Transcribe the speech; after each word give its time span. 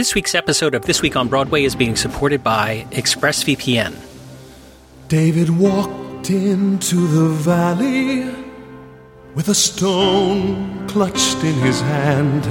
This 0.00 0.14
week's 0.14 0.34
episode 0.34 0.74
of 0.74 0.86
This 0.86 1.02
Week 1.02 1.14
on 1.14 1.28
Broadway 1.28 1.64
is 1.64 1.76
being 1.76 1.94
supported 1.94 2.42
by 2.42 2.86
ExpressVPN. 2.90 3.94
David 5.08 5.50
walked 5.50 6.30
into 6.30 7.06
the 7.06 7.28
valley 7.28 8.24
with 9.34 9.50
a 9.50 9.54
stone 9.54 10.88
clutched 10.88 11.44
in 11.44 11.54
his 11.56 11.82
hand. 11.82 12.48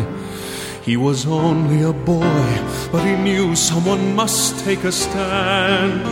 He 0.83 0.95
was 0.95 1.25
only 1.25 1.81
a 1.81 1.91
boy, 1.91 2.45
but 2.91 3.03
he 3.03 3.15
knew 3.15 3.55
someone 3.55 4.15
must 4.15 4.63
take 4.63 4.83
a 4.83 4.91
stand. 4.91 6.05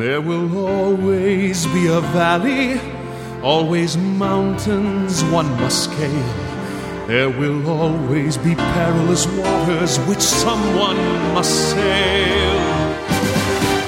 There 0.00 0.22
will 0.22 0.56
always 0.56 1.66
be 1.66 1.88
a 1.88 2.00
valley, 2.00 2.80
always 3.42 3.98
mountains 3.98 5.22
one 5.24 5.50
must 5.60 5.84
scale. 5.84 6.45
There 7.06 7.30
will 7.30 7.70
always 7.70 8.36
be 8.36 8.56
perilous 8.56 9.28
waters 9.28 9.96
which 10.08 10.20
someone 10.20 10.96
must 11.34 11.70
sail. 11.70 12.56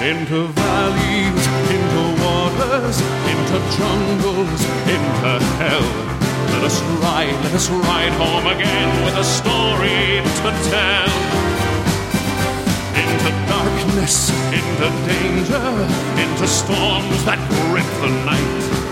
Into 0.07 0.47
valleys, 0.47 1.45
into 1.75 2.03
waters, 2.23 3.01
into 3.27 3.59
jungles, 3.75 4.61
into 4.87 5.35
hell. 5.59 5.83
Let 6.55 6.63
us 6.63 6.81
ride, 7.03 7.35
let 7.43 7.55
us 7.55 7.69
ride 7.71 8.13
home 8.13 8.47
again 8.47 9.05
with 9.05 9.17
a 9.17 9.25
story 9.25 10.23
to 10.23 10.51
tell. 10.71 11.11
Into 13.03 13.31
darkness, 13.51 14.31
into 14.55 14.89
danger, 15.11 15.67
into 16.23 16.47
storms 16.47 17.25
that 17.25 17.41
grip 17.51 17.91
the 18.01 18.11
night. 18.25 18.88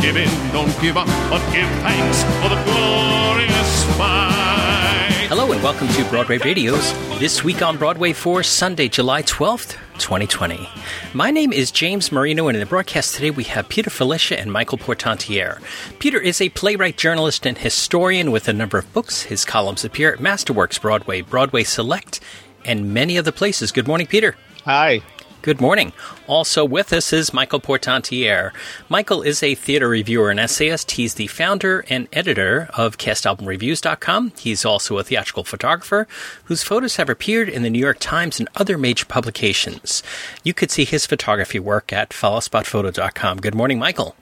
Don't 0.00 0.14
give 0.14 0.16
in, 0.16 0.52
don't 0.52 0.80
give 0.80 0.96
up, 0.96 1.06
but 1.28 1.44
give 1.52 1.68
thanks 1.82 2.22
for 2.40 2.48
the 2.48 2.62
glorious 2.64 3.84
fight. 3.98 5.26
Hello 5.28 5.52
and 5.52 5.62
welcome 5.62 5.88
to 5.88 6.04
Broadway 6.06 6.38
Radio's 6.38 6.94
This 7.18 7.44
Week 7.44 7.60
on 7.60 7.76
Broadway 7.76 8.14
for 8.14 8.42
Sunday, 8.42 8.88
July 8.88 9.22
12th, 9.24 9.76
2020. 9.98 10.66
My 11.12 11.30
name 11.30 11.52
is 11.52 11.70
James 11.70 12.10
Marino, 12.10 12.48
and 12.48 12.56
in 12.56 12.60
the 12.60 12.66
broadcast 12.66 13.14
today 13.14 13.30
we 13.30 13.44
have 13.44 13.68
Peter 13.68 13.90
Filichia 13.90 14.40
and 14.40 14.50
Michael 14.50 14.78
Portantiere. 14.78 15.60
Peter 15.98 16.18
is 16.18 16.40
a 16.40 16.48
playwright, 16.48 16.96
journalist, 16.96 17.44
and 17.44 17.58
historian 17.58 18.30
with 18.30 18.48
a 18.48 18.54
number 18.54 18.78
of 18.78 18.90
books. 18.94 19.24
His 19.24 19.44
columns 19.44 19.84
appear 19.84 20.14
at 20.14 20.18
Masterworks 20.18 20.80
Broadway, 20.80 21.20
Broadway 21.20 21.62
Select, 21.62 22.20
and 22.64 22.94
many 22.94 23.18
other 23.18 23.32
places. 23.32 23.70
Good 23.70 23.86
morning, 23.86 24.06
Peter. 24.06 24.34
Hi. 24.64 25.02
Good 25.42 25.58
morning. 25.58 25.94
Also 26.26 26.66
with 26.66 26.92
us 26.92 27.14
is 27.14 27.32
Michael 27.32 27.60
Portantiere. 27.60 28.52
Michael 28.90 29.22
is 29.22 29.42
a 29.42 29.54
theater 29.54 29.88
reviewer 29.88 30.30
and 30.30 30.38
essayist. 30.38 30.90
He's 30.90 31.14
the 31.14 31.28
founder 31.28 31.82
and 31.88 32.08
editor 32.12 32.68
of 32.74 32.98
CastAlbumReviews.com. 32.98 34.32
He's 34.36 34.66
also 34.66 34.98
a 34.98 35.02
theatrical 35.02 35.44
photographer 35.44 36.06
whose 36.44 36.62
photos 36.62 36.96
have 36.96 37.08
appeared 37.08 37.48
in 37.48 37.62
the 37.62 37.70
New 37.70 37.78
York 37.78 37.96
Times 38.00 38.38
and 38.38 38.50
other 38.56 38.76
major 38.76 39.06
publications. 39.06 40.02
You 40.44 40.52
could 40.52 40.70
see 40.70 40.84
his 40.84 41.06
photography 41.06 41.58
work 41.58 41.90
at 41.90 42.10
followspotphoto.com. 42.10 43.38
Good 43.38 43.54
morning, 43.54 43.78
Michael. 43.78 44.14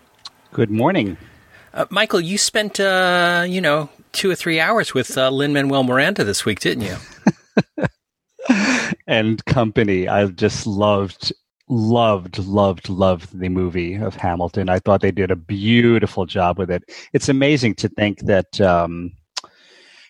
Good 0.52 0.70
morning. 0.70 1.16
Uh, 1.74 1.86
Michael, 1.91 2.20
you 2.20 2.39
spent, 2.39 2.78
uh, 2.78 3.44
you 3.48 3.61
know, 3.61 3.91
two 4.12 4.30
or 4.30 4.36
three 4.36 4.61
hours 4.61 4.94
with 4.94 5.19
uh, 5.19 5.30
Lin 5.30 5.52
Manuel 5.52 5.83
Miranda 5.83 6.22
this 6.22 6.44
week, 6.44 6.61
didn't 6.61 6.84
you? 6.84 6.96
and 9.06 9.44
company. 9.44 10.08
I 10.08 10.27
just 10.27 10.66
loved, 10.66 11.32
loved, 11.68 12.38
loved, 12.38 12.88
loved 12.88 13.38
the 13.38 13.48
movie 13.48 13.94
of 13.94 14.14
Hamilton. 14.16 14.68
I 14.68 14.78
thought 14.78 15.00
they 15.00 15.12
did 15.12 15.30
a 15.30 15.36
beautiful 15.36 16.27
job 16.27 16.58
with 16.58 16.70
it. 16.70 16.84
It's 17.12 17.28
amazing 17.28 17.74
to 17.77 17.88
think 17.88 18.20
that, 18.20 18.60
um, 18.60 19.12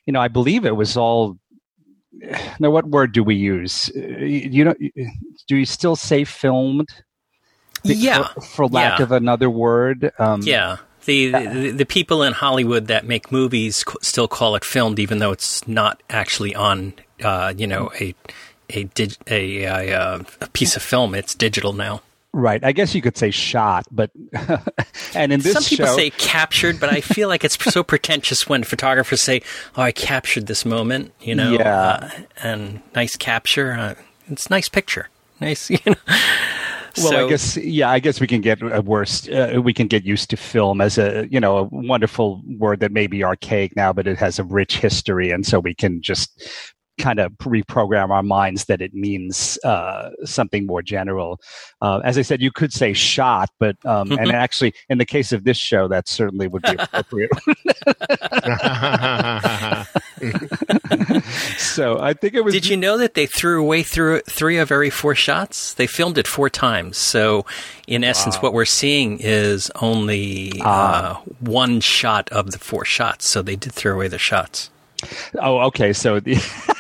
you 0.07 0.13
know, 0.13 0.21
I 0.21 0.29
believe 0.29 0.65
it 0.65 0.77
was 0.77 0.97
all. 0.97 1.39
Now, 2.59 2.71
what 2.71 2.89
word 2.89 3.13
do 3.13 3.23
we 3.23 3.37
use? 3.37 3.91
You 3.95 4.65
know, 4.65 4.75
do 5.47 5.57
you 5.57 5.67
still 5.67 5.95
say 5.95 6.25
filmed? 6.25 6.89
Yeah, 7.85 8.29
for, 8.29 8.41
for 8.41 8.67
lack 8.67 8.99
yeah. 8.99 9.05
of 9.05 9.13
another 9.13 9.49
word. 9.49 10.11
Um, 10.19 10.43
yeah. 10.43 10.79
The, 11.05 11.31
the, 11.31 11.71
the 11.71 11.87
people 11.87 12.23
in 12.23 12.33
Hollywood 12.33 12.89
that 12.89 13.07
make 13.07 13.31
movies 13.31 13.85
still 14.03 14.27
call 14.27 14.57
it 14.57 14.65
filmed, 14.65 14.99
even 14.99 15.21
though 15.21 15.31
it's 15.31 15.67
not 15.69 16.03
actually 16.11 16.55
on, 16.55 16.95
uh, 17.23 17.53
you 17.57 17.67
know, 17.67 17.91
a 18.01 18.15
a, 18.71 18.85
dig, 18.85 19.15
a, 19.29 19.65
a, 19.65 19.95
uh, 19.95 20.23
a 20.41 20.49
piece 20.51 20.77
of 20.77 20.83
film. 20.83 21.15
It's 21.15 21.35
digital 21.35 21.73
now. 21.73 22.03
Right. 22.33 22.63
I 22.63 22.73
guess 22.73 22.95
you 22.95 23.01
could 23.01 23.17
say 23.17 23.31
shot, 23.31 23.87
but 23.91 24.11
and 25.15 25.33
in 25.33 25.41
this 25.41 25.55
some 25.55 25.63
people 25.63 25.87
show, 25.87 25.97
say 25.97 26.11
captured, 26.11 26.79
but 26.79 26.93
I 26.93 27.01
feel 27.01 27.27
like 27.27 27.43
it's 27.43 27.57
so 27.73 27.83
pretentious 27.83 28.49
when 28.49 28.65
photographers 28.65 29.23
say, 29.23 29.43
"Oh, 29.77 29.83
I 29.83 29.93
captured 29.93 30.47
this 30.47 30.65
moment," 30.65 31.13
you 31.21 31.35
know. 31.35 31.53
Yeah. 31.53 31.81
Uh, 31.81 32.11
and 32.43 32.83
nice 32.95 33.17
capture. 33.17 33.73
Uh, 33.73 33.95
it's 34.29 34.51
nice 34.51 34.69
picture. 34.69 35.09
Nice, 35.41 35.71
you 35.71 35.79
know. 35.87 35.95
Well, 36.99 37.11
so, 37.11 37.27
I 37.27 37.29
guess 37.31 37.57
yeah. 37.57 37.91
I 37.91 37.99
guess 37.99 38.21
we 38.21 38.27
can 38.27 38.43
get 38.43 38.61
a 38.61 38.83
worse. 38.83 39.27
Uh, 39.29 39.61
we 39.63 39.73
can 39.73 39.87
get 39.87 40.05
used 40.05 40.29
to 40.31 40.37
film 40.37 40.83
as 40.83 40.99
a 40.99 41.27
you 41.31 41.41
know 41.41 41.57
a 41.57 41.63
wonderful 41.65 42.43
word 42.59 42.81
that 42.81 42.93
may 42.93 43.07
be 43.07 43.25
archaic 43.25 43.75
now, 43.75 43.93
but 43.93 44.07
it 44.07 44.19
has 44.19 44.39
a 44.39 44.45
rich 44.45 44.79
history, 44.79 45.31
and 45.31 45.47
so 45.47 45.61
we 45.61 45.75
can 45.75 46.03
just 46.03 46.63
kind 46.99 47.19
of 47.19 47.33
reprogram 47.39 48.11
our 48.11 48.23
minds 48.23 48.67
that 48.67 48.83
it 48.83 48.95
means 48.95 49.59
uh, 49.65 50.11
something 50.25 50.67
more 50.67 50.83
general. 50.83 51.41
Uh, 51.81 52.01
as 52.05 52.19
I 52.19 52.23
said, 52.23 52.43
you 52.43 52.51
could 52.51 52.73
say 52.73 52.93
shot, 52.93 53.51
but 53.59 53.77
um, 53.87 54.13
and 54.13 54.31
actually, 54.31 54.75
in 54.89 54.99
the 54.99 55.07
case 55.07 55.33
of 55.33 55.45
this 55.45 55.57
show, 55.57 55.89
that 55.89 56.09
certainly 56.09 56.49
would 56.49 56.63
be 56.63 56.77
appropriate. 56.79 57.31
so 61.59 62.01
I 62.01 62.15
think 62.15 62.35
it 62.35 62.45
was. 62.45 62.55
Did 62.55 62.67
you 62.67 62.77
know 62.77 62.99
that 62.99 63.15
they 63.15 63.27
threw 63.27 63.61
away 63.61 63.83
through 63.83 64.21
three 64.23 64.59
of 64.59 64.73
every 64.73 64.91
four 64.91 65.15
shots? 65.15 65.75
They 65.75 65.87
filmed 65.87 66.19
it 66.19 66.27
four 66.27 66.51
times. 66.51 66.97
So, 66.97 67.47
in 67.87 68.05
essence, 68.05 68.37
wow. 68.37 68.43
what 68.43 68.53
we're 68.53 68.65
seeing 68.65 69.19
is 69.21 69.71
only 69.81 70.61
uh, 70.61 71.15
one 71.41 71.81
shot 71.81 72.29
of 72.31 72.51
the 72.51 72.59
four 72.59 72.85
shots. 72.85 73.29
So 73.29 73.43
they 73.43 73.57
did 73.57 73.73
throw 73.73 73.95
away 73.95 74.09
the 74.09 74.19
shots. 74.19 74.71
Oh, 75.39 75.61
okay. 75.61 75.93
So 75.93 76.21
the 76.21 76.35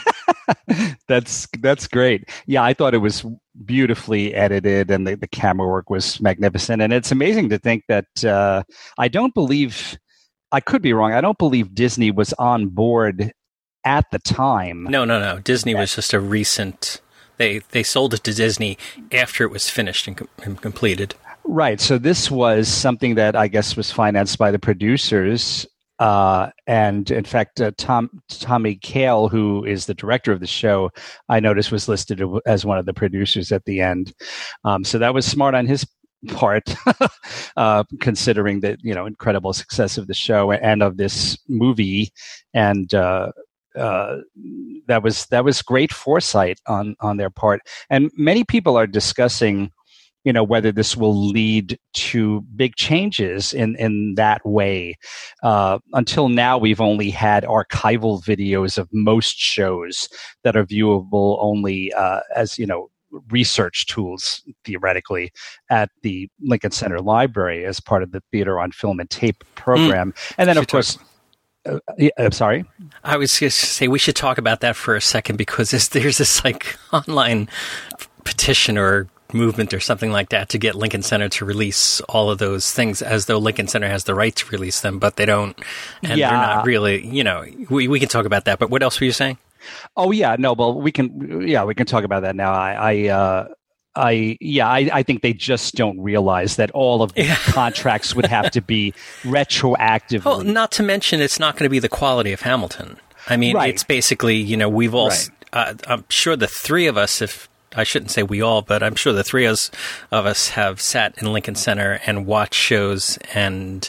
that's 1.08 1.48
that's 1.60 1.88
great. 1.88 2.28
Yeah, 2.46 2.62
I 2.62 2.74
thought 2.74 2.94
it 2.94 2.98
was 2.98 3.24
beautifully 3.64 4.34
edited, 4.34 4.90
and 4.90 5.06
the, 5.06 5.16
the 5.16 5.28
camera 5.28 5.66
work 5.66 5.90
was 5.90 6.20
magnificent. 6.20 6.82
And 6.82 6.92
it's 6.92 7.12
amazing 7.12 7.48
to 7.50 7.58
think 7.58 7.84
that 7.88 8.24
uh, 8.24 8.62
I 8.98 9.08
don't 9.08 9.34
believe 9.34 9.98
I 10.52 10.60
could 10.60 10.82
be 10.82 10.92
wrong. 10.92 11.12
I 11.12 11.20
don't 11.20 11.38
believe 11.38 11.74
Disney 11.74 12.10
was 12.10 12.32
on 12.34 12.68
board 12.68 13.32
at 13.84 14.06
the 14.10 14.18
time. 14.18 14.84
No, 14.84 15.04
no, 15.04 15.20
no. 15.20 15.40
Disney 15.40 15.74
was 15.74 15.94
just 15.94 16.12
a 16.12 16.20
recent. 16.20 17.00
They 17.36 17.60
they 17.70 17.82
sold 17.82 18.14
it 18.14 18.24
to 18.24 18.34
Disney 18.34 18.78
after 19.12 19.44
it 19.44 19.50
was 19.50 19.68
finished 19.70 20.06
and, 20.06 20.16
com- 20.16 20.28
and 20.42 20.60
completed. 20.60 21.14
Right. 21.44 21.80
So 21.80 21.96
this 21.96 22.30
was 22.30 22.68
something 22.68 23.14
that 23.14 23.34
I 23.34 23.48
guess 23.48 23.76
was 23.76 23.90
financed 23.90 24.38
by 24.38 24.50
the 24.50 24.58
producers 24.58 25.66
uh, 25.98 26.50
and 26.66 27.10
in 27.10 27.24
fact, 27.24 27.60
uh, 27.60 27.72
Tom 27.76 28.10
Tommy 28.28 28.76
Kail, 28.76 29.28
who 29.28 29.64
is 29.64 29.86
the 29.86 29.94
director 29.94 30.32
of 30.32 30.40
the 30.40 30.46
show, 30.46 30.90
I 31.28 31.40
noticed 31.40 31.72
was 31.72 31.88
listed 31.88 32.22
as 32.46 32.64
one 32.64 32.78
of 32.78 32.86
the 32.86 32.94
producers 32.94 33.50
at 33.52 33.64
the 33.64 33.80
end. 33.80 34.12
Um, 34.64 34.84
so 34.84 34.98
that 34.98 35.14
was 35.14 35.26
smart 35.26 35.54
on 35.54 35.66
his 35.66 35.86
part, 36.28 36.74
uh, 37.56 37.84
considering 38.00 38.60
the 38.60 38.78
you 38.82 38.94
know 38.94 39.06
incredible 39.06 39.52
success 39.52 39.98
of 39.98 40.06
the 40.06 40.14
show 40.14 40.52
and 40.52 40.82
of 40.82 40.96
this 40.96 41.38
movie, 41.48 42.12
and 42.54 42.94
uh, 42.94 43.32
uh, 43.76 44.16
that 44.86 45.02
was 45.02 45.26
that 45.26 45.44
was 45.44 45.62
great 45.62 45.92
foresight 45.92 46.60
on 46.66 46.96
on 47.00 47.16
their 47.16 47.30
part. 47.30 47.60
And 47.90 48.10
many 48.16 48.44
people 48.44 48.76
are 48.76 48.86
discussing 48.86 49.72
you 50.24 50.32
know 50.32 50.42
whether 50.42 50.72
this 50.72 50.96
will 50.96 51.16
lead 51.16 51.78
to 51.94 52.42
big 52.54 52.76
changes 52.76 53.52
in 53.52 53.76
in 53.76 54.14
that 54.16 54.44
way. 54.44 54.96
Uh, 55.42 55.78
until 55.92 56.28
now, 56.28 56.58
we've 56.58 56.80
only 56.80 57.10
had 57.10 57.44
archival 57.44 58.22
videos 58.22 58.78
of 58.78 58.88
most 58.92 59.38
shows 59.38 60.08
that 60.44 60.56
are 60.56 60.64
viewable 60.64 61.38
only 61.40 61.92
uh, 61.92 62.20
as 62.34 62.58
you 62.58 62.66
know 62.66 62.90
research 63.30 63.86
tools 63.86 64.42
theoretically 64.64 65.32
at 65.70 65.90
the 66.02 66.28
Lincoln 66.40 66.72
Center 66.72 67.00
Library 67.00 67.64
as 67.64 67.80
part 67.80 68.02
of 68.02 68.12
the 68.12 68.22
Theater 68.30 68.60
on 68.60 68.70
Film 68.70 69.00
and 69.00 69.08
Tape 69.08 69.44
program, 69.54 70.12
mm. 70.12 70.34
and 70.38 70.48
then 70.48 70.58
of 70.58 70.66
course. 70.66 70.98
Uh, 71.66 71.80
yeah, 71.98 72.10
I'm 72.16 72.32
sorry. 72.32 72.64
I 73.04 73.16
was 73.16 73.40
just 73.40 73.58
say 73.58 73.88
we 73.88 73.98
should 73.98 74.16
talk 74.16 74.38
about 74.38 74.60
that 74.60 74.76
for 74.76 74.94
a 74.94 75.00
second 75.00 75.36
because 75.36 75.72
there's, 75.72 75.88
there's 75.88 76.16
this 76.16 76.42
like 76.44 76.78
online 76.92 77.48
petition 78.24 78.78
or 78.78 79.08
movement 79.32 79.74
or 79.74 79.80
something 79.80 80.10
like 80.10 80.30
that 80.30 80.48
to 80.50 80.58
get 80.58 80.74
Lincoln 80.74 81.02
Center 81.02 81.28
to 81.28 81.44
release 81.44 82.00
all 82.02 82.30
of 82.30 82.38
those 82.38 82.72
things 82.72 83.02
as 83.02 83.26
though 83.26 83.38
Lincoln 83.38 83.68
Center 83.68 83.88
has 83.88 84.04
the 84.04 84.14
right 84.14 84.34
to 84.36 84.46
release 84.48 84.80
them, 84.80 84.98
but 84.98 85.16
they 85.16 85.26
don't. 85.26 85.58
And 86.02 86.18
yeah. 86.18 86.30
they're 86.30 86.38
not 86.38 86.66
really, 86.66 87.06
you 87.06 87.24
know, 87.24 87.44
we, 87.68 87.88
we 87.88 88.00
can 88.00 88.08
talk 88.08 88.26
about 88.26 88.44
that. 88.46 88.58
But 88.58 88.70
what 88.70 88.82
else 88.82 89.00
were 89.00 89.06
you 89.06 89.12
saying? 89.12 89.38
Oh, 89.96 90.10
yeah. 90.10 90.36
No, 90.38 90.52
well, 90.54 90.80
we 90.80 90.92
can, 90.92 91.46
yeah, 91.46 91.64
we 91.64 91.74
can 91.74 91.86
talk 91.86 92.04
about 92.04 92.22
that 92.22 92.36
now. 92.36 92.52
I, 92.52 92.72
I, 92.72 93.08
uh, 93.08 93.48
I 93.94 94.38
yeah, 94.40 94.68
I, 94.68 94.88
I, 94.92 95.02
think 95.02 95.22
they 95.22 95.32
just 95.32 95.74
don't 95.74 96.00
realize 96.00 96.56
that 96.56 96.70
all 96.70 97.02
of 97.02 97.14
the 97.14 97.24
yeah. 97.24 97.34
contracts 97.46 98.14
would 98.14 98.26
have 98.26 98.50
to 98.52 98.60
be 98.60 98.94
retroactive. 99.24 100.24
Well, 100.24 100.42
not 100.42 100.70
to 100.72 100.82
mention 100.82 101.20
it's 101.20 101.40
not 101.40 101.54
going 101.54 101.64
to 101.64 101.70
be 101.70 101.80
the 101.80 101.88
quality 101.88 102.32
of 102.32 102.42
Hamilton. 102.42 102.98
I 103.26 103.36
mean, 103.36 103.56
Right. 103.56 103.74
it's 103.74 103.84
basically 103.84 104.36
you 104.36 104.56
know 104.56 104.68
we've 104.68 104.94
all. 104.94 105.08
Right. 105.08 105.30
Uh, 105.52 105.74
I'm 105.86 106.04
sure 106.08 106.36
the 106.36 106.46
three 106.46 106.86
of 106.86 106.96
us, 106.96 107.22
if 107.22 107.48
I 107.78 107.84
shouldn't 107.84 108.10
say 108.10 108.22
we 108.22 108.42
all, 108.42 108.62
but 108.62 108.82
I'm 108.82 108.94
sure 108.96 109.12
the 109.12 109.24
three 109.24 109.46
of 109.46 109.70
us, 110.12 110.48
have 110.50 110.80
sat 110.80 111.16
in 111.18 111.32
Lincoln 111.32 111.54
Center 111.54 112.00
and 112.06 112.26
watched 112.26 112.54
shows, 112.54 113.18
and 113.34 113.88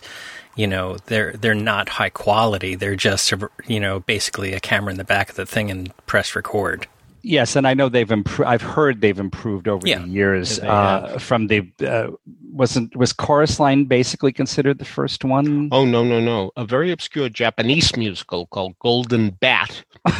you 0.56 0.68
know 0.68 0.98
they're 1.08 1.34
they're 1.34 1.56
not 1.56 1.90
high 1.90 2.10
quality. 2.10 2.76
They're 2.76 2.96
just 2.96 3.34
you 3.68 3.80
know 3.80 4.00
basically 4.02 4.54
a 4.54 4.60
camera 4.60 4.92
in 4.92 4.98
the 4.98 5.04
back 5.04 5.30
of 5.30 5.36
the 5.36 5.46
thing 5.46 5.72
and 5.72 5.92
press 6.06 6.36
record. 6.36 6.88
Yes, 7.22 7.58
and 7.58 7.68
I 7.68 7.74
know 7.74 7.90
they've 7.90 8.10
improved. 8.10 8.48
I've 8.48 8.62
heard 8.62 9.02
they've 9.02 9.20
improved 9.20 9.68
over 9.68 9.86
Yeah. 9.86 10.00
the 10.00 10.08
years. 10.08 10.58
Uh, 10.60 11.18
from 11.20 11.48
the 11.48 11.70
uh, 11.86 12.12
wasn't 12.54 12.96
was 12.96 13.12
Chorus 13.12 13.60
Line 13.60 13.86
basically 13.86 14.32
considered 14.32 14.78
the 14.80 14.86
first 14.86 15.26
one? 15.26 15.68
Oh 15.74 15.84
no 15.84 16.04
no 16.06 16.22
no! 16.22 16.52
A 16.56 16.64
very 16.66 16.92
obscure 16.92 17.28
Japanese 17.28 17.96
musical 17.98 18.46
called 18.48 18.80
Golden 18.80 19.32
Bat. 19.32 19.84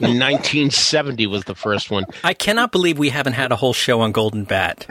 In 0.00 0.18
1970 0.18 1.26
was 1.26 1.44
the 1.44 1.54
first 1.54 1.90
one. 1.90 2.04
I 2.24 2.32
cannot 2.34 2.72
believe 2.72 2.98
we 2.98 3.10
haven't 3.10 3.34
had 3.34 3.52
a 3.52 3.56
whole 3.56 3.72
show 3.74 4.00
on 4.00 4.12
Golden 4.12 4.44
Bat. 4.44 4.86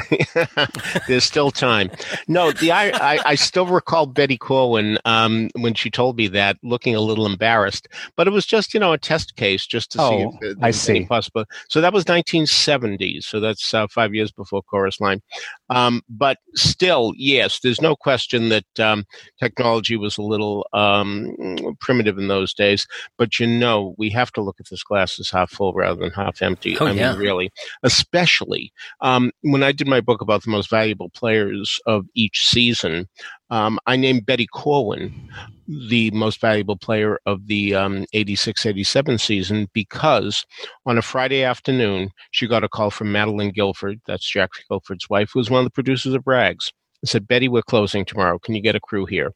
There's 1.08 1.24
still 1.24 1.50
time. 1.52 1.90
No, 2.28 2.52
the 2.52 2.72
I, 2.72 2.90
I, 3.16 3.20
I 3.26 3.36
still 3.36 3.66
recall 3.66 4.06
Betty 4.06 4.38
Corwin 4.38 4.98
um, 5.06 5.50
when 5.56 5.74
she 5.74 5.90
told 5.90 6.18
me 6.18 6.28
that, 6.30 6.58
looking 6.64 6.96
a 6.96 7.00
little 7.02 7.26
embarrassed. 7.26 7.88
But 8.16 8.28
it 8.28 8.32
was 8.32 8.46
just 8.46 8.74
you 8.74 8.80
know 8.80 8.94
a 8.94 8.98
test 9.00 9.36
case 9.36 9.66
just 9.66 9.92
to 9.94 10.02
Oh, 10.02 10.10
see 10.10 10.16
if 10.24 10.40
there 10.42 10.54
I 10.64 10.68
was 10.68 10.90
any 10.90 11.00
see. 11.02 11.06
possible. 11.08 11.46
So 11.70 11.82
that 11.82 11.92
was 11.94 12.02
1970. 12.02 13.22
So 13.22 13.40
that's 13.40 13.74
uh, 13.74 13.88
five 13.88 14.14
years 14.14 14.32
before 14.32 14.62
Chorus 14.62 15.00
Line. 15.02 15.22
Um, 15.70 16.02
but 16.10 16.38
still, 16.56 17.14
yes, 17.16 17.60
there's 17.62 17.82
no 17.82 17.96
question 17.96 18.50
that 18.50 18.80
um, 18.80 19.06
technology 19.40 19.96
was 19.96 20.18
a 20.18 20.22
little 20.22 20.68
um, 20.74 21.36
primitive 21.80 22.18
in 22.18 22.28
those 22.28 22.54
days. 22.54 22.88
But 23.18 23.40
you 23.40 23.48
know, 23.48 23.96
we 23.98 24.10
have 24.12 24.32
to 24.34 24.42
look 24.42 24.60
at 24.60 24.70
this 24.70 24.84
glass 24.84 24.99
as 25.00 25.30
half 25.30 25.52
full 25.52 25.74
rather 25.74 26.00
than 26.00 26.12
half 26.12 26.42
empty. 26.42 26.78
Oh, 26.80 26.86
I 26.86 26.92
yeah. 26.92 27.12
mean, 27.12 27.22
really, 27.22 27.52
especially 27.84 28.72
um, 29.02 29.32
when 29.42 29.64
I 29.64 29.72
did 29.72 29.88
my 29.88 30.02
book 30.02 30.22
about 30.22 30.44
the 30.44 30.52
most 30.52 30.70
valuable 30.70 31.10
players 31.10 31.80
of 31.86 32.06
each 32.16 32.48
season. 32.48 33.08
Um, 33.52 33.80
I 33.88 33.96
named 33.96 34.28
Betty 34.28 34.46
Corwin 34.46 35.12
the 35.68 36.12
most 36.12 36.40
valuable 36.40 36.78
player 36.78 37.20
of 37.26 37.48
the 37.48 37.74
um, 37.74 38.06
86 38.14 38.66
87 38.66 39.18
season 39.18 39.68
because 39.74 40.46
on 40.86 40.98
a 40.98 41.02
Friday 41.02 41.44
afternoon, 41.44 42.12
she 42.32 42.48
got 42.48 42.64
a 42.64 42.70
call 42.70 42.92
from 42.92 43.12
Madeline 43.12 43.52
Gilford, 43.52 44.02
that's 44.06 44.30
Jack 44.30 44.52
Gilford's 44.70 45.10
wife, 45.10 45.32
who 45.34 45.40
was 45.40 45.50
one 45.50 45.60
of 45.60 45.66
the 45.66 45.72
producers 45.72 46.14
of 46.14 46.28
Rags, 46.28 46.72
and 47.02 47.10
said, 47.10 47.28
Betty, 47.28 47.48
we're 47.48 47.62
closing 47.62 48.06
tomorrow. 48.06 48.40
Can 48.40 48.56
you 48.56 48.62
get 48.62 48.76
a 48.76 48.80
crew 48.80 49.06
here? 49.06 49.34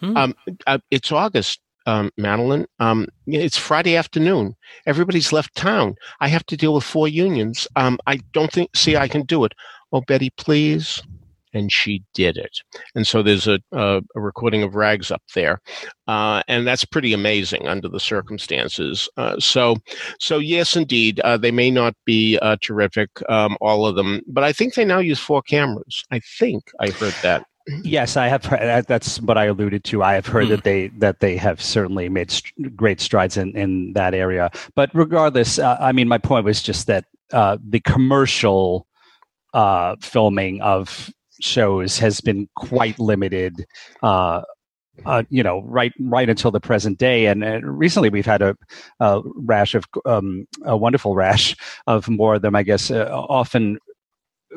Hmm. 0.00 0.16
Um, 0.16 0.34
uh, 0.66 0.78
it's 0.90 1.12
August. 1.12 1.60
Um, 1.86 2.10
Madeline, 2.16 2.66
um, 2.80 3.06
it's 3.26 3.58
Friday 3.58 3.94
afternoon. 3.94 4.54
Everybody's 4.86 5.32
left 5.32 5.54
town. 5.54 5.96
I 6.20 6.28
have 6.28 6.46
to 6.46 6.56
deal 6.56 6.74
with 6.74 6.84
four 6.84 7.08
unions. 7.08 7.68
Um, 7.76 7.98
I 8.06 8.20
don't 8.32 8.50
think, 8.50 8.74
see, 8.74 8.96
I 8.96 9.08
can 9.08 9.22
do 9.22 9.44
it. 9.44 9.52
Oh, 9.92 10.00
Betty, 10.00 10.30
please. 10.30 11.02
And 11.52 11.70
she 11.70 12.02
did 12.14 12.36
it. 12.36 12.58
And 12.96 13.06
so 13.06 13.22
there's 13.22 13.46
a, 13.46 13.60
a, 13.70 14.00
a 14.16 14.20
recording 14.20 14.64
of 14.64 14.74
Rags 14.74 15.12
up 15.12 15.22
there. 15.34 15.60
Uh, 16.08 16.42
and 16.48 16.66
that's 16.66 16.84
pretty 16.84 17.12
amazing 17.12 17.68
under 17.68 17.88
the 17.88 18.00
circumstances. 18.00 19.08
Uh, 19.16 19.38
so, 19.38 19.76
so 20.18 20.38
yes, 20.38 20.74
indeed, 20.74 21.20
uh, 21.20 21.36
they 21.36 21.52
may 21.52 21.70
not 21.70 21.94
be 22.04 22.38
uh, 22.40 22.56
terrific, 22.60 23.08
um, 23.28 23.56
all 23.60 23.86
of 23.86 23.94
them, 23.94 24.20
but 24.26 24.42
I 24.42 24.52
think 24.52 24.74
they 24.74 24.84
now 24.84 24.98
use 24.98 25.20
four 25.20 25.42
cameras. 25.42 26.02
I 26.10 26.18
think 26.40 26.72
I 26.80 26.90
heard 26.90 27.14
that. 27.22 27.46
Yes, 27.82 28.16
I 28.16 28.28
have. 28.28 28.44
heard- 28.44 28.86
That's 28.86 29.20
what 29.22 29.38
I 29.38 29.46
alluded 29.46 29.84
to. 29.84 30.02
I 30.02 30.14
have 30.14 30.26
heard 30.26 30.44
Hmm. 30.44 30.50
that 30.50 30.64
they 30.64 30.88
that 30.98 31.20
they 31.20 31.36
have 31.36 31.62
certainly 31.62 32.08
made 32.10 32.30
st- 32.30 32.76
great 32.76 33.00
strides 33.00 33.36
in 33.36 33.56
in 33.56 33.92
that 33.94 34.12
area. 34.14 34.50
But 34.74 34.90
regardless, 34.92 35.58
uh, 35.58 35.76
I 35.80 35.92
mean, 35.92 36.06
my 36.08 36.18
point 36.18 36.44
was 36.44 36.62
just 36.62 36.86
that 36.88 37.04
uh, 37.32 37.56
the 37.66 37.80
commercial 37.80 38.86
uh, 39.54 39.96
filming 40.00 40.60
of 40.60 41.10
shows 41.40 41.98
has 41.98 42.20
been 42.20 42.48
quite 42.56 42.98
limited. 42.98 43.64
Uh, 44.02 44.42
uh, 45.06 45.24
you 45.28 45.42
know, 45.42 45.60
right, 45.64 45.92
right 45.98 46.28
until 46.28 46.52
the 46.52 46.60
present 46.60 46.98
day, 46.98 47.26
and 47.26 47.42
uh, 47.42 47.60
recently 47.62 48.08
we've 48.10 48.26
had 48.26 48.40
a, 48.42 48.56
a 49.00 49.22
rash 49.34 49.74
of 49.74 49.84
um, 50.06 50.46
a 50.64 50.76
wonderful 50.76 51.16
rash 51.16 51.56
of 51.88 52.08
more 52.08 52.34
of 52.36 52.42
them. 52.42 52.54
I 52.54 52.62
guess 52.62 52.90
uh, 52.92 53.08
often 53.10 53.78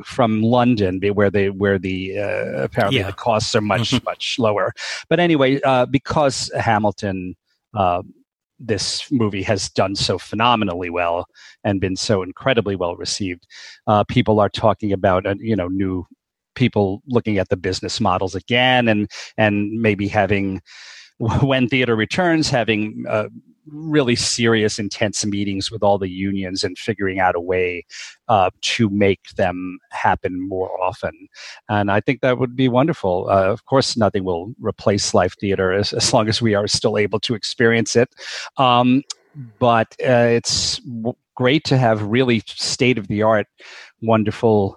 from 0.04 0.42
London, 0.42 1.02
where 1.14 1.30
they 1.30 1.50
where 1.50 1.80
the 1.80 2.18
uh, 2.20 2.64
apparently 2.64 3.00
Yeah. 3.02 3.08
the 3.08 3.14
costs 3.14 3.56
are 3.56 3.62
much 3.62 3.92
Mhm. 3.92 4.04
much 4.06 4.40
lower. 4.40 4.74
But 5.10 5.20
anyway, 5.20 5.60
uh, 5.62 5.86
because 5.86 6.52
Hamilton, 6.58 7.36
uh, 7.74 8.02
this 8.60 9.12
movie 9.12 9.44
has 9.44 9.70
done 9.70 9.96
so 9.96 10.18
phenomenally 10.18 10.90
well 10.90 11.28
and 11.64 11.80
been 11.82 11.96
so 11.96 12.24
incredibly 12.24 12.76
well 12.76 12.96
received, 12.96 13.46
uh, 13.88 14.04
people 14.06 14.40
are 14.40 14.50
talking 14.50 14.92
about 14.92 15.26
uh, 15.26 15.36
you 15.40 15.56
know 15.56 15.68
new 15.68 16.06
people 16.56 17.04
looking 17.08 17.38
at 17.38 17.50
the 17.50 17.58
business 17.58 18.00
models 18.02 18.34
again 18.36 18.88
and 18.88 19.12
and 19.38 19.72
maybe 19.80 20.08
having 20.08 20.62
when 21.42 21.68
theater 21.70 21.96
returns 21.96 22.50
having 22.50 23.04
uh, 23.10 23.28
really 23.72 24.16
serious 24.16 24.80
intense 24.80 25.26
meetings 25.26 25.72
with 25.72 25.84
all 25.84 25.98
the 25.98 26.10
unions 26.10 26.64
and 26.64 26.78
figuring 26.78 27.20
out 27.20 27.36
a 27.36 27.40
way 27.40 27.86
uh, 28.28 28.50
to 28.62 28.90
make 28.90 29.30
them 29.36 29.80
happen 29.92 30.48
more 30.48 30.82
often. 30.82 31.28
And 31.70 31.92
i 31.92 32.00
think 32.00 32.22
that 32.22 32.38
would 32.38 32.56
be 32.56 32.70
wonderful. 32.70 33.28
Uh, 33.30 33.52
of 33.52 33.66
course 33.66 33.98
nothing 33.98 34.24
will 34.24 34.54
replace 34.60 35.14
live 35.14 35.34
theater 35.34 35.72
as, 35.72 35.94
as 35.94 36.14
long 36.14 36.28
as 36.30 36.42
we 36.42 36.56
are 36.56 36.68
still 36.68 36.98
able 36.98 37.20
to 37.22 37.36
experience 37.36 37.96
it. 37.96 38.10
Um, 38.58 39.04
but 39.60 39.96
uh, 40.02 40.30
it's 40.38 40.78
w- 40.80 41.16
great 41.36 41.64
to 41.66 41.78
have 41.78 42.02
really 42.02 42.42
state 42.48 42.98
of 42.98 43.08
the 43.08 43.22
art 43.22 43.48
wonderful 44.02 44.76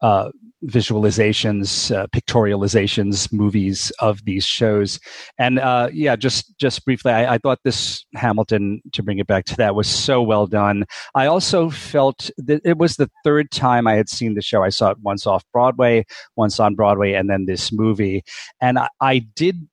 uh, 0.00 0.30
visualizations, 0.64 1.94
uh, 1.94 2.06
pictorializations, 2.08 3.32
movies 3.32 3.92
of 4.00 4.24
these 4.24 4.44
shows, 4.44 4.98
and 5.38 5.58
uh, 5.58 5.88
yeah, 5.92 6.16
just 6.16 6.56
just 6.58 6.84
briefly, 6.84 7.12
I, 7.12 7.34
I 7.34 7.38
thought 7.38 7.60
this 7.64 8.04
Hamilton, 8.14 8.82
to 8.92 9.02
bring 9.02 9.18
it 9.18 9.26
back 9.26 9.44
to 9.46 9.56
that, 9.56 9.74
was 9.74 9.88
so 9.88 10.22
well 10.22 10.46
done. 10.46 10.84
I 11.14 11.26
also 11.26 11.70
felt 11.70 12.30
that 12.38 12.60
it 12.64 12.78
was 12.78 12.96
the 12.96 13.10
third 13.24 13.50
time 13.50 13.86
I 13.86 13.94
had 13.94 14.08
seen 14.08 14.34
the 14.34 14.42
show. 14.42 14.64
I 14.64 14.70
saw 14.70 14.90
it 14.90 14.98
once 15.00 15.26
off 15.26 15.44
Broadway, 15.52 16.04
once 16.36 16.58
on 16.58 16.74
Broadway, 16.74 17.12
and 17.12 17.30
then 17.30 17.46
this 17.46 17.72
movie, 17.72 18.24
and 18.60 18.78
I, 18.78 18.88
I 19.00 19.18
did 19.18 19.68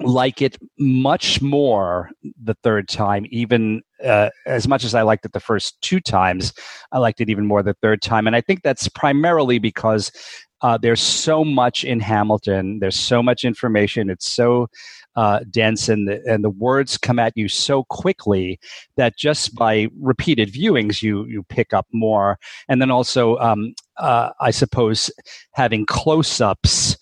like 0.00 0.42
it 0.42 0.58
much 0.78 1.40
more 1.40 2.10
the 2.42 2.54
third 2.62 2.88
time, 2.88 3.26
even 3.30 3.82
uh, 4.04 4.30
as 4.46 4.66
much 4.66 4.84
as 4.84 4.94
I 4.94 5.02
liked 5.02 5.24
it 5.24 5.32
the 5.32 5.40
first 5.40 5.80
two 5.82 6.00
times. 6.00 6.52
I 6.92 6.98
liked 6.98 7.20
it 7.20 7.30
even 7.30 7.46
more 7.46 7.62
the 7.62 7.76
third 7.80 8.02
time. 8.02 8.26
And 8.26 8.34
I 8.34 8.40
think 8.40 8.62
that's 8.62 8.88
primarily 8.88 9.58
because 9.58 10.10
uh, 10.62 10.78
there's 10.78 11.00
so 11.00 11.44
much 11.44 11.84
in 11.84 12.00
Hamilton. 12.00 12.78
There's 12.80 12.98
so 12.98 13.22
much 13.22 13.44
information. 13.44 14.10
It's 14.10 14.28
so 14.28 14.68
uh, 15.14 15.40
dense, 15.50 15.88
and 15.88 16.08
the, 16.08 16.20
and 16.26 16.42
the 16.42 16.50
words 16.50 16.98
come 16.98 17.18
at 17.20 17.36
you 17.36 17.48
so 17.48 17.84
quickly 17.84 18.58
that 18.96 19.16
just 19.16 19.54
by 19.54 19.88
repeated 20.00 20.52
viewings, 20.52 21.02
you 21.02 21.24
you 21.26 21.44
pick 21.44 21.72
up 21.72 21.86
more. 21.92 22.38
And 22.68 22.80
then 22.80 22.90
also, 22.90 23.36
um, 23.36 23.74
uh, 23.96 24.30
I 24.40 24.50
suppose, 24.50 25.10
having 25.52 25.86
close-ups 25.86 26.96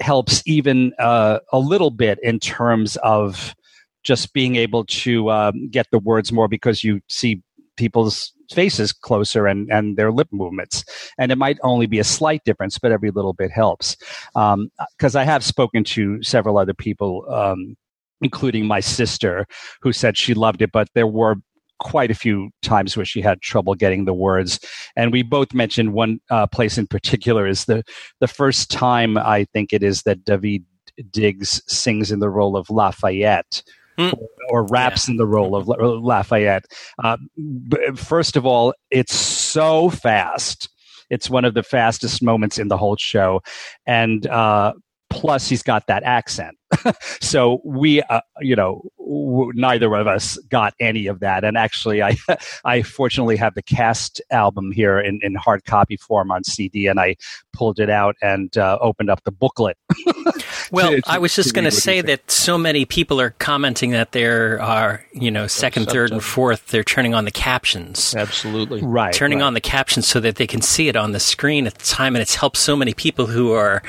helps 0.00 0.42
even 0.46 0.92
uh, 0.98 1.38
a 1.52 1.58
little 1.58 1.90
bit 1.90 2.18
in 2.22 2.38
terms 2.38 2.96
of 2.96 3.54
just 4.02 4.32
being 4.32 4.56
able 4.56 4.84
to 4.84 5.30
um, 5.30 5.68
get 5.70 5.86
the 5.90 5.98
words 5.98 6.32
more 6.32 6.48
because 6.48 6.84
you 6.84 7.00
see 7.08 7.42
people's 7.76 8.32
faces 8.52 8.92
closer 8.92 9.46
and, 9.46 9.70
and 9.72 9.96
their 9.96 10.12
lip 10.12 10.28
movements. 10.30 10.84
And 11.18 11.32
it 11.32 11.38
might 11.38 11.58
only 11.62 11.86
be 11.86 11.98
a 11.98 12.04
slight 12.04 12.44
difference, 12.44 12.78
but 12.78 12.92
every 12.92 13.10
little 13.10 13.32
bit 13.32 13.50
helps. 13.50 13.96
Because 14.34 15.16
I 15.16 15.24
have 15.24 15.42
spoken 15.42 15.84
to 15.84 16.22
several 16.22 16.58
other 16.58 16.74
people, 16.74 17.24
um, 17.30 17.76
including 18.20 18.66
my 18.66 18.80
sister, 18.80 19.46
who 19.80 19.92
said 19.92 20.16
she 20.16 20.34
loved 20.34 20.62
it, 20.62 20.72
but 20.72 20.88
there 20.94 21.06
were 21.06 21.36
quite 21.84 22.10
a 22.10 22.14
few 22.14 22.50
times 22.62 22.96
where 22.96 23.06
she 23.06 23.20
had 23.20 23.40
trouble 23.40 23.74
getting 23.74 24.04
the 24.04 24.14
words. 24.14 24.58
And 24.96 25.12
we 25.12 25.22
both 25.22 25.54
mentioned 25.54 25.92
one 25.92 26.18
uh, 26.30 26.48
place 26.48 26.76
in 26.76 26.88
particular 26.88 27.46
is 27.46 27.66
the, 27.66 27.84
the 28.18 28.26
first 28.26 28.70
time 28.70 29.16
I 29.16 29.44
think 29.52 29.72
it 29.72 29.84
is 29.84 30.02
that 30.02 30.24
Daveed 30.24 30.64
Diggs 31.12 31.62
sings 31.68 32.10
in 32.10 32.18
the 32.18 32.30
role 32.30 32.56
of 32.56 32.68
Lafayette 32.70 33.62
Hmm. 33.96 34.10
or 34.48 34.66
raps 34.66 35.06
in 35.06 35.18
the 35.18 35.26
role 35.26 35.54
of 35.54 35.68
La- 35.68 35.76
Lafayette. 35.76 36.64
Uh, 36.98 37.16
b- 37.36 37.78
first 37.94 38.34
of 38.34 38.44
all, 38.44 38.74
it's 38.90 39.14
so 39.14 39.88
fast. 39.88 40.68
It's 41.10 41.30
one 41.30 41.44
of 41.44 41.54
the 41.54 41.62
fastest 41.62 42.20
moments 42.20 42.58
in 42.58 42.66
the 42.66 42.76
whole 42.76 42.96
show. 42.96 43.40
And 43.86 44.26
uh, 44.26 44.72
plus, 45.10 45.48
he's 45.48 45.62
got 45.62 45.86
that 45.86 46.02
accent. 46.02 46.56
so 47.20 47.60
we, 47.64 48.02
uh, 48.02 48.20
you 48.40 48.56
know, 48.56 48.82
neither 49.06 49.94
of 49.94 50.06
us 50.06 50.38
got 50.48 50.74
any 50.80 51.06
of 51.06 51.20
that. 51.20 51.44
And 51.44 51.56
actually, 51.56 52.02
I 52.02 52.16
I 52.64 52.82
fortunately 52.82 53.36
have 53.36 53.54
the 53.54 53.62
cast 53.62 54.20
album 54.30 54.72
here 54.72 54.98
in, 54.98 55.20
in 55.22 55.34
hard 55.34 55.64
copy 55.64 55.96
form 55.96 56.30
on 56.30 56.44
CD, 56.44 56.86
and 56.86 56.98
I 56.98 57.16
pulled 57.52 57.78
it 57.78 57.90
out 57.90 58.16
and 58.22 58.56
uh, 58.56 58.78
opened 58.80 59.10
up 59.10 59.22
the 59.24 59.30
booklet. 59.30 59.76
well, 60.70 60.90
to, 60.90 61.00
to, 61.00 61.10
I 61.10 61.18
was 61.18 61.34
just 61.34 61.54
going 61.54 61.64
to 61.64 61.70
say 61.70 62.00
that 62.00 62.30
so 62.30 62.58
many 62.58 62.84
people 62.84 63.20
are 63.20 63.30
commenting 63.30 63.90
that 63.90 64.12
there 64.12 64.60
are, 64.60 65.04
you 65.12 65.30
know, 65.30 65.46
second, 65.46 65.86
third, 65.88 66.10
and 66.10 66.22
fourth. 66.22 66.68
They're 66.68 66.84
turning 66.84 67.14
on 67.14 67.24
the 67.24 67.30
captions. 67.30 68.14
Absolutely, 68.14 68.82
right. 68.82 69.14
Turning 69.14 69.38
right. 69.38 69.46
on 69.46 69.54
the 69.54 69.60
captions 69.60 70.06
so 70.06 70.20
that 70.20 70.36
they 70.36 70.46
can 70.46 70.62
see 70.62 70.88
it 70.88 70.96
on 70.96 71.12
the 71.12 71.20
screen 71.20 71.66
at 71.66 71.74
the 71.74 71.84
time, 71.84 72.14
and 72.14 72.22
it's 72.22 72.34
helped 72.34 72.56
so 72.56 72.76
many 72.76 72.94
people 72.94 73.26
who 73.26 73.52
are 73.52 73.82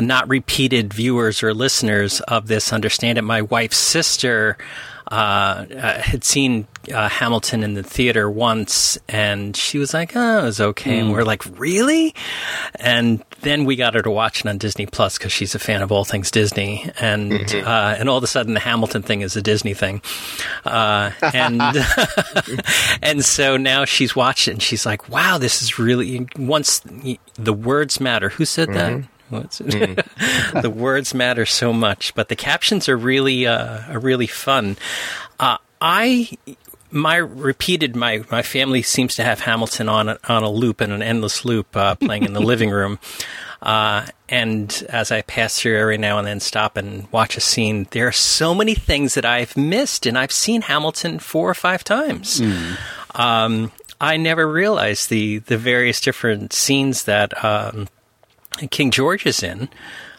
not 0.00 0.28
repeated 0.28 0.92
viewers 0.92 1.42
or 1.42 1.54
listeners 1.54 2.20
of 2.22 2.46
this 2.46 2.72
understand 2.72 3.18
it. 3.18 3.22
My 3.22 3.42
wife's 3.42 3.78
sister 3.78 4.56
uh, 5.10 5.66
uh, 5.76 6.00
had 6.00 6.22
seen 6.22 6.68
uh, 6.94 7.08
Hamilton 7.08 7.64
in 7.64 7.74
the 7.74 7.82
theater 7.82 8.30
once, 8.30 8.96
and 9.08 9.56
she 9.56 9.76
was 9.76 9.92
like, 9.92 10.12
"Oh, 10.14 10.38
it 10.38 10.44
was 10.44 10.60
okay." 10.60 10.98
Mm. 10.98 11.00
And 11.00 11.12
we're 11.12 11.24
like, 11.24 11.42
"Really?" 11.58 12.14
And 12.76 13.24
then 13.40 13.64
we 13.64 13.74
got 13.74 13.94
her 13.94 14.02
to 14.02 14.10
watch 14.10 14.44
it 14.44 14.46
on 14.46 14.56
Disney 14.58 14.86
Plus 14.86 15.18
because 15.18 15.32
she's 15.32 15.56
a 15.56 15.58
fan 15.58 15.82
of 15.82 15.90
all 15.90 16.04
things 16.04 16.30
Disney, 16.30 16.92
and 17.00 17.32
mm-hmm. 17.32 17.66
uh, 17.66 17.96
and 17.98 18.08
all 18.08 18.18
of 18.18 18.24
a 18.24 18.28
sudden 18.28 18.54
the 18.54 18.60
Hamilton 18.60 19.02
thing 19.02 19.22
is 19.22 19.34
a 19.34 19.42
Disney 19.42 19.74
thing, 19.74 20.00
uh, 20.64 21.10
and 21.34 21.60
and 23.02 23.24
so 23.24 23.56
now 23.56 23.84
she's 23.84 24.14
watched 24.14 24.46
it 24.46 24.52
and 24.52 24.62
she's 24.62 24.86
like, 24.86 25.08
"Wow, 25.08 25.38
this 25.38 25.62
is 25.62 25.78
really." 25.78 26.28
Once 26.36 26.82
the 27.34 27.52
words 27.52 27.98
matter. 28.00 28.28
Who 28.28 28.44
said 28.44 28.68
mm-hmm. 28.68 29.00
that? 29.00 29.08
Mm. 29.30 30.62
the 30.62 30.70
words 30.70 31.14
matter 31.14 31.46
so 31.46 31.72
much, 31.72 32.14
but 32.14 32.28
the 32.28 32.36
captions 32.36 32.88
are 32.88 32.96
really 32.96 33.46
uh, 33.46 33.92
are 33.92 33.98
really 33.98 34.26
fun. 34.26 34.76
Uh, 35.38 35.58
I 35.80 36.30
my 36.90 37.16
repeated 37.16 37.94
my 37.94 38.24
my 38.30 38.42
family 38.42 38.82
seems 38.82 39.14
to 39.16 39.24
have 39.24 39.40
Hamilton 39.40 39.88
on 39.88 40.08
a, 40.08 40.18
on 40.28 40.42
a 40.42 40.50
loop 40.50 40.80
and 40.80 40.92
an 40.92 41.02
endless 41.02 41.44
loop 41.44 41.76
uh, 41.76 41.94
playing 41.94 42.24
in 42.24 42.32
the 42.32 42.40
living 42.52 42.70
room. 42.70 42.98
Uh, 43.62 44.06
and 44.28 44.86
as 44.88 45.12
I 45.12 45.20
pass 45.22 45.58
through 45.58 45.78
every 45.78 45.98
now 45.98 46.16
and 46.18 46.26
then, 46.26 46.40
stop 46.40 46.78
and 46.78 47.10
watch 47.12 47.36
a 47.36 47.40
scene. 47.40 47.86
There 47.90 48.08
are 48.08 48.12
so 48.12 48.54
many 48.54 48.74
things 48.74 49.14
that 49.14 49.26
I've 49.26 49.54
missed, 49.56 50.06
and 50.06 50.16
I've 50.16 50.32
seen 50.32 50.62
Hamilton 50.62 51.18
four 51.18 51.50
or 51.50 51.54
five 51.54 51.84
times. 51.84 52.40
Mm. 52.40 52.78
Um, 53.14 53.72
I 54.00 54.16
never 54.16 54.50
realized 54.50 55.10
the 55.10 55.38
the 55.38 55.58
various 55.58 56.00
different 56.00 56.52
scenes 56.52 57.04
that 57.04 57.44
um, 57.44 57.88
King 58.70 58.90
George 58.90 59.26
is 59.26 59.42
in. 59.42 59.68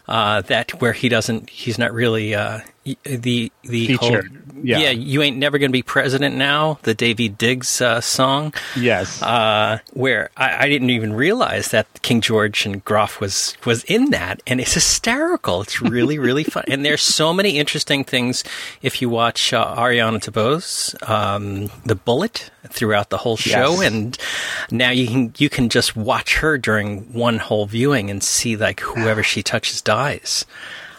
Uh, 0.08 0.40
that 0.42 0.80
where 0.80 0.92
he 0.92 1.08
doesn't, 1.08 1.48
he's 1.48 1.78
not 1.78 1.92
really 1.92 2.34
uh, 2.34 2.60
the 2.84 3.52
the 3.62 3.86
Featured. 3.86 4.00
whole 4.00 4.42
yeah. 4.62 4.78
yeah. 4.78 4.90
you 4.90 5.22
ain't 5.22 5.36
never 5.36 5.58
gonna 5.58 5.70
be 5.70 5.82
president 5.82 6.36
now. 6.36 6.78
The 6.82 6.94
Daveed 6.94 7.38
Diggs 7.38 7.80
uh, 7.80 8.00
song, 8.00 8.54
yes, 8.76 9.22
uh, 9.22 9.78
where 9.92 10.30
I, 10.36 10.64
I, 10.64 10.68
didn't 10.68 10.90
even 10.90 11.12
realize 11.12 11.68
that 11.68 12.02
King 12.02 12.20
George 12.20 12.66
and 12.66 12.84
Groff 12.84 13.20
was 13.20 13.56
was 13.64 13.84
in 13.84 14.10
that, 14.10 14.42
and 14.46 14.60
it's 14.60 14.74
hysterical. 14.74 15.62
It's 15.62 15.80
really 15.80 16.18
really 16.18 16.44
fun, 16.44 16.64
and 16.68 16.84
there's 16.84 17.02
so 17.02 17.32
many 17.32 17.58
interesting 17.58 18.04
things 18.04 18.44
if 18.82 19.00
you 19.00 19.08
watch 19.08 19.52
uh, 19.52 19.76
Ariana 19.76 20.18
DeBose, 20.18 21.08
um, 21.08 21.70
The 21.84 21.96
Bullet 21.96 22.50
throughout 22.68 23.10
the 23.10 23.18
whole 23.18 23.36
show, 23.36 23.80
yes. 23.80 23.82
and 23.82 24.18
now 24.70 24.90
you 24.90 25.06
can 25.06 25.34
you 25.38 25.48
can 25.48 25.68
just 25.68 25.96
watch 25.96 26.38
her 26.38 26.58
during 26.58 27.12
one 27.12 27.38
whole 27.38 27.66
viewing 27.66 28.10
and 28.10 28.22
see 28.22 28.56
like 28.56 28.80
whoever 28.80 29.22
she 29.22 29.42
touches 29.42 29.80
dies. 29.80 30.46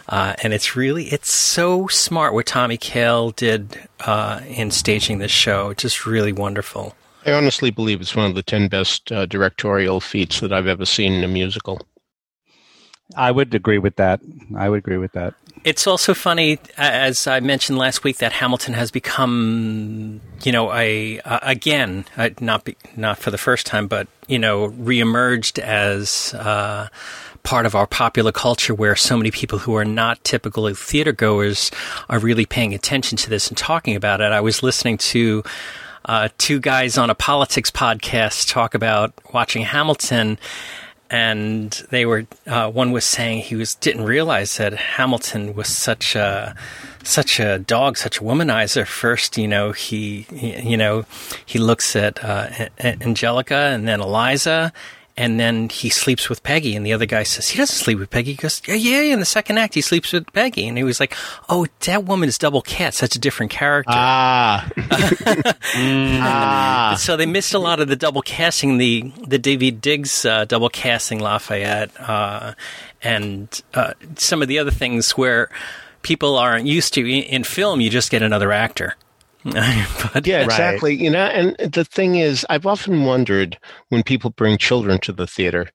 Uh, 0.08 0.34
and 0.42 0.52
it's 0.52 0.76
really 0.76 1.06
it's 1.06 1.32
so 1.32 1.86
smart 1.86 2.34
what 2.34 2.46
Tommy 2.46 2.76
Kail 2.76 3.30
did 3.30 3.88
uh, 4.00 4.40
in 4.46 4.70
staging 4.70 5.18
this 5.18 5.30
show. 5.30 5.74
Just 5.74 6.06
really 6.06 6.32
wonderful. 6.32 6.94
I 7.26 7.32
honestly 7.32 7.70
believe 7.70 8.00
it's 8.00 8.14
one 8.14 8.26
of 8.26 8.34
the 8.34 8.42
ten 8.42 8.68
best 8.68 9.10
uh, 9.10 9.26
directorial 9.26 10.00
feats 10.00 10.40
that 10.40 10.52
I've 10.52 10.66
ever 10.66 10.84
seen 10.84 11.12
in 11.12 11.24
a 11.24 11.28
musical. 11.28 11.80
I 13.16 13.30
would 13.30 13.54
agree 13.54 13.78
with 13.78 13.96
that. 13.96 14.20
I 14.56 14.68
would 14.68 14.78
agree 14.78 14.96
with 14.96 15.12
that. 15.12 15.34
It's 15.62 15.86
also 15.86 16.12
funny, 16.12 16.58
as 16.76 17.26
I 17.26 17.40
mentioned 17.40 17.78
last 17.78 18.04
week, 18.04 18.18
that 18.18 18.32
Hamilton 18.32 18.74
has 18.74 18.90
become, 18.90 20.20
you 20.42 20.52
know, 20.52 20.72
a 20.72 21.20
uh, 21.20 21.38
again, 21.42 22.04
uh, 22.16 22.30
not 22.40 22.64
be, 22.64 22.76
not 22.96 23.18
for 23.18 23.30
the 23.30 23.38
first 23.38 23.66
time, 23.66 23.88
but 23.88 24.08
you 24.26 24.38
know, 24.38 24.68
reemerged 24.70 25.58
as 25.58 26.34
uh, 26.34 26.88
part 27.44 27.66
of 27.66 27.74
our 27.74 27.86
popular 27.86 28.32
culture 28.32 28.74
where 28.74 28.96
so 28.96 29.16
many 29.16 29.30
people 29.30 29.58
who 29.58 29.76
are 29.76 29.84
not 29.84 30.22
typically 30.24 30.74
theater 30.74 31.12
goers 31.12 31.70
are 32.08 32.18
really 32.18 32.46
paying 32.46 32.74
attention 32.74 33.16
to 33.18 33.30
this 33.30 33.48
and 33.48 33.56
talking 33.56 33.94
about 33.94 34.20
it. 34.20 34.32
I 34.32 34.40
was 34.40 34.62
listening 34.62 34.98
to 34.98 35.44
uh, 36.06 36.28
two 36.38 36.58
guys 36.58 36.98
on 36.98 37.10
a 37.10 37.14
politics 37.14 37.70
podcast 37.70 38.50
talk 38.50 38.74
about 38.74 39.12
watching 39.32 39.62
Hamilton 39.62 40.38
and 41.10 41.70
they 41.90 42.06
were 42.06 42.26
uh, 42.46 42.70
one 42.70 42.90
was 42.90 43.04
saying 43.04 43.42
he 43.42 43.54
was 43.54 43.74
didn't 43.76 44.04
realize 44.04 44.56
that 44.56 44.72
Hamilton 44.72 45.54
was 45.54 45.68
such 45.68 46.16
a 46.16 46.56
such 47.02 47.38
a 47.38 47.58
dog, 47.58 47.98
such 47.98 48.18
a 48.18 48.20
womanizer. 48.22 48.86
First, 48.86 49.36
you 49.36 49.46
know, 49.46 49.72
he, 49.72 50.26
you 50.32 50.76
know 50.76 51.04
he 51.44 51.58
looks 51.58 51.94
at 51.94 52.24
uh, 52.24 52.48
Angelica 52.80 53.54
and 53.54 53.86
then 53.86 54.00
Eliza, 54.00 54.72
and 55.16 55.38
then 55.38 55.68
he 55.68 55.90
sleeps 55.90 56.28
with 56.28 56.42
Peggy, 56.42 56.74
and 56.74 56.84
the 56.84 56.92
other 56.92 57.06
guy 57.06 57.22
says 57.22 57.48
he 57.48 57.58
doesn't 57.58 57.76
sleep 57.76 57.98
with 57.98 58.10
Peggy. 58.10 58.32
He 58.32 58.36
goes, 58.36 58.60
yeah, 58.66 58.74
yeah. 58.74 59.12
In 59.12 59.20
the 59.20 59.24
second 59.24 59.58
act, 59.58 59.74
he 59.74 59.80
sleeps 59.80 60.12
with 60.12 60.32
Peggy, 60.32 60.66
and 60.66 60.76
he 60.76 60.82
was 60.82 60.98
like, 60.98 61.14
oh, 61.48 61.66
that 61.80 62.04
woman 62.04 62.28
is 62.28 62.36
double 62.36 62.62
cat, 62.62 62.94
such 62.94 63.14
a 63.14 63.18
different 63.20 63.52
character. 63.52 63.92
Ah, 63.94 64.68
mm. 64.76 66.18
ah. 66.20 66.96
So 66.98 67.16
they 67.16 67.26
missed 67.26 67.54
a 67.54 67.60
lot 67.60 67.78
of 67.78 67.86
the 67.88 67.96
double 67.96 68.22
casting, 68.22 68.78
the 68.78 69.12
the 69.26 69.38
Daveed 69.38 69.80
Diggs 69.80 70.24
uh, 70.24 70.46
double 70.46 70.68
casting 70.68 71.20
Lafayette, 71.20 71.90
uh, 72.00 72.54
and 73.02 73.62
uh, 73.74 73.94
some 74.16 74.42
of 74.42 74.48
the 74.48 74.58
other 74.58 74.72
things 74.72 75.12
where 75.12 75.48
people 76.02 76.36
aren't 76.36 76.66
used 76.66 76.92
to 76.94 77.08
in 77.08 77.44
film. 77.44 77.80
You 77.80 77.88
just 77.88 78.10
get 78.10 78.22
another 78.22 78.50
actor. 78.50 78.96
but, 80.14 80.26
yeah, 80.26 80.42
exactly. 80.42 80.92
Right. 80.92 81.00
You 81.00 81.10
know, 81.10 81.24
and 81.24 81.72
the 81.72 81.84
thing 81.84 82.16
is, 82.16 82.46
I've 82.48 82.66
often 82.66 83.04
wondered 83.04 83.58
when 83.90 84.02
people 84.02 84.30
bring 84.30 84.56
children 84.56 84.98
to 85.00 85.12
the 85.12 85.26
theater, 85.26 85.68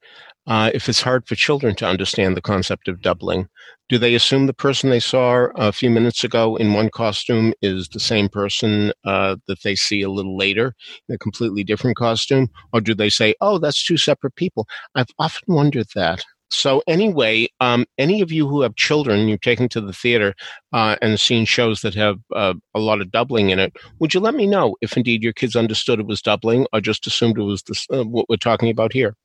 uh, 0.47 0.71
if 0.73 0.89
it's 0.89 1.01
hard 1.01 1.27
for 1.27 1.35
children 1.35 1.75
to 1.75 1.85
understand 1.85 2.35
the 2.35 2.41
concept 2.41 2.87
of 2.87 3.01
doubling. 3.01 3.47
Do 3.87 3.97
they 3.97 4.15
assume 4.15 4.45
the 4.45 4.53
person 4.53 4.89
they 4.89 4.99
saw 4.99 5.47
a 5.55 5.71
few 5.71 5.89
minutes 5.89 6.23
ago 6.23 6.55
in 6.55 6.73
one 6.73 6.89
costume 6.89 7.53
is 7.61 7.87
the 7.89 7.99
same 7.99 8.29
person 8.29 8.91
uh, 9.03 9.35
that 9.47 9.63
they 9.63 9.75
see 9.75 10.01
a 10.01 10.09
little 10.09 10.37
later 10.37 10.73
in 11.07 11.15
a 11.15 11.19
completely 11.19 11.63
different 11.63 11.97
costume? 11.97 12.49
Or 12.73 12.81
do 12.81 12.93
they 12.93 13.09
say, 13.09 13.35
oh, 13.41 13.57
that's 13.57 13.83
two 13.83 13.97
separate 13.97 14.35
people? 14.35 14.67
I've 14.95 15.09
often 15.17 15.53
wondered 15.55 15.87
that. 15.95 16.23
So 16.49 16.81
anyway, 16.87 17.47
um, 17.59 17.85
any 17.97 18.21
of 18.21 18.31
you 18.31 18.47
who 18.47 18.61
have 18.61 18.75
children 18.75 19.27
you've 19.27 19.41
taken 19.41 19.69
to 19.69 19.81
the 19.81 19.93
theater 19.93 20.33
uh, 20.73 20.95
and 21.01 21.19
seen 21.19 21.45
shows 21.45 21.81
that 21.81 21.93
have 21.95 22.19
uh, 22.35 22.53
a 22.73 22.79
lot 22.79 23.01
of 23.01 23.11
doubling 23.11 23.49
in 23.49 23.59
it, 23.59 23.75
would 23.99 24.13
you 24.13 24.19
let 24.19 24.33
me 24.33 24.47
know 24.47 24.75
if 24.81 24.97
indeed 24.97 25.23
your 25.23 25.33
kids 25.33 25.55
understood 25.55 25.99
it 25.99 26.07
was 26.07 26.21
doubling 26.21 26.65
or 26.73 26.81
just 26.81 27.07
assumed 27.07 27.37
it 27.37 27.43
was 27.43 27.63
this, 27.63 27.85
uh, 27.93 28.03
what 28.03 28.27
we're 28.29 28.37
talking 28.37 28.69
about 28.69 28.93
here? 28.93 29.15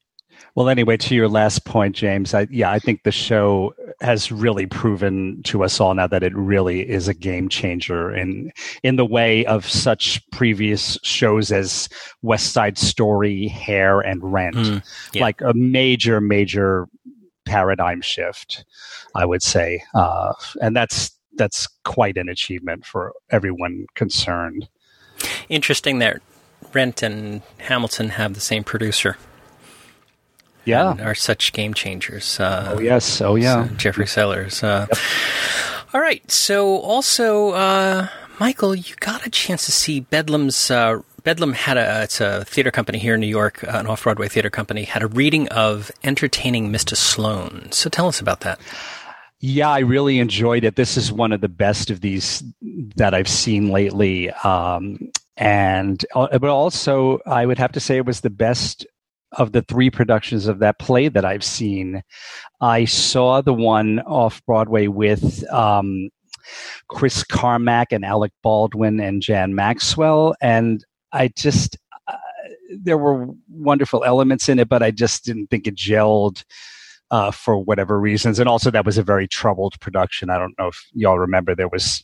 Well, 0.55 0.69
anyway, 0.69 0.97
to 0.99 1.15
your 1.15 1.29
last 1.29 1.65
point, 1.65 1.97
James, 1.97 2.33
I, 2.33 2.47
yeah, 2.51 2.71
I 2.71 2.79
think 2.79 3.03
the 3.03 3.11
show 3.11 3.75
has 4.01 4.31
really 4.31 4.67
proven 4.67 5.43
to 5.45 5.65
us 5.65 5.81
all 5.81 5.95
now 5.95 6.07
that 6.07 6.23
it 6.23 6.35
really 6.35 6.89
is 6.89 7.09
a 7.09 7.15
game 7.15 7.49
changer 7.49 8.15
in 8.15 8.53
in 8.83 8.97
the 8.97 9.05
way 9.05 9.45
of 9.47 9.69
such 9.69 10.23
previous 10.31 10.99
shows 11.03 11.51
as 11.51 11.89
West 12.23 12.53
Side 12.53 12.79
Story, 12.79 13.49
Hair, 13.49 14.01
and 14.01 14.21
Rent, 14.23 14.57
mm, 14.57 14.83
yeah. 15.13 15.23
like 15.23 15.41
a 15.41 15.55
major, 15.55 16.21
major 16.21 16.89
paradigm 17.45 18.01
shift, 18.01 18.65
I 19.15 19.25
would 19.25 19.43
say, 19.43 19.83
uh, 19.95 20.33
and 20.61 20.75
that's 20.77 21.11
that's 21.37 21.69
quite 21.85 22.17
an 22.17 22.29
achievement 22.29 22.87
for 22.87 23.13
everyone 23.31 23.87
concerned. 23.95 24.69
Interesting 25.49 25.99
that 25.99 26.23
Rent 26.73 27.03
and 27.03 27.43
Hamilton 27.59 28.11
have 28.11 28.35
the 28.35 28.41
same 28.41 28.65
producer. 28.65 29.17
Yeah, 30.65 30.97
are 31.03 31.15
such 31.15 31.53
game 31.53 31.75
changers. 31.75 32.41
Uh, 32.41 32.75
oh 32.77 32.81
yes, 32.81 33.21
oh 33.21 33.35
yeah, 33.35 33.69
Jeffrey 33.77 34.07
Sellers. 34.07 34.63
Uh, 34.63 34.87
yep. 34.89 34.99
All 35.93 36.01
right, 36.01 36.29
so 36.31 36.79
also. 36.79 37.51
Uh, 37.51 38.09
Michael, 38.41 38.75
you 38.75 38.97
got 38.99 39.25
a 39.25 39.31
chance 39.31 39.65
to 39.67 39.73
see 39.73 40.01
Bedlam's 40.01 40.69
uh, 40.69 41.03
Bedlam 41.25 41.55
had 41.55 41.79
a 41.79 42.03
it's 42.03 42.21
a 42.21 42.45
theater 42.45 42.71
company 42.71 42.99
here 42.99 43.15
in 43.15 43.21
New 43.21 43.27
York, 43.27 43.65
uh, 43.65 43.79
an 43.79 43.87
off 43.87 44.03
Broadway 44.05 44.29
theater 44.29 44.51
company, 44.51 44.85
had 44.85 45.03
a 45.03 45.07
reading 45.07 45.49
of 45.49 45.91
Entertaining 46.05 46.71
Mr. 46.71 46.95
Sloane. 46.95 47.73
So 47.73 47.89
tell 47.89 48.09
us 48.09 48.21
about 48.21 48.41
that. 48.41 48.61
Yeah, 49.41 49.71
I 49.71 49.81
really 49.81 50.19
enjoyed 50.19 50.65
it. 50.65 50.77
This 50.77 50.97
is 50.99 51.11
one 51.11 51.33
of 51.33 51.41
the 51.41 51.49
best 51.49 51.91
of 51.91 52.03
these 52.03 52.45
that 52.97 53.15
I've 53.15 53.29
seen 53.29 53.71
lately, 53.71 54.31
um, 54.31 54.99
and 55.37 56.05
uh, 56.15 56.39
but 56.39 56.51
also 56.51 57.21
I 57.27 57.47
would 57.47 57.59
have 57.59 57.73
to 57.73 57.81
say 57.81 57.97
it 57.97 58.07
was 58.07 58.21
the 58.21 58.31
best 58.31 58.87
of 59.33 59.53
the 59.53 59.63
three 59.63 59.91
productions 59.91 60.47
of 60.47 60.59
that 60.59 60.79
play 60.79 61.09
that 61.09 61.25
I've 61.25 61.45
seen. 61.45 62.03
I 62.61 62.85
saw 62.85 63.41
the 63.41 63.55
one 63.55 64.01
off 64.01 64.45
Broadway 64.45 64.89
with 64.89 65.51
um, 65.51 66.11
Chris 66.89 67.25
Carmack 67.25 67.93
and 67.93 68.05
Alec 68.05 68.33
Baldwin 68.43 69.01
and 69.01 69.23
Jan 69.23 69.55
Maxwell, 69.55 70.35
and 70.43 70.85
I 71.15 71.29
just 71.29 71.79
uh, 72.07 72.17
there 72.83 72.99
were 72.99 73.29
wonderful 73.49 74.05
elements 74.05 74.49
in 74.49 74.59
it, 74.59 74.69
but 74.69 74.83
I 74.83 74.91
just 74.91 75.25
didn't 75.25 75.49
think 75.49 75.67
it 75.67 75.77
gelled. 75.77 76.45
Uh, 77.11 77.31
for 77.31 77.59
whatever 77.59 78.01
reasons, 78.01 78.41
and 78.41 78.49
also 78.49 78.71
that 78.71 78.87
was 78.87 78.99
a 78.99 79.03
very 79.03 79.29
troubled 79.29 79.79
production. 79.79 80.31
I 80.31 80.39
don't 80.39 80.59
know 80.59 80.69
if 80.69 80.85
y'all 80.95 81.19
remember 81.19 81.55
there 81.55 81.69
was 81.69 82.03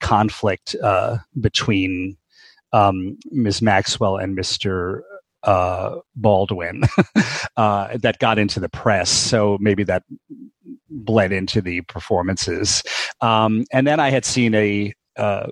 conflict 0.00 0.76
uh, 0.84 1.16
between 1.40 2.16
um, 2.72 3.18
Ms. 3.30 3.62
Maxwell 3.62 4.18
and 4.18 4.36
Mr 4.36 5.00
uh, 5.44 5.96
Baldwin 6.14 6.82
uh, 7.56 7.96
that 7.96 8.18
got 8.18 8.38
into 8.38 8.60
the 8.60 8.68
press. 8.68 9.10
So 9.10 9.58
maybe 9.60 9.84
that 9.84 10.04
bled 10.88 11.32
into 11.32 11.60
the 11.60 11.80
performances. 11.82 12.82
Um, 13.20 13.64
and 13.72 13.86
then 13.86 14.00
I 14.00 14.10
had 14.10 14.24
seen 14.24 14.54
a, 14.54 14.92
uh, 15.16 15.48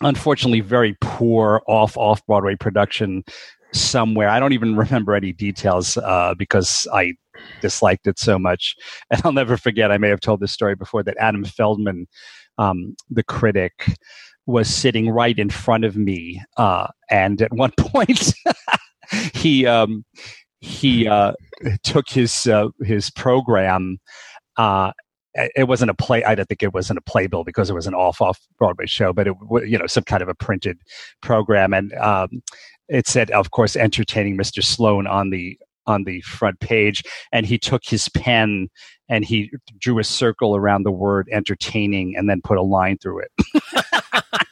unfortunately, 0.00 0.60
very 0.60 0.96
poor 1.00 1.62
off 1.66 1.96
off 1.96 2.24
Broadway 2.26 2.56
production 2.56 3.24
somewhere. 3.72 4.28
I 4.28 4.40
don't 4.40 4.52
even 4.52 4.76
remember 4.76 5.14
any 5.14 5.32
details 5.32 5.96
uh, 5.96 6.34
because 6.36 6.86
I 6.92 7.14
disliked 7.60 8.06
it 8.06 8.18
so 8.18 8.38
much. 8.38 8.74
And 9.10 9.20
I'll 9.24 9.32
never 9.32 9.56
forget. 9.56 9.90
I 9.90 9.98
may 9.98 10.08
have 10.08 10.20
told 10.20 10.40
this 10.40 10.52
story 10.52 10.74
before 10.74 11.02
that 11.04 11.16
Adam 11.18 11.44
Feldman, 11.44 12.06
um, 12.58 12.94
the 13.08 13.22
critic. 13.22 13.96
Was 14.46 14.74
sitting 14.74 15.08
right 15.10 15.38
in 15.38 15.48
front 15.48 15.84
of 15.84 15.96
me, 15.96 16.42
uh, 16.56 16.88
and 17.08 17.40
at 17.40 17.52
one 17.52 17.70
point, 17.78 18.34
he 19.32 19.64
um, 19.64 20.04
he 20.60 21.06
uh, 21.06 21.32
took 21.84 22.08
his 22.08 22.48
uh, 22.48 22.68
his 22.82 23.10
program. 23.10 23.98
Uh, 24.56 24.92
it 25.34 25.68
wasn't 25.68 25.90
a 25.90 25.94
play. 25.94 26.24
I 26.24 26.34
don't 26.34 26.46
think 26.46 26.62
it 26.62 26.74
wasn't 26.74 26.98
a 26.98 27.02
playbill 27.02 27.44
because 27.44 27.70
it 27.70 27.74
was 27.74 27.86
an 27.86 27.94
off 27.94 28.20
off 28.20 28.40
Broadway 28.58 28.86
show, 28.86 29.12
but 29.12 29.28
it 29.28 29.34
you 29.66 29.78
know 29.78 29.86
some 29.86 30.04
kind 30.04 30.22
of 30.22 30.28
a 30.28 30.34
printed 30.34 30.78
program, 31.22 31.72
and 31.72 31.92
um, 31.94 32.42
it 32.88 33.06
said, 33.06 33.30
of 33.30 33.50
course, 33.50 33.76
entertaining 33.76 34.36
Mr. 34.36 34.62
Sloane 34.62 35.06
on 35.06 35.30
the 35.30 35.58
on 35.86 36.04
the 36.04 36.20
front 36.22 36.60
page, 36.60 37.02
and 37.32 37.46
he 37.46 37.58
took 37.58 37.84
his 37.84 38.08
pen 38.10 38.68
and 39.08 39.24
he 39.24 39.50
drew 39.78 39.98
a 39.98 40.04
circle 40.04 40.54
around 40.54 40.84
the 40.84 40.92
word 40.92 41.28
entertaining, 41.32 42.14
and 42.16 42.28
then 42.28 42.40
put 42.42 42.58
a 42.58 42.62
line 42.62 42.98
through 42.98 43.20
it. 43.20 43.30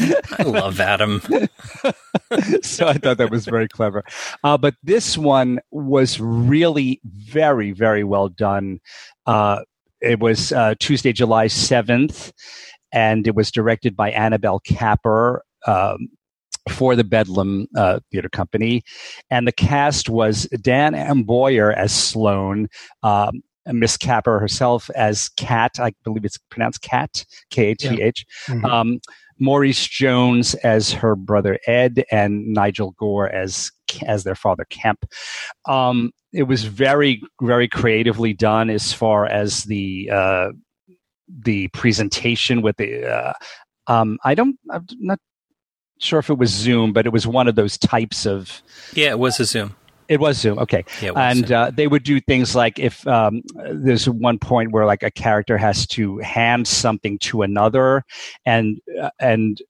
I 0.00 0.42
love 0.44 0.80
Adam. 0.80 1.20
so 2.62 2.86
I 2.86 2.94
thought 2.94 3.18
that 3.18 3.30
was 3.30 3.44
very 3.46 3.68
clever. 3.68 4.04
Uh, 4.44 4.58
but 4.58 4.74
this 4.82 5.18
one 5.18 5.60
was 5.70 6.20
really 6.20 7.00
very, 7.04 7.72
very 7.72 8.04
well 8.04 8.28
done. 8.28 8.80
Uh, 9.26 9.60
it 10.00 10.20
was 10.20 10.52
uh, 10.52 10.74
Tuesday, 10.78 11.12
July 11.12 11.46
7th, 11.46 12.32
and 12.92 13.26
it 13.26 13.34
was 13.34 13.50
directed 13.50 13.96
by 13.96 14.10
Annabelle 14.10 14.60
Capper. 14.60 15.42
Um, 15.66 16.08
for 16.70 16.94
the 16.94 17.04
Bedlam 17.04 17.66
uh, 17.78 17.98
Theater 18.12 18.28
Company, 18.28 18.82
and 19.30 19.46
the 19.46 19.52
cast 19.52 20.10
was 20.10 20.42
Dan 20.60 20.92
Amboyer 20.92 21.74
as 21.74 21.92
Sloane, 21.94 22.68
um, 23.02 23.42
Miss 23.72 23.96
Capper 23.96 24.38
herself 24.38 24.90
as 24.94 25.28
Cat. 25.30 25.72
I 25.78 25.92
believe 26.04 26.24
it's 26.24 26.38
pronounced 26.50 26.82
Cat, 26.82 27.24
K 27.50 27.70
A 27.70 27.74
T 27.74 28.02
H. 28.02 28.26
Mm-hmm. 28.46 28.64
Um, 28.64 29.00
Maurice 29.38 29.86
Jones 29.86 30.54
as 30.56 30.92
her 30.92 31.14
brother 31.14 31.58
Ed, 31.66 32.04
and 32.10 32.48
Nigel 32.48 32.92
Gore 32.92 33.28
as 33.28 33.70
as 34.06 34.24
their 34.24 34.34
father 34.34 34.66
Kemp. 34.68 35.04
Um, 35.66 36.10
it 36.32 36.44
was 36.44 36.64
very 36.64 37.22
very 37.40 37.68
creatively 37.68 38.32
done 38.34 38.70
as 38.70 38.92
far 38.92 39.26
as 39.26 39.64
the 39.64 40.10
uh, 40.12 40.48
the 41.28 41.68
presentation 41.68 42.62
with 42.62 42.76
the. 42.76 43.06
Uh, 43.06 43.32
um, 43.86 44.18
I 44.24 44.34
don't. 44.34 44.58
I'm 44.70 44.86
not 44.98 45.18
sure 45.98 46.18
if 46.18 46.30
it 46.30 46.38
was 46.38 46.50
Zoom, 46.50 46.92
but 46.92 47.06
it 47.06 47.12
was 47.12 47.26
one 47.26 47.48
of 47.48 47.54
those 47.54 47.78
types 47.78 48.26
of. 48.26 48.62
Yeah, 48.94 49.10
it 49.10 49.18
was 49.18 49.40
a 49.40 49.44
Zoom. 49.44 49.76
It 50.08 50.20
was 50.20 50.38
Zoom, 50.38 50.58
okay. 50.58 50.84
Yeah, 51.02 51.12
and 51.16 51.52
uh, 51.52 51.70
they 51.70 51.86
would 51.86 52.02
do 52.02 52.20
things 52.20 52.54
like 52.54 52.78
if 52.78 53.06
um, 53.06 53.42
there's 53.72 54.08
one 54.08 54.38
point 54.38 54.72
where 54.72 54.86
like 54.86 55.02
a 55.02 55.10
character 55.10 55.58
has 55.58 55.86
to 55.88 56.18
hand 56.18 56.66
something 56.66 57.18
to 57.20 57.42
another, 57.42 58.04
and 58.46 58.80
uh, 59.00 59.10
and 59.20 59.60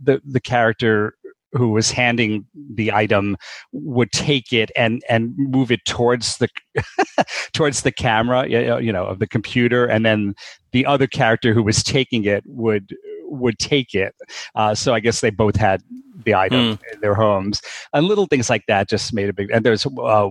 the 0.00 0.20
the 0.24 0.40
character 0.40 1.14
who 1.52 1.70
was 1.70 1.90
handing 1.90 2.46
the 2.74 2.92
item 2.92 3.36
would 3.72 4.12
take 4.12 4.52
it 4.52 4.70
and 4.76 5.02
and 5.08 5.34
move 5.36 5.72
it 5.72 5.84
towards 5.84 6.36
the 6.38 6.48
towards 7.52 7.82
the 7.82 7.92
camera 7.92 8.46
you 8.48 8.92
know 8.92 9.06
of 9.06 9.18
the 9.18 9.26
computer. 9.26 9.86
And 9.86 10.04
then 10.04 10.34
the 10.72 10.86
other 10.86 11.06
character 11.06 11.52
who 11.54 11.62
was 11.62 11.82
taking 11.82 12.24
it 12.24 12.44
would 12.46 12.94
would 13.30 13.58
take 13.58 13.94
it 13.94 14.14
uh, 14.54 14.74
so 14.74 14.94
i 14.94 15.00
guess 15.00 15.20
they 15.20 15.30
both 15.30 15.56
had 15.56 15.82
the 16.24 16.34
item 16.34 16.76
mm. 16.76 16.92
in 16.92 17.00
their 17.00 17.14
homes, 17.14 17.60
and 17.92 18.06
little 18.06 18.26
things 18.26 18.50
like 18.50 18.64
that 18.68 18.88
just 18.88 19.12
made 19.12 19.28
a 19.28 19.32
big. 19.32 19.50
And 19.50 19.64
there's 19.64 19.86
uh, 19.86 20.30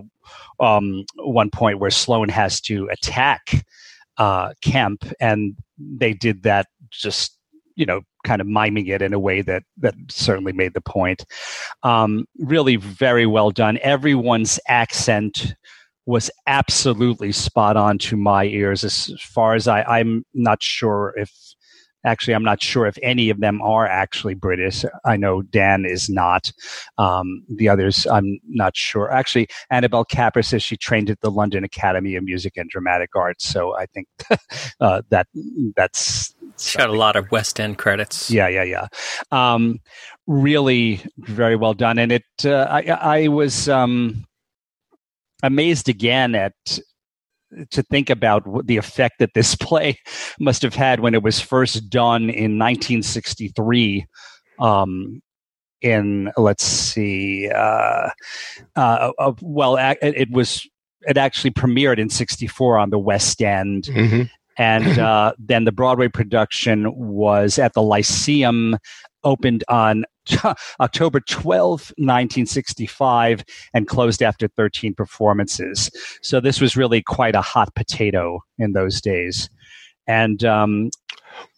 um, 0.60 1.04
one 1.16 1.50
point 1.50 1.78
where 1.78 1.90
Sloane 1.90 2.28
has 2.28 2.60
to 2.62 2.88
attack 2.90 3.64
uh, 4.16 4.52
Kemp, 4.62 5.04
and 5.20 5.56
they 5.78 6.12
did 6.12 6.42
that 6.42 6.66
just 6.90 7.36
you 7.76 7.86
know 7.86 8.02
kind 8.24 8.40
of 8.40 8.46
miming 8.46 8.86
it 8.86 9.02
in 9.02 9.12
a 9.12 9.18
way 9.18 9.42
that 9.42 9.62
that 9.78 9.94
certainly 10.08 10.52
made 10.52 10.74
the 10.74 10.80
point. 10.80 11.24
Um, 11.82 12.26
really, 12.38 12.76
very 12.76 13.26
well 13.26 13.50
done. 13.50 13.78
Everyone's 13.82 14.60
accent 14.68 15.54
was 16.06 16.30
absolutely 16.46 17.32
spot 17.32 17.76
on 17.76 17.98
to 17.98 18.16
my 18.16 18.44
ears. 18.44 18.82
As 18.82 19.12
far 19.20 19.54
as 19.54 19.68
I, 19.68 19.82
I'm 19.82 20.24
not 20.32 20.62
sure 20.62 21.12
if 21.18 21.30
Actually, 22.04 22.34
I'm 22.34 22.44
not 22.44 22.62
sure 22.62 22.86
if 22.86 22.98
any 23.02 23.30
of 23.30 23.40
them 23.40 23.60
are 23.60 23.86
actually 23.86 24.34
British. 24.34 24.84
I 25.04 25.16
know 25.16 25.42
Dan 25.42 25.84
is 25.84 26.08
not. 26.08 26.52
Um, 26.96 27.44
the 27.48 27.68
others, 27.68 28.06
I'm 28.06 28.38
not 28.48 28.76
sure. 28.76 29.10
Actually, 29.10 29.48
Annabelle 29.70 30.04
Capper 30.04 30.42
says 30.42 30.62
she 30.62 30.76
trained 30.76 31.10
at 31.10 31.20
the 31.20 31.30
London 31.30 31.64
Academy 31.64 32.16
of 32.16 32.24
Music 32.24 32.56
and 32.56 32.70
Dramatic 32.70 33.10
Arts. 33.16 33.44
So 33.44 33.76
I 33.76 33.86
think 33.86 34.06
uh, 34.80 35.02
that 35.10 35.26
that's 35.76 36.34
she 36.58 36.78
got 36.78 36.90
a 36.90 36.92
lot 36.92 37.16
of 37.16 37.30
West 37.30 37.60
End 37.60 37.78
credits. 37.78 38.30
Yeah, 38.30 38.48
yeah, 38.48 38.64
yeah. 38.64 38.86
Um, 39.30 39.78
really, 40.26 41.00
very 41.18 41.56
well 41.56 41.74
done. 41.74 41.98
And 41.98 42.12
it, 42.12 42.24
uh, 42.44 42.66
I, 42.70 42.82
I 43.22 43.28
was. 43.28 43.68
Um, 43.68 44.24
amazed 45.42 45.88
again 45.88 46.34
at 46.34 46.52
to 47.70 47.82
think 47.84 48.10
about 48.10 48.66
the 48.66 48.76
effect 48.76 49.18
that 49.18 49.34
this 49.34 49.54
play 49.60 49.98
must 50.38 50.62
have 50.62 50.74
had 50.74 51.00
when 51.00 51.14
it 51.14 51.22
was 51.22 51.40
first 51.40 51.88
done 51.90 52.24
in 52.24 52.58
1963 52.58 54.06
um, 54.60 55.20
in 55.80 56.30
let's 56.36 56.64
see 56.64 57.48
uh, 57.50 58.10
uh, 58.76 59.12
uh, 59.18 59.32
well 59.40 59.76
it, 59.76 59.98
it, 60.02 60.30
was 60.30 60.68
it 61.02 61.16
actually 61.16 61.52
premiered 61.52 61.98
in 61.98 62.10
64 62.10 62.78
on 62.78 62.90
the 62.90 62.98
west 62.98 63.40
end 63.40 63.84
mm-hmm. 63.84 64.22
and 64.56 64.98
uh, 64.98 65.32
then 65.38 65.64
the 65.64 65.72
broadway 65.72 66.08
production 66.08 66.92
was 66.96 67.58
at 67.58 67.74
the 67.74 67.82
lyceum 67.82 68.76
opened 69.24 69.62
on 69.68 70.04
October 70.80 71.20
12, 71.20 71.92
1965, 71.96 73.44
and 73.74 73.86
closed 73.86 74.22
after 74.22 74.48
13 74.48 74.94
performances. 74.94 75.90
So 76.22 76.40
this 76.40 76.60
was 76.60 76.76
really 76.76 77.02
quite 77.02 77.34
a 77.34 77.40
hot 77.40 77.74
potato 77.74 78.40
in 78.58 78.72
those 78.72 79.00
days. 79.00 79.50
And 80.06 80.42
um, 80.44 80.90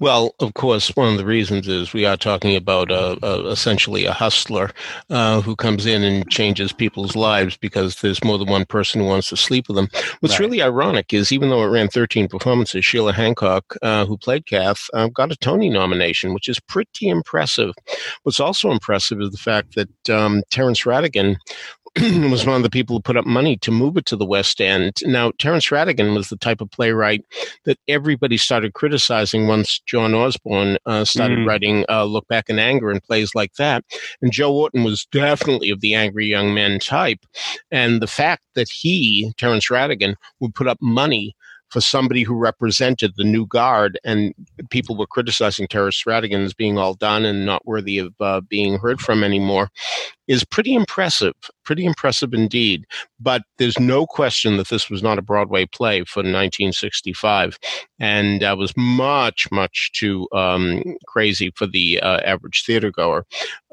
well, 0.01 0.35
of 0.41 0.55
course, 0.55 0.89
one 0.97 1.13
of 1.13 1.19
the 1.19 1.27
reasons 1.27 1.69
is 1.69 1.93
we 1.93 2.07
are 2.07 2.17
talking 2.17 2.57
about 2.57 2.91
a, 2.91 3.19
a, 3.23 3.51
essentially 3.51 4.07
a 4.07 4.13
hustler 4.13 4.71
uh, 5.11 5.43
who 5.43 5.55
comes 5.55 5.85
in 5.85 6.03
and 6.03 6.29
changes 6.31 6.73
people's 6.73 7.15
lives 7.15 7.57
because 7.57 8.01
there's 8.01 8.25
more 8.25 8.39
than 8.39 8.49
one 8.49 8.65
person 8.65 9.01
who 9.01 9.07
wants 9.07 9.29
to 9.29 9.37
sleep 9.37 9.69
with 9.69 9.77
them. 9.77 9.89
What's 10.21 10.35
right. 10.35 10.47
really 10.47 10.63
ironic 10.63 11.13
is 11.13 11.33
even 11.33 11.51
though 11.51 11.63
it 11.63 11.69
ran 11.69 11.89
13 11.89 12.29
performances, 12.29 12.85
Sheila 12.85 13.13
Hancock, 13.13 13.77
uh, 13.83 14.07
who 14.07 14.17
played 14.17 14.47
Kath, 14.47 14.89
uh, 14.95 15.09
got 15.09 15.33
a 15.33 15.37
Tony 15.37 15.69
nomination, 15.69 16.33
which 16.33 16.49
is 16.49 16.59
pretty 16.61 17.09
impressive. 17.09 17.75
What's 18.23 18.41
also 18.41 18.71
impressive 18.71 19.21
is 19.21 19.31
the 19.31 19.39
fact 19.39 19.75
that 19.75 20.11
um, 20.11 20.43
Terence 20.51 20.83
Rattigan 20.85 21.37
was 22.31 22.47
one 22.47 22.57
of 22.57 22.63
the 22.63 22.71
people 22.71 22.95
who 22.95 23.03
put 23.03 23.17
up 23.17 23.27
money 23.27 23.57
to 23.57 23.73
move 23.73 23.97
it 23.97 24.07
to 24.07 24.15
the 24.15 24.25
West 24.25 24.61
End. 24.61 24.99
Now, 25.03 25.33
Terence 25.39 25.67
Rattigan 25.67 26.15
was 26.15 26.29
the 26.29 26.37
type 26.37 26.61
of 26.61 26.71
playwright 26.71 27.25
that 27.65 27.79
everybody 27.89 28.37
started 28.37 28.75
criticizing 28.75 29.49
once 29.49 29.81
John 29.87 30.15
Osborne 30.15 30.79
uh, 30.87 31.05
started 31.05 31.39
mm. 31.39 31.47
writing 31.49 31.85
uh, 31.89 32.05
Look 32.05 32.29
Back 32.29 32.49
in 32.49 32.61
Anger 32.61 32.91
and 32.91 33.03
plays 33.03 33.35
like 33.35 33.55
that. 33.55 33.85
And 34.23 34.31
Joe 34.31 34.55
Orton 34.55 34.85
was 34.85 35.07
definitely 35.07 35.71
of 35.71 35.81
the 35.81 35.95
angry 35.95 36.27
young 36.27 36.55
men 36.55 36.79
type. 36.79 37.27
And 37.73 38.01
the 38.01 38.07
fact 38.07 38.45
that 38.55 38.69
he, 38.69 39.33
Terence 39.37 39.69
Rattigan, 39.69 40.15
would 40.39 40.55
put 40.55 40.69
up 40.69 40.79
money 40.81 41.35
for 41.71 41.81
somebody 41.81 42.23
who 42.23 42.35
represented 42.35 43.13
the 43.17 43.25
new 43.25 43.47
guard, 43.47 43.99
and 44.05 44.35
people 44.71 44.97
were 44.97 45.07
criticizing 45.07 45.69
Terence 45.69 46.03
Rattigan 46.05 46.45
as 46.45 46.53
being 46.53 46.79
all 46.79 46.95
done 46.95 47.25
and 47.25 47.47
not 47.47 47.65
worthy 47.65 47.99
of 47.99 48.13
uh, 48.21 48.41
being 48.41 48.79
heard 48.79 49.01
from 49.01 49.23
anymore 49.23 49.71
is 50.31 50.45
pretty 50.45 50.75
impressive, 50.75 51.35
pretty 51.65 51.85
impressive 51.85 52.33
indeed. 52.33 52.87
But 53.19 53.43
there's 53.59 53.81
no 53.81 54.07
question 54.07 54.59
that 54.59 54.69
this 54.69 54.89
was 54.89 55.03
not 55.03 55.19
a 55.19 55.23
Broadway 55.23 55.67
play 55.67 56.05
for 56.05 56.21
1965, 56.21 57.59
and 57.99 58.45
uh, 58.45 58.55
was 58.57 58.73
much, 58.77 59.51
much 59.51 59.91
too 59.93 60.29
um, 60.33 60.85
crazy 61.09 61.51
for 61.57 61.67
the 61.67 62.01
uh, 62.01 62.21
average 62.25 62.63
theater 62.65 62.93
goer 62.93 63.27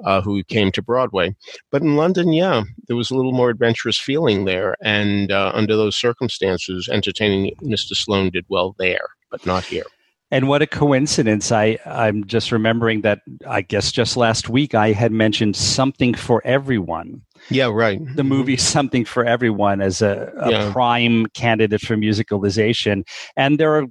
uh, 0.03 0.21
who 0.21 0.43
came 0.45 0.71
to 0.71 0.81
Broadway. 0.81 1.35
But 1.71 1.83
in 1.83 1.95
London, 1.95 2.33
yeah, 2.33 2.63
there 2.87 2.97
was 2.97 3.11
a 3.11 3.15
little 3.15 3.33
more 3.33 3.51
adventurous 3.51 3.99
feeling 3.99 4.45
there, 4.45 4.75
and 4.81 5.31
uh, 5.31 5.51
under 5.53 5.75
those 5.75 5.95
circumstances, 5.95 6.89
entertaining 6.91 7.53
Mr. 7.61 7.93
Sloane 7.93 8.31
did 8.31 8.45
well 8.49 8.75
there, 8.79 9.09
but 9.29 9.45
not 9.45 9.63
here. 9.63 9.85
And 10.29 10.49
what 10.49 10.61
a 10.61 10.67
coincidence. 10.67 11.51
I, 11.51 11.77
I'm 11.85 12.25
just 12.25 12.51
remembering 12.51 13.01
that 13.01 13.19
I 13.47 13.61
guess 13.61 13.91
just 13.91 14.17
last 14.17 14.49
week 14.49 14.75
I 14.75 14.91
had 14.91 15.11
mentioned 15.11 15.55
Something 15.55 16.13
for 16.13 16.41
Everyone. 16.43 17.21
Yeah, 17.49 17.67
right. 17.67 17.99
The 18.15 18.25
movie 18.25 18.57
Something 18.57 19.05
for 19.05 19.23
Everyone 19.23 19.79
as 19.79 20.01
a, 20.01 20.33
a 20.37 20.51
yeah. 20.51 20.71
prime 20.71 21.27
candidate 21.27 21.81
for 21.81 21.95
musicalization. 21.95 23.03
And 23.37 23.57
there 23.57 23.77
are 23.77 23.85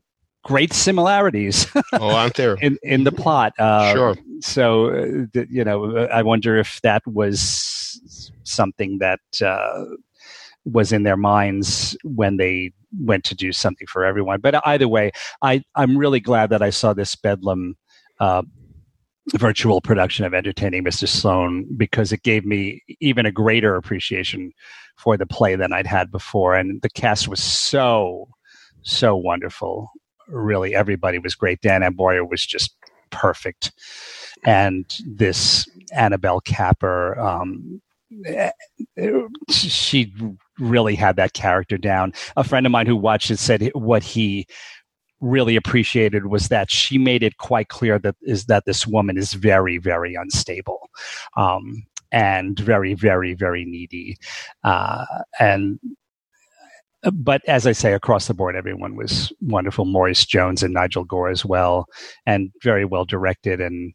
great 0.45 0.75
similarities. 0.75 1.67
oh, 1.95 2.11
aren't 2.11 2.35
there? 2.35 2.57
in, 2.61 2.79
in 2.83 3.05
the 3.05 3.13
plot. 3.13 3.55
Uh, 3.59 3.93
sure. 3.93 4.17
So, 4.41 5.27
uh, 5.35 5.45
you 5.49 5.65
know, 5.65 6.07
I 6.07 6.23
wonder 6.23 6.59
if 6.59 6.81
that 6.83 7.03
was 7.07 8.31
something 8.45 8.99
that 8.99 9.21
uh, 9.43 9.85
was 10.67 10.93
in 10.93 11.05
their 11.05 11.17
minds 11.17 11.97
when 12.05 12.37
they 12.37 12.73
went 13.01 13.25
to 13.25 13.35
do 13.35 13.53
something 13.53 13.87
for 13.87 14.05
everyone. 14.05 14.41
But 14.41 14.67
either 14.67 14.89
way, 14.89 15.13
I, 15.43 15.63
I'm 15.75 15.97
really 15.97 16.21
glad 16.21 16.51
that 16.51 16.63
I 16.63 16.71
saw 16.71 16.93
this 16.93 17.15
Bedlam 17.15 17.77
uh, 18.21 18.43
virtual 19.35 19.81
production 19.81 20.25
of 20.25 20.35
Entertaining 20.35 20.85
Mr. 20.85 21.09
Sloane 21.09 21.67
because 21.77 22.13
it 22.13 22.23
gave 22.23 22.45
me 22.45 22.83
even 23.01 23.27
a 23.27 23.33
greater 23.33 23.77
appreciation 23.77 24.53
for 24.97 25.17
the 25.17 25.27
play 25.27 25.57
than 25.57 25.73
I'd 25.73 25.87
had 25.87 26.11
before. 26.11 26.55
And 26.55 26.81
the 26.83 26.91
cast 26.91 27.29
was 27.29 27.43
so, 27.43 28.29
so 28.83 29.17
wonderful. 29.17 29.91
Really, 30.29 30.75
everybody 30.75 31.19
was 31.19 31.35
great. 31.35 31.61
Dan 31.61 31.83
Amboyer 31.83 32.29
was 32.29 32.45
just 32.45 32.75
perfect. 33.11 33.73
And 34.45 34.85
this 35.07 35.69
Annabelle 35.95 36.41
Capper, 36.41 37.19
um, 37.19 37.81
eh, 38.27 38.51
she 39.51 40.13
really 40.59 40.95
had 40.95 41.17
that 41.17 41.33
character 41.33 41.79
down. 41.79 42.13
A 42.37 42.45
friend 42.45 42.67
of 42.67 42.73
mine 42.73 42.87
who 42.87 42.97
watched 42.97 43.31
it 43.31 43.39
said 43.39 43.71
what 43.75 44.03
he 44.03 44.47
really 45.21 45.57
appreciated 45.57 46.27
was 46.27 46.49
that 46.49 46.71
she 46.71 46.99
made 46.99 47.23
it 47.23 47.39
quite 47.39 47.69
clear 47.69 47.99
that 47.99 48.15
is 48.23 48.47
that 48.47 48.65
this 48.67 48.87
woman 48.87 49.17
is 49.17 49.33
very 49.33 49.79
very 49.79 50.15
unstable 50.15 50.91
um, 51.39 51.83
and 52.13 52.59
very 52.61 52.93
very 52.93 53.33
very 53.33 53.65
needy 53.65 54.19
uh, 54.63 55.07
and 55.41 55.81
but 57.13 57.43
as 57.47 57.67
I 57.67 57.73
say, 57.73 57.93
across 57.93 58.27
the 58.27 58.35
board, 58.35 58.57
everyone 58.57 58.97
was 58.97 59.33
wonderful. 59.41 59.85
Maurice 59.85 60.25
Jones 60.25 60.63
and 60.63 60.75
Nigel 60.75 61.05
Gore 61.05 61.29
as 61.29 61.45
well, 61.45 61.87
and 62.25 62.51
very 62.63 62.85
well 62.85 63.05
directed. 63.05 63.61
And 63.61 63.93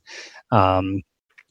um, 0.51 1.01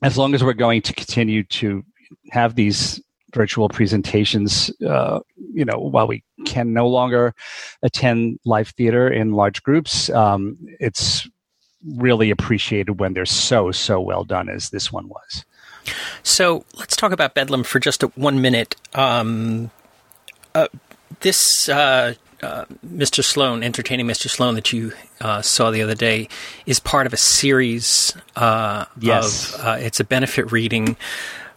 as 0.03 0.17
long 0.17 0.35
as 0.35 0.43
we're 0.43 0.53
going 0.55 0.83
to 0.83 0.95
continue 0.95 1.45
to 1.45 1.85
have 2.31 2.55
these 2.55 3.03
virtual 3.33 3.69
presentations, 3.69 4.71
uh, 4.87 5.21
you 5.53 5.65
know, 5.65 5.79
while 5.79 6.07
we 6.07 6.23
can 6.47 6.73
no 6.73 6.89
longer 6.89 7.35
attend 7.83 8.39
live 8.45 8.69
theater 8.69 9.09
in 9.09 9.33
large 9.33 9.63
groups, 9.63 10.11
um, 10.11 10.57
it's 10.79 11.29
really 11.97 12.31
appreciated 12.31 13.01
when 13.01 13.15
they're 13.15 13.27
so, 13.27 13.71
so 13.71 14.01
well 14.01 14.25
done 14.25 14.49
as 14.49 14.71
this 14.71 14.93
one 14.93 15.09
was. 15.09 15.45
So 16.23 16.65
let's 16.79 16.97
talk 16.97 17.13
about 17.13 17.35
Bedlam 17.35 17.65
for 17.65 17.81
just 17.81 18.03
a, 18.03 18.09
one 18.09 18.43
minute. 18.43 18.77
Um, 18.95 19.71
uh, 20.55 20.69
this 21.21 21.69
uh, 21.69 22.15
uh, 22.43 22.65
Mr. 22.87 23.23
Sloane, 23.23 23.63
entertaining 23.63 24.07
Mr. 24.07 24.29
Sloane 24.29 24.55
that 24.55 24.73
you 24.73 24.93
uh, 25.21 25.43
saw 25.43 25.71
the 25.71 25.83
other 25.83 25.95
day, 25.95 26.29
is 26.67 26.81
part 26.81 27.07
of 27.07 27.13
a 27.13 27.17
series. 27.17 28.15
Uh, 28.37 28.87
yes, 28.99 29.55
of, 29.55 29.61
uh, 29.65 29.77
it's 29.79 30.01
a 30.01 30.05
benefit 30.05 30.51
reading 30.51 30.97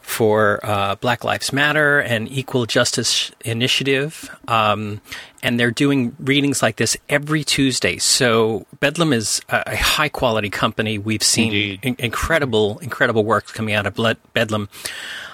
for 0.04 0.60
uh, 0.64 0.96
Black 0.96 1.24
Lives 1.24 1.54
Matter 1.54 2.00
and 2.00 2.30
Equal 2.30 2.66
Justice 2.66 3.32
Initiative. 3.46 4.30
Um, 4.48 5.02
and 5.42 5.60
they're 5.60 5.72
doing 5.72 6.16
readings 6.20 6.62
like 6.62 6.76
this 6.76 6.96
every 7.08 7.44
Tuesday. 7.44 7.98
So 7.98 8.68
Bedlam 8.80 9.14
is 9.14 9.42
a, 9.50 9.64
a 9.68 9.76
high 9.78 10.10
quality 10.10 10.50
company. 10.50 10.98
We've 10.98 11.24
seen 11.24 11.80
in- 11.82 11.96
incredible, 11.98 12.80
incredible 12.80 13.24
work 13.24 13.48
coming 13.48 13.74
out 13.74 13.88
of 13.88 13.96
Bedlam 14.34 14.70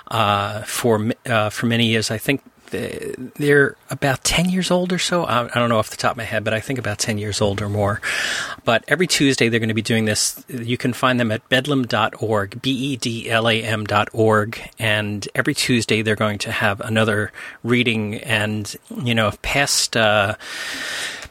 uh, 0.10 0.62
for 0.62 1.12
uh, 1.26 1.50
for 1.50 1.66
many 1.66 1.88
years. 1.88 2.12
I 2.12 2.20
think 2.20 2.42
they're 2.72 3.76
about 3.90 4.24
10 4.24 4.50
years 4.50 4.72
old 4.72 4.94
or 4.94 5.00
so. 5.00 5.26
I, 5.26 5.48
don't 5.48 5.70
know 5.70 5.80
off 5.80 5.90
the 5.90 5.98
top 5.98 6.12
of 6.12 6.18
my 6.18 6.24
head, 6.24 6.44
but 6.44 6.54
I 6.54 6.60
think 6.60 6.80
about 6.80 7.00
10 7.00 7.18
years 7.18 7.42
old 7.42 7.62
or 7.62 7.70
more. 7.70 8.02
But 8.66 8.84
every 8.88 9.08
Tuesday 9.08 9.50
they're 9.50 9.60
going 9.60 9.70
to 9.70 9.76
be 9.76 9.82
doing 9.82 10.06
this. 10.06 10.44
You 10.48 10.78
can 10.78 10.94
find 10.94 11.20
them 11.20 11.32
at 11.32 11.48
bedlam.org, 11.50 12.62
B 12.62 12.72
E 12.72 12.98
D 12.98 13.30
L 13.30 13.50
A 13.50 13.64
M.org. 13.64 14.62
And 14.78 15.28
every 15.36 15.54
Tuesday 15.54 16.02
they're 16.02 16.16
going 16.16 16.40
to 16.40 16.52
have 16.52 16.82
another 16.82 17.32
reading. 17.64 18.16
And, 18.16 18.74
you 19.04 19.16
know, 19.16 19.32
past, 19.42 19.98
uh, 19.98 20.36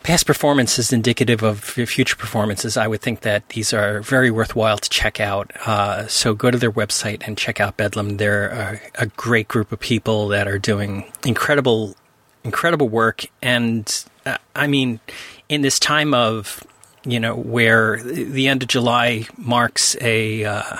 past 0.02 0.26
performance 0.26 0.78
is 0.78 0.92
indicative 0.92 1.42
of 1.42 1.60
future 1.60 2.16
performances, 2.16 2.76
I 2.76 2.86
would 2.86 3.00
think 3.00 3.20
that 3.20 3.48
these 3.50 3.72
are 3.72 4.00
very 4.00 4.30
worthwhile 4.30 4.78
to 4.78 4.88
check 4.88 5.20
out. 5.20 5.50
Uh, 5.66 6.06
so 6.06 6.34
go 6.34 6.50
to 6.50 6.58
their 6.58 6.72
website 6.72 7.22
and 7.26 7.36
check 7.36 7.60
out 7.60 7.76
Bedlam. 7.76 8.16
They're 8.16 8.48
a, 8.48 8.80
a, 9.02 9.06
great 9.06 9.48
group 9.48 9.72
of 9.72 9.80
people 9.80 10.28
that 10.28 10.48
are 10.48 10.58
doing 10.58 11.10
incredible, 11.24 11.96
incredible 12.44 12.88
work. 12.88 13.26
And 13.42 14.04
uh, 14.24 14.38
I 14.54 14.66
mean, 14.66 15.00
in 15.48 15.62
this 15.62 15.78
time 15.78 16.14
of 16.14 16.62
you 17.10 17.20
know, 17.20 17.34
where 17.34 18.02
the 18.02 18.48
end 18.48 18.62
of 18.62 18.68
July 18.68 19.26
marks 19.36 19.96
a 20.00 20.44
uh, 20.44 20.78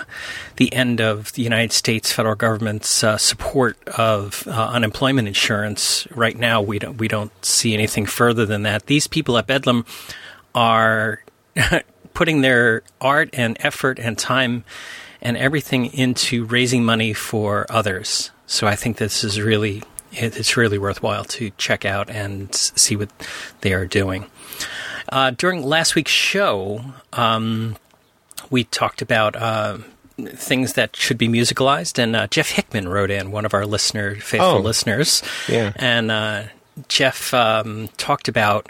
the 0.56 0.72
end 0.72 1.00
of 1.00 1.32
the 1.32 1.42
United 1.42 1.72
States 1.72 2.12
federal 2.12 2.34
government's 2.34 3.02
uh, 3.02 3.16
support 3.16 3.76
of 3.88 4.46
uh, 4.46 4.68
unemployment 4.72 5.28
insurance. 5.28 6.06
Right 6.10 6.36
now, 6.36 6.60
we 6.60 6.78
don't 6.78 6.98
we 6.98 7.08
don't 7.08 7.32
see 7.44 7.74
anything 7.74 8.06
further 8.06 8.44
than 8.44 8.62
that. 8.64 8.86
These 8.86 9.06
people 9.06 9.38
at 9.38 9.46
Bedlam 9.46 9.86
are 10.54 11.22
putting 12.14 12.40
their 12.42 12.82
art 13.00 13.30
and 13.32 13.56
effort 13.60 13.98
and 13.98 14.18
time 14.18 14.64
and 15.22 15.36
everything 15.36 15.86
into 15.86 16.44
raising 16.44 16.84
money 16.84 17.12
for 17.12 17.66
others. 17.68 18.30
So 18.46 18.66
I 18.66 18.76
think 18.76 18.96
this 18.96 19.24
is 19.24 19.40
really 19.40 19.82
it's 20.12 20.56
really 20.56 20.78
worthwhile 20.78 21.24
to 21.24 21.50
check 21.58 21.84
out 21.84 22.08
and 22.10 22.54
see 22.54 22.96
what 22.96 23.10
they 23.60 23.72
are 23.72 23.86
doing. 23.86 24.26
Uh, 25.10 25.30
during 25.30 25.62
last 25.62 25.94
week's 25.94 26.12
show, 26.12 26.84
um, 27.12 27.76
we 28.50 28.64
talked 28.64 29.02
about 29.02 29.36
uh, 29.36 29.78
things 30.18 30.74
that 30.74 30.96
should 30.96 31.18
be 31.18 31.28
musicalized, 31.28 31.98
and 31.98 32.16
uh, 32.16 32.26
Jeff 32.26 32.50
Hickman 32.50 32.88
wrote 32.88 33.10
in, 33.10 33.30
one 33.30 33.44
of 33.44 33.54
our 33.54 33.66
listener, 33.66 34.16
faithful 34.16 34.48
oh, 34.48 34.58
listeners. 34.58 35.22
Yeah. 35.48 35.72
And 35.76 36.10
uh, 36.10 36.44
Jeff 36.88 37.32
um, 37.34 37.88
talked 37.96 38.28
about 38.28 38.68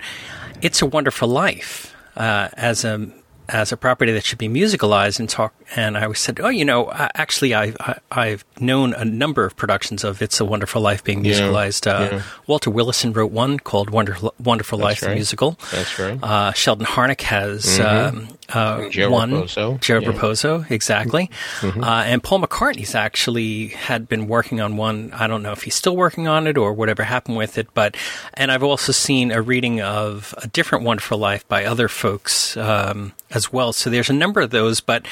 It's 0.62 0.82
a 0.82 0.86
Wonderful 0.86 1.28
Life 1.28 1.94
uh, 2.16 2.48
as 2.54 2.84
a 2.84 3.10
as 3.50 3.72
a 3.72 3.78
property 3.78 4.12
that 4.12 4.24
should 4.24 4.38
be 4.38 4.48
musicalized 4.48 5.18
and 5.18 5.28
talk. 5.28 5.54
And 5.74 5.96
I 5.96 6.12
said, 6.12 6.38
oh, 6.38 6.50
you 6.50 6.66
know, 6.66 6.90
actually, 6.92 7.54
I, 7.54 7.72
I 8.10 8.26
have 8.28 8.44
known 8.60 8.94
a 8.94 9.04
number 9.04 9.44
of 9.44 9.56
productions 9.56 10.04
of 10.04 10.22
"It's 10.22 10.40
a 10.40 10.44
Wonderful 10.44 10.82
Life" 10.82 11.04
being 11.04 11.22
musicalized. 11.22 11.86
Yeah, 11.86 11.92
uh, 11.92 12.10
yeah. 12.16 12.22
Walter 12.46 12.70
Willison 12.70 13.12
wrote 13.12 13.32
one 13.32 13.58
called 13.58 13.90
"Wonder, 13.90 14.16
Wonderful 14.42 14.78
Life" 14.78 15.02
right. 15.02 15.10
the 15.10 15.14
musical. 15.14 15.58
That's 15.70 15.98
right. 15.98 16.18
Uh, 16.22 16.52
Sheldon 16.52 16.86
Harnick 16.86 17.22
has 17.22 17.64
mm-hmm. 17.64 18.18
um, 18.18 18.28
uh, 18.48 18.88
Joe 18.88 19.10
one. 19.10 19.30
Raposo. 19.32 19.80
Joe 19.80 19.98
yeah. 19.98 20.08
Raposo, 20.08 20.70
exactly. 20.70 21.30
Mm-hmm. 21.60 21.82
Uh, 21.82 22.02
and 22.04 22.22
Paul 22.22 22.40
McCartney's 22.40 22.94
actually 22.94 23.68
had 23.68 24.08
been 24.08 24.28
working 24.28 24.60
on 24.60 24.76
one. 24.76 25.12
I 25.12 25.26
don't 25.26 25.42
know 25.42 25.52
if 25.52 25.62
he's 25.62 25.74
still 25.74 25.96
working 25.96 26.28
on 26.28 26.46
it 26.46 26.56
or 26.56 26.72
whatever 26.72 27.02
happened 27.02 27.36
with 27.36 27.58
it, 27.58 27.68
but 27.74 27.96
and 28.34 28.50
I've 28.50 28.62
also 28.62 28.92
seen 28.92 29.30
a 29.30 29.42
reading 29.42 29.80
of 29.80 30.34
a 30.38 30.46
different 30.48 30.84
Wonderful 30.84 31.18
Life 31.18 31.46
by 31.48 31.64
other 31.64 31.88
folks. 31.88 32.56
Um, 32.56 33.12
as 33.30 33.52
well. 33.52 33.72
So 33.72 33.90
there's 33.90 34.10
a 34.10 34.14
number 34.14 34.40
of 34.40 34.50
those, 34.50 34.80
but 34.80 35.06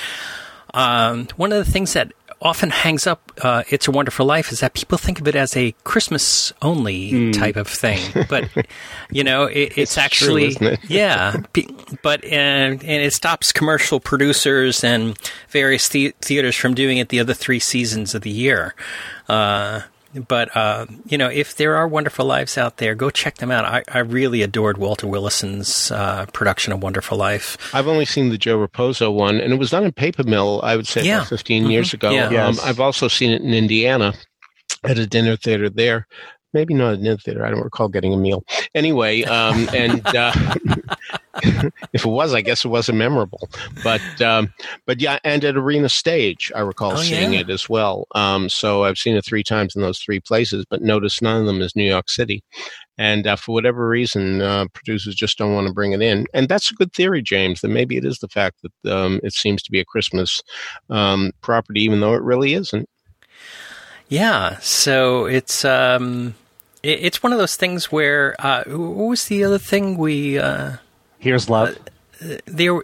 um, 0.75 1.29
one 1.37 1.53
of 1.53 1.65
the 1.65 1.71
things 1.71 1.93
that 1.95 2.13
often 2.41 2.71
hangs 2.71 3.07
up 3.07 3.33
uh, 3.43 3.63
"It's 3.71 3.89
a 3.89 3.91
Wonderful 3.91 4.27
Life" 4.27 4.53
is 4.53 4.61
that 4.61 4.75
people 4.75 4.99
think 4.99 5.21
of 5.21 5.29
it 5.29 5.35
as 5.35 5.57
a 5.57 5.73
Christmas 5.85 6.53
only 6.63 7.13
mm. 7.13 7.33
type 7.33 7.57
of 7.57 7.69
thing, 7.69 8.01
but 8.29 8.49
you 9.11 9.25
know 9.25 9.45
it, 9.45 9.55
it's, 9.57 9.79
it's, 9.79 9.99
actually 9.99 10.55
true, 10.55 10.69
it? 10.69 10.81
yeah, 10.89 11.37
but 12.03 12.25
and, 12.25 12.83
and 12.83 13.03
it 13.03 13.13
stops 13.13 13.53
commercial 13.53 14.01
producers 14.01 14.85
and 14.85 15.17
various 15.49 15.89
the- 15.89 16.15
theaters 16.21 16.57
from 16.57 16.75
doing 16.75 16.99
it 16.99 17.09
the 17.09 17.21
other 17.21 17.35
three 17.35 17.61
seasons 17.61 18.15
of 18.15 18.23
the 18.23 18.31
year. 18.31 18.75
Uh, 19.29 19.83
but 20.29 20.55
uh, 20.57 20.87
you 21.07 21.19
know, 21.19 21.29
if 21.29 21.57
there 21.57 21.77
are 21.77 21.87
Wonderful 21.89 22.25
Lives 22.27 22.57
out 22.59 22.77
there, 22.79 22.95
go 22.95 23.11
check 23.11 23.37
them 23.37 23.51
out. 23.51 23.65
I, 23.65 23.83
I 23.89 23.99
really 24.01 24.43
adored 24.43 24.79
Walter 24.79 25.07
Willison's 25.07 25.91
uh, 25.91 26.27
production 26.33 26.73
of 26.73 26.83
Wonderful 26.83 27.19
Life. 27.19 27.57
I've 27.75 27.89
only 27.89 28.05
seen 28.05 28.31
the 28.31 28.39
Joe 28.39 28.59
Raposo 28.59 29.13
one, 29.13 29.41
and 29.41 29.53
it 29.53 29.59
was 29.59 29.71
done 29.71 29.85
in 29.85 29.93
Paper 29.93 30.23
Mill. 30.25 30.61
I 30.63 30.77
would 30.77 30.87
say 30.87 31.05
Yeah. 31.05 31.17
about 31.19 31.29
15 31.29 31.65
Mhm. 31.65 31.73
years 31.73 31.93
ago. 31.95 32.11
Yeah. 32.11 32.27
Um, 32.27 32.33
Yes. 32.33 32.65
I've 32.65 32.81
also 32.81 33.09
seen 33.09 33.31
it 33.33 33.43
in 33.43 33.53
Indiana 33.55 34.15
at 34.85 34.99
a 34.99 35.07
dinner 35.07 35.37
theater 35.37 35.69
there. 35.69 36.07
Maybe 36.53 36.73
not 36.75 36.95
a 36.95 36.97
dinner 36.97 37.17
theater. 37.19 37.45
I 37.45 37.51
don't 37.51 37.61
recall 37.63 37.89
getting 37.89 38.15
a 38.15 38.17
meal. 38.17 38.45
Anyway, 38.75 39.25
um, 39.25 39.69
and 39.75 40.07
uh, 40.07 40.33
if 41.93 42.05
it 42.05 42.09
was, 42.11 42.35
I 42.35 42.41
guess 42.41 42.65
it 42.65 42.69
wasn't 42.69 42.99
memorable. 42.99 43.49
But 43.83 44.23
um, 44.23 44.53
but 44.87 45.01
yeah, 45.01 45.19
and 45.25 45.45
at 45.45 45.57
Arena 45.57 45.89
Stage, 45.89 46.51
I 46.55 46.61
recall 46.61 46.93
Oh, 46.93 46.97
seeing 46.97 47.33
yeah. 47.33 47.41
it 47.41 47.51
as 47.51 47.69
well. 47.69 48.07
Um, 48.15 48.49
so 48.49 48.85
I've 48.85 48.99
seen 48.99 49.17
it 49.17 49.25
three 49.25 49.43
times 49.43 49.75
in 49.77 49.83
those 49.83 49.99
three 49.99 50.21
places, 50.21 50.65
but 50.69 50.83
notice 50.83 51.21
none 51.21 51.41
of 51.41 51.47
them 51.47 51.61
is 51.61 51.75
New 51.77 51.85
York 51.89 52.09
City. 52.09 52.43
And 52.99 53.27
uh, 53.27 53.37
for 53.37 53.53
whatever 53.53 53.87
reason, 53.89 54.41
uh, 54.41 54.67
producers 54.73 55.15
just 55.15 55.37
don't 55.37 55.53
want 55.53 55.67
to 55.67 55.75
bring 55.75 55.93
it 55.93 56.01
in. 56.01 56.27
And 56.33 56.49
that's 56.49 56.71
a 56.71 56.75
good 56.75 56.93
theory, 56.95 57.21
James. 57.21 57.61
That 57.61 57.69
maybe 57.69 57.97
it 57.97 58.05
is 58.07 58.19
the 58.21 58.29
fact 58.29 58.63
that 58.63 58.91
um, 58.91 59.21
it 59.23 59.35
seems 59.35 59.63
to 59.65 59.71
be 59.71 59.81
a 59.81 59.85
Christmas 59.85 60.43
um, 60.89 61.33
property, 61.43 61.83
even 61.83 62.01
though 62.01 62.15
it 62.15 62.23
really 62.23 62.55
isn't. 62.55 62.89
Yeah, 64.09 64.59
so 64.61 65.27
it's 65.27 65.65
um, 65.65 66.37
it's 66.83 67.23
one 67.23 67.33
of 67.33 67.39
those 67.39 67.57
things 67.57 67.91
where 67.91 68.37
uh, 68.39 68.63
what 68.67 69.09
was 69.09 69.27
the 69.27 69.43
other 69.45 69.59
thing 69.59 69.99
we 69.99 70.39
uh, 70.39 70.77
Here's 71.27 71.51
love. 71.51 71.77
there? 72.45 72.81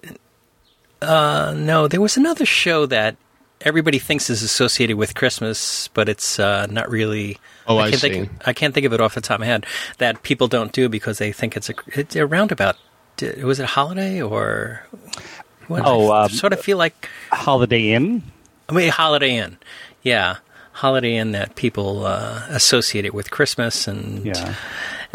Uh, 1.01 1.55
no, 1.57 1.87
there 1.87 2.01
was 2.01 2.17
another 2.17 2.45
show 2.45 2.87
that 2.87 3.15
everybody 3.61 4.01
thinks 4.01 4.29
is 4.31 4.43
associated 4.43 4.97
with 4.97 5.15
Christmas, 5.15 5.87
but 5.95 6.09
it's 6.09 6.41
uh, 6.41 6.67
not 6.67 6.91
really. 6.91 7.39
Oh, 7.69 7.79
I 7.79 7.91
can't 7.91 8.01
see. 8.01 8.11
Think, 8.11 8.31
I 8.45 8.53
can't 8.53 8.75
think 8.75 8.85
of 8.85 8.93
it 8.93 9.01
off 9.01 9.15
the 9.15 9.21
top 9.21 9.37
of 9.37 9.41
my 9.41 9.47
head. 9.47 9.65
That 9.99 10.25
people 10.25 10.49
don't 10.49 10.73
do 10.73 10.89
because 10.89 11.19
they 11.19 11.31
think 11.31 11.57
it's 11.57 11.71
a 11.71 11.75
it's 11.87 12.17
a 12.17 12.27
roundabout. 12.27 12.77
Was 13.43 13.61
it 13.61 13.63
a 13.63 13.67
holiday 13.67 14.21
or? 14.21 14.85
What? 15.69 15.83
Oh, 15.85 16.11
I 16.11 16.25
um, 16.25 16.29
sort 16.31 16.53
of 16.53 16.59
feel 16.61 16.79
like 16.79 17.09
Holiday 17.31 17.93
Inn. 17.93 18.25
I 18.69 18.73
mean, 18.73 18.89
Holiday 18.91 19.37
Inn. 19.37 19.57
Yeah, 20.03 20.39
Holiday 20.73 21.17
Inn 21.17 21.31
that 21.31 21.55
people 21.55 22.05
uh, 22.07 22.45
associate 22.49 23.05
it 23.05 23.15
with 23.15 23.31
Christmas 23.31 23.87
and 23.87 24.27
Yeah. 24.27 24.57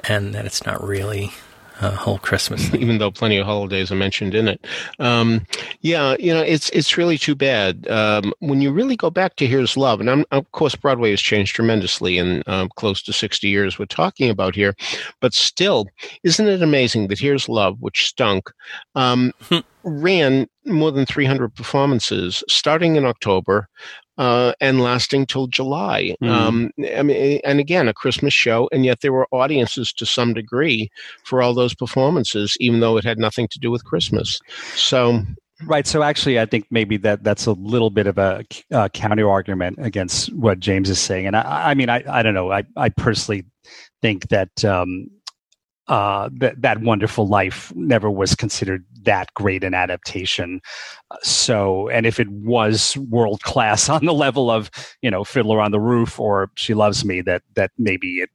and 0.06 0.34
that 0.34 0.46
it's 0.46 0.66
not 0.66 0.82
really 0.82 1.34
a 1.82 1.92
whole 1.92 2.18
Christmas 2.20 2.68
thing. 2.70 2.82
even 2.82 2.98
though 2.98 3.12
plenty 3.12 3.38
of 3.38 3.46
holidays 3.46 3.92
are 3.92 3.96
mentioned 3.96 4.34
in 4.34 4.48
it. 4.48 4.66
Um, 5.00 5.46
yeah, 5.82 6.16
you 6.20 6.34
know, 6.34 6.42
it's 6.42 6.70
it's 6.72 6.98
really 6.98 7.18
too 7.18 7.36
bad. 7.36 7.88
Um, 7.88 8.34
when 8.40 8.62
you 8.62 8.72
really 8.72 8.96
go 8.96 9.10
back 9.10 9.36
to 9.38 9.48
Here's 9.48 9.78
Love, 9.78 10.00
and 10.00 10.10
I'm, 10.10 10.26
of 10.32 10.52
course 10.52 10.76
Broadway 10.76 11.12
has 11.12 11.22
changed 11.22 11.56
tremendously 11.56 12.18
in 12.18 12.44
um, 12.48 12.70
close 12.76 13.02
to 13.04 13.14
60 13.14 13.48
years 13.48 13.78
we're 13.78 13.86
talking 13.86 14.30
about 14.30 14.56
here, 14.56 14.76
but 15.22 15.34
still, 15.34 15.88
isn't 16.24 16.48
it 16.48 16.62
amazing 16.62 17.08
that 17.08 17.20
Here's 17.20 17.50
Love, 17.50 17.78
which 17.80 18.08
stunk, 18.08 18.52
um, 18.96 19.32
ran 19.84 20.48
more 20.66 20.92
than 20.92 21.06
300 21.06 21.56
performances 21.56 22.44
starting 22.48 22.96
in 22.96 23.06
October. 23.06 23.68
Uh, 24.18 24.54
and 24.60 24.82
lasting 24.82 25.28
till 25.28 25.46
July. 25.46 26.16
Mhm. 26.24 26.30
Um, 26.30 26.72
I 26.96 27.04
mean, 27.04 27.40
and 27.44 27.60
again, 27.60 27.88
a 27.88 27.94
Christmas 27.94 28.34
show, 28.34 28.68
and 28.72 28.84
yet 28.84 29.02
there 29.02 29.14
were 29.14 29.28
audiences 29.32 29.94
to 29.94 30.08
some 30.08 30.34
degree 30.34 30.90
for 31.24 31.42
all 31.42 31.54
those 31.54 31.76
performances, 31.76 32.58
even 32.60 32.80
though 32.80 32.98
it 32.98 33.04
had 33.04 33.20
nothing 33.20 33.48
to 33.50 33.60
do 33.60 33.70
with 33.70 33.86
Christmas. 33.86 34.40
So, 34.76 35.24
Right. 35.66 35.88
So 35.88 36.04
actually, 36.04 36.40
I 36.40 36.46
think 36.46 36.68
maybe 36.70 36.98
that 36.98 37.24
that's 37.24 37.48
a 37.48 37.54
little 37.54 37.90
bit 37.90 38.06
of 38.06 38.20
a 38.20 38.44
uh, 38.72 38.90
counter 38.90 39.28
argument 39.28 39.80
against 39.82 40.32
what 40.34 40.60
James 40.60 40.88
is 40.88 41.00
saying. 41.00 41.26
And 41.26 41.36
I, 41.36 41.72
I 41.72 41.74
mean, 41.74 41.90
I, 41.90 42.04
I 42.08 42.22
don't 42.22 42.36
know. 42.36 42.52
I, 42.52 42.64
I 42.76 42.90
personally 42.90 43.44
think 44.04 44.28
that 44.30 44.64
um, 44.64 45.08
uh, 45.88 46.30
that 46.40 46.62
that 46.62 46.82
Wonderful 46.82 47.28
Life 47.28 47.72
never 47.76 48.10
was 48.12 48.36
considered 48.36 48.84
that 49.04 49.34
great 49.34 49.64
an 49.64 49.74
adaptation. 49.74 50.62
Uh, 51.12 51.18
So, 51.24 51.88
and 51.90 52.06
if 52.06 52.20
it 52.20 52.30
was 52.30 52.98
world 52.98 53.42
class 53.44 53.88
on 53.96 54.06
the 54.06 54.14
level 54.14 54.52
of 54.52 54.70
you 55.02 55.10
know 55.12 55.24
Fiddler 55.24 55.62
on 55.62 55.72
the 55.72 55.80
Roof 55.80 56.20
or 56.20 56.50
She 56.56 56.74
Loves 56.74 57.06
Me, 57.06 57.22
that 57.22 57.42
that 57.56 57.72
maybe 57.78 58.20
it 58.20 58.30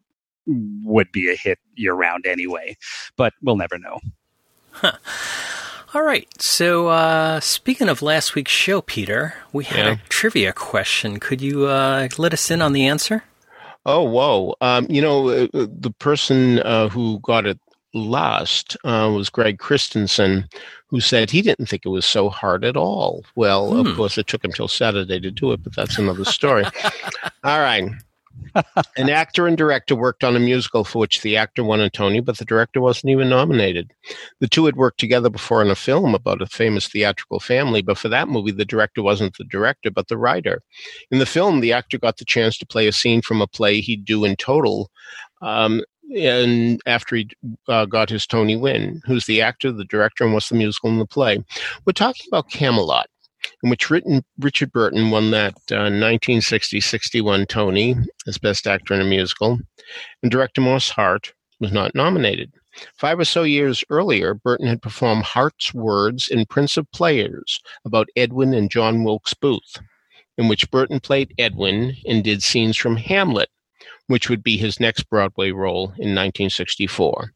would 0.85 1.13
be 1.13 1.31
a 1.31 1.37
hit 1.37 1.59
year 1.75 1.95
round 1.95 2.27
anyway. 2.27 2.77
But 3.17 3.33
we'll 3.43 3.57
never 3.57 3.79
know. 3.79 4.01
All 5.95 6.03
right. 6.03 6.27
So 6.43 6.89
uh, 6.89 7.39
speaking 7.41 7.89
of 7.91 8.01
last 8.01 8.35
week's 8.35 8.51
show, 8.53 8.81
Peter, 8.81 9.35
we 9.53 9.65
had 9.65 9.85
Yeah. 9.87 9.93
a 9.93 10.09
trivia 10.09 10.53
question. 10.55 11.21
Could 11.21 11.43
you 11.43 11.67
uh, 11.67 12.09
let 12.17 12.33
us 12.33 12.51
in 12.51 12.63
on 12.63 12.73
the 12.73 12.87
answer? 12.87 13.25
Oh, 13.87 14.03
whoa. 14.03 14.55
Um, 14.61 14.87
you 14.89 15.03
know, 15.03 15.29
uh, 15.29 15.47
uh, 15.55 15.67
the 15.71 15.93
person 15.99 16.61
uh, 16.61 16.89
who 16.89 17.19
got 17.21 17.47
it 17.47 17.59
last 17.95 18.77
uh, 18.85 19.11
was 19.15 19.29
Greg 19.29 19.59
Christensen, 19.59 20.49
who 20.87 21.01
said 21.01 21.31
he 21.31 21.43
didn't 21.43 21.67
think 21.67 21.85
it 21.85 21.91
was 21.91 22.07
so 22.07 22.29
hard 22.31 22.65
at 22.65 22.77
all. 22.77 23.25
Well, 23.35 23.71
Hmm. 23.73 23.87
of 23.87 23.97
course, 23.97 24.17
it 24.19 24.27
took 24.27 24.45
him 24.45 24.53
till 24.53 24.69
Saturday 24.69 25.21
to 25.21 25.31
do 25.31 25.53
it, 25.53 25.63
but 25.63 25.75
that's 25.77 25.99
another 25.99 26.25
story. 26.25 26.65
all 27.45 27.61
right. 27.61 27.91
An 28.97 29.09
actor 29.09 29.47
and 29.47 29.57
director 29.57 29.97
worked 29.97 30.25
on 30.25 30.37
a 30.37 30.41
musical 30.41 30.85
for 30.85 30.99
which 30.99 31.23
the 31.23 31.37
actor 31.37 31.65
won 31.65 31.81
a 31.81 31.89
Tony, 31.89 32.21
but 32.21 32.39
the 32.39 32.45
director 32.45 32.81
wasn't 32.81 33.11
even 33.11 33.29
nominated. 33.29 33.93
The 34.41 34.49
two 34.49 34.67
had 34.67 34.77
worked 34.77 35.01
together 35.01 35.31
before 35.31 35.63
in 35.63 35.71
a 35.71 35.75
film 35.75 36.15
about 36.15 36.43
a 36.43 36.47
famous 36.47 36.87
theatrical 36.87 37.41
family, 37.41 37.83
but 37.83 37.99
for 37.99 38.09
that 38.09 38.29
movie, 38.29 38.53
the 38.53 38.65
director 38.65 39.03
wasn't 39.03 39.37
the 39.39 39.45
director, 39.45 39.91
but 39.91 40.09
the 40.09 40.19
writer. 40.19 40.63
In 41.11 41.19
the 41.19 41.27
film, 41.27 41.61
the 41.61 41.73
actor 41.73 41.99
got 41.99 42.19
the 42.19 42.25
chance 42.25 42.59
to 42.59 42.67
play 42.67 42.87
a 42.87 42.93
scene 42.93 43.23
from 43.23 43.41
a 43.41 43.47
play 43.47 43.81
he'd 43.81 44.05
do 44.05 44.25
in 44.25 44.37
total. 44.37 44.91
Um, 45.41 45.83
and 46.17 46.81
after 46.87 47.17
he 47.17 47.31
uh, 47.69 47.87
got 47.87 48.11
his 48.11 48.27
Tony 48.27 48.57
win, 48.57 49.01
who's 49.07 49.27
the 49.27 49.41
actor, 49.41 49.73
the 49.73 49.85
director, 49.85 50.25
and 50.25 50.35
what's 50.35 50.51
the 50.51 50.57
musical 50.57 50.91
in 50.91 50.99
the 50.99 51.07
play? 51.07 51.43
We're 51.87 51.93
talking 51.93 52.27
about 52.29 52.51
Camelot, 52.51 53.07
in 53.63 53.71
which 53.71 53.91
Richard 53.91 54.73
Burton 54.73 55.11
won 55.11 55.31
that 55.31 55.55
uh, 55.71 55.91
1960-61 55.91 57.49
Tony 57.49 57.97
as 58.27 58.39
Best 58.39 58.67
Actor 58.67 58.95
in 58.95 59.01
a 59.01 59.05
Musical, 59.05 59.59
and 60.23 60.31
director 60.31 60.61
Moss 60.61 60.91
Hart 60.91 61.33
was 61.61 61.73
not 61.73 61.95
nominated. 61.95 62.53
Five 62.97 63.19
or 63.19 63.25
so 63.25 63.43
years 63.43 63.85
earlier, 63.91 64.35
Burton 64.35 64.67
had 64.67 64.81
performed 64.81 65.25
Hart's 65.25 65.75
Words 65.75 66.29
in 66.29 66.47
Prince 66.47 66.77
of 66.77 66.91
Players 66.93 67.61
about 67.85 68.09
Edwin 68.17 68.55
and 68.55 68.71
John 68.71 69.05
Wilkes 69.05 69.35
Booth, 69.35 69.79
in 70.39 70.49
which 70.49 70.71
Burton 70.71 70.99
played 70.99 71.35
Edwin 71.39 71.97
and 72.07 72.25
did 72.25 72.43
scenes 72.43 72.77
from 72.77 72.97
Hamlet, 72.97 73.51
which 74.13 74.29
would 74.29 74.43
be 74.43 74.59
his 74.59 74.79
next 74.79 75.09
Broadway 75.09 75.53
role 75.53 75.85
in 75.85 76.15
1964. 76.15 77.33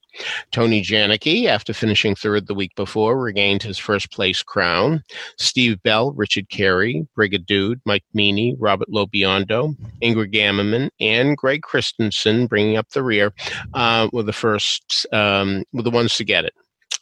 Tony 0.51 0.83
Janicki, 0.83 1.47
after 1.47 1.73
finishing 1.73 2.15
third 2.15 2.47
the 2.47 2.55
week 2.55 2.75
before, 2.75 3.19
regained 3.19 3.63
his 3.63 3.79
first 3.79 4.13
place 4.13 4.43
crown. 4.43 5.03
Steve 5.39 5.83
Bell, 5.83 6.13
Richard 6.13 6.51
Carey, 6.51 7.07
Brigadude, 7.17 7.81
Mike 7.87 8.05
Meany, 8.13 8.57
Robert 8.59 8.91
Lobiondo, 8.91 9.75
Ingrid 10.03 10.35
Gammerman, 10.35 10.91
and 11.01 11.35
Greg 11.39 11.63
Christensen, 11.63 12.47
bringing 12.47 12.77
up 12.77 12.91
the 12.91 13.03
rear, 13.03 13.33
uh, 13.73 14.11
were 14.13 14.23
the 14.23 14.35
first, 14.35 15.07
um, 15.15 15.65
were 15.73 15.83
the 15.83 15.91
ones 15.91 16.19
to 16.19 16.25
get 16.25 16.45
it. 16.45 16.53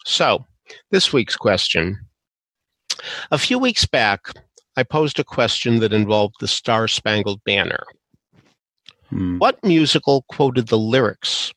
So, 0.05 0.47
this 0.93 1.13
week's 1.13 1.37
question. 1.37 1.99
A 3.33 3.39
few 3.39 3.59
weeks 3.59 3.87
back, 3.87 4.21
I 4.77 4.85
posed 4.85 5.19
a 5.19 5.25
question 5.25 5.81
that 5.81 5.93
involved 5.93 6.37
the 6.39 6.47
Star 6.47 6.87
Spangled 6.87 7.43
Banner. 7.43 7.85
Hmm. 9.11 9.39
What 9.39 9.63
musical 9.65 10.25
quoted 10.29 10.69
the 10.69 10.79
lyrics 10.79 11.53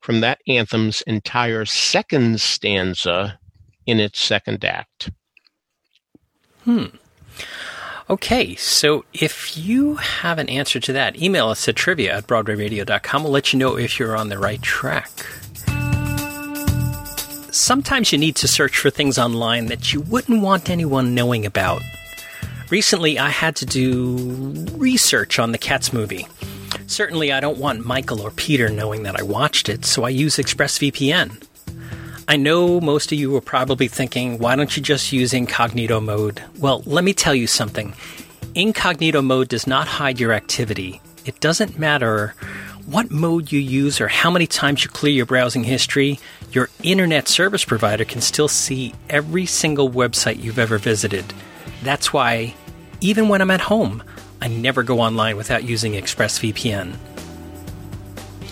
from 0.00 0.20
that 0.20 0.38
anthem's 0.48 1.02
entire 1.02 1.64
second 1.64 2.40
stanza 2.40 3.38
in 3.86 4.00
its 4.00 4.20
second 4.20 4.64
act? 4.64 5.10
Hmm. 6.64 6.86
Okay, 8.08 8.54
so 8.54 9.04
if 9.12 9.56
you 9.56 9.96
have 9.96 10.38
an 10.38 10.48
answer 10.48 10.78
to 10.78 10.92
that, 10.92 11.20
email 11.20 11.48
us 11.48 11.66
at 11.66 11.74
trivia 11.74 12.18
at 12.18 12.28
broadwayradio.com. 12.28 13.24
We'll 13.24 13.32
let 13.32 13.52
you 13.52 13.58
know 13.58 13.76
if 13.76 13.98
you're 13.98 14.16
on 14.16 14.28
the 14.28 14.38
right 14.38 14.62
track. 14.62 15.10
Sometimes 17.50 18.12
you 18.12 18.18
need 18.18 18.36
to 18.36 18.46
search 18.46 18.78
for 18.78 18.90
things 18.90 19.18
online 19.18 19.66
that 19.66 19.92
you 19.92 20.02
wouldn't 20.02 20.42
want 20.42 20.70
anyone 20.70 21.14
knowing 21.14 21.44
about. 21.46 21.82
Recently, 22.70 23.18
I 23.18 23.30
had 23.30 23.56
to 23.56 23.66
do 23.66 24.54
research 24.76 25.38
on 25.38 25.52
the 25.52 25.58
Cats 25.58 25.92
movie. 25.92 26.28
Certainly, 26.86 27.32
I 27.32 27.40
don't 27.40 27.58
want 27.58 27.84
Michael 27.84 28.20
or 28.20 28.30
Peter 28.30 28.68
knowing 28.68 29.02
that 29.02 29.18
I 29.18 29.22
watched 29.22 29.68
it, 29.68 29.84
so 29.84 30.04
I 30.04 30.08
use 30.08 30.36
ExpressVPN. 30.36 31.42
I 32.28 32.36
know 32.36 32.80
most 32.80 33.12
of 33.12 33.18
you 33.18 33.36
are 33.36 33.40
probably 33.40 33.88
thinking, 33.88 34.38
why 34.38 34.56
don't 34.56 34.76
you 34.76 34.82
just 34.82 35.12
use 35.12 35.32
incognito 35.32 36.00
mode? 36.00 36.42
Well, 36.58 36.82
let 36.86 37.04
me 37.04 37.12
tell 37.12 37.34
you 37.34 37.46
something. 37.46 37.94
Incognito 38.54 39.20
mode 39.20 39.48
does 39.48 39.66
not 39.66 39.86
hide 39.86 40.18
your 40.18 40.32
activity. 40.32 41.00
It 41.24 41.40
doesn't 41.40 41.78
matter 41.78 42.34
what 42.86 43.10
mode 43.10 43.50
you 43.50 43.58
use 43.58 44.00
or 44.00 44.08
how 44.08 44.30
many 44.30 44.46
times 44.46 44.84
you 44.84 44.90
clear 44.90 45.12
your 45.12 45.26
browsing 45.26 45.64
history, 45.64 46.20
your 46.52 46.70
internet 46.82 47.26
service 47.28 47.64
provider 47.64 48.04
can 48.04 48.20
still 48.20 48.48
see 48.48 48.94
every 49.10 49.44
single 49.44 49.90
website 49.90 50.42
you've 50.42 50.58
ever 50.58 50.78
visited. 50.78 51.24
That's 51.82 52.12
why, 52.12 52.54
even 53.00 53.28
when 53.28 53.42
I'm 53.42 53.50
at 53.50 53.60
home, 53.60 54.02
I 54.40 54.48
never 54.48 54.82
go 54.82 55.00
online 55.00 55.36
without 55.36 55.64
using 55.64 55.92
ExpressVPN. 55.92 56.96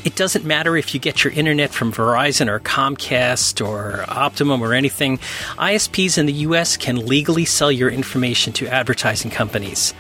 It 0.05 0.17
doesn't 0.17 0.45
matter 0.45 0.77
if 0.77 0.93
you 0.93 1.01
get 1.01 1.25
your 1.25 1.33
internet 1.33 1.71
from 1.71 1.91
Verizon 1.91 2.49
or 2.49 2.61
Comcast 2.61 3.67
or 3.67 4.05
Optimum 4.07 4.63
or 4.63 4.75
anything, 4.75 5.17
ISPs 5.57 6.19
in 6.19 6.27
the 6.27 6.33
US 6.33 6.77
can 6.77 7.07
legally 7.07 7.47
sell 7.47 7.73
your 7.73 7.89
information 7.89 8.53
to 8.55 8.67
advertising 8.69 9.31
companies. 9.31 9.95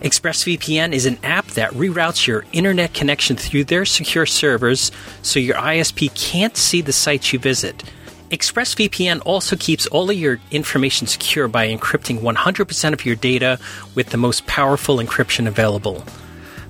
ExpressVPN 0.00 0.92
is 0.92 1.06
an 1.06 1.18
app 1.22 1.46
that 1.48 1.70
reroutes 1.72 2.26
your 2.26 2.44
internet 2.52 2.92
connection 2.92 3.36
through 3.36 3.64
their 3.64 3.84
secure 3.84 4.26
servers 4.26 4.90
so 5.22 5.38
your 5.38 5.56
ISP 5.56 6.12
can't 6.14 6.56
see 6.56 6.80
the 6.80 6.92
sites 6.92 7.32
you 7.32 7.38
visit. 7.38 7.84
ExpressVPN 8.30 9.22
also 9.24 9.54
keeps 9.54 9.86
all 9.86 10.10
of 10.10 10.16
your 10.16 10.40
information 10.50 11.06
secure 11.06 11.46
by 11.46 11.68
encrypting 11.68 12.18
100% 12.18 12.92
of 12.92 13.06
your 13.06 13.14
data 13.14 13.56
with 13.94 14.10
the 14.10 14.16
most 14.16 14.46
powerful 14.48 14.96
encryption 14.96 15.46
available. 15.46 16.02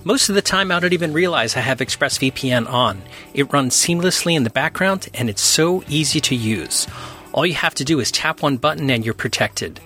Most 0.05 0.29
of 0.29 0.35
the 0.35 0.43
time, 0.43 0.71
I 0.71 0.79
don't 0.79 0.93
even 0.93 1.15
realize 1.15 1.57
I 1.57 1.61
have 1.61 1.79
ExpressVPN 1.79 2.71
on. 2.71 3.01
It 3.33 3.51
runs 3.55 3.75
seamlessly 3.75 4.37
in 4.37 4.45
the 4.45 4.51
background 4.51 5.09
and 5.15 5.31
it's 5.31 5.41
so 5.41 5.83
easy 5.89 6.21
to 6.21 6.35
use. 6.35 6.87
All 7.33 7.47
you 7.47 7.55
have 7.55 7.75
to 7.77 7.85
do 7.85 8.01
is 8.01 8.13
tap 8.13 8.43
one 8.43 8.59
button 8.59 8.91
and 8.91 9.03
you're 9.03 9.15
protected. 9.15 9.81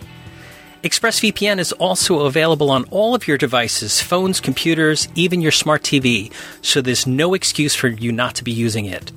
ExpressVPN 0.82 1.60
is 1.60 1.70
also 1.72 2.26
available 2.26 2.70
on 2.70 2.84
all 2.90 3.14
of 3.14 3.28
your 3.28 3.38
devices, 3.38 4.00
phones, 4.00 4.40
computers, 4.40 5.08
even 5.14 5.40
your 5.40 5.52
smart 5.52 5.82
TV, 5.82 6.32
so 6.62 6.80
there's 6.80 7.06
no 7.06 7.34
excuse 7.34 7.76
for 7.76 7.88
you 7.88 8.10
not 8.10 8.34
to 8.34 8.44
be 8.44 8.52
using 8.52 8.86
it. 8.86 9.12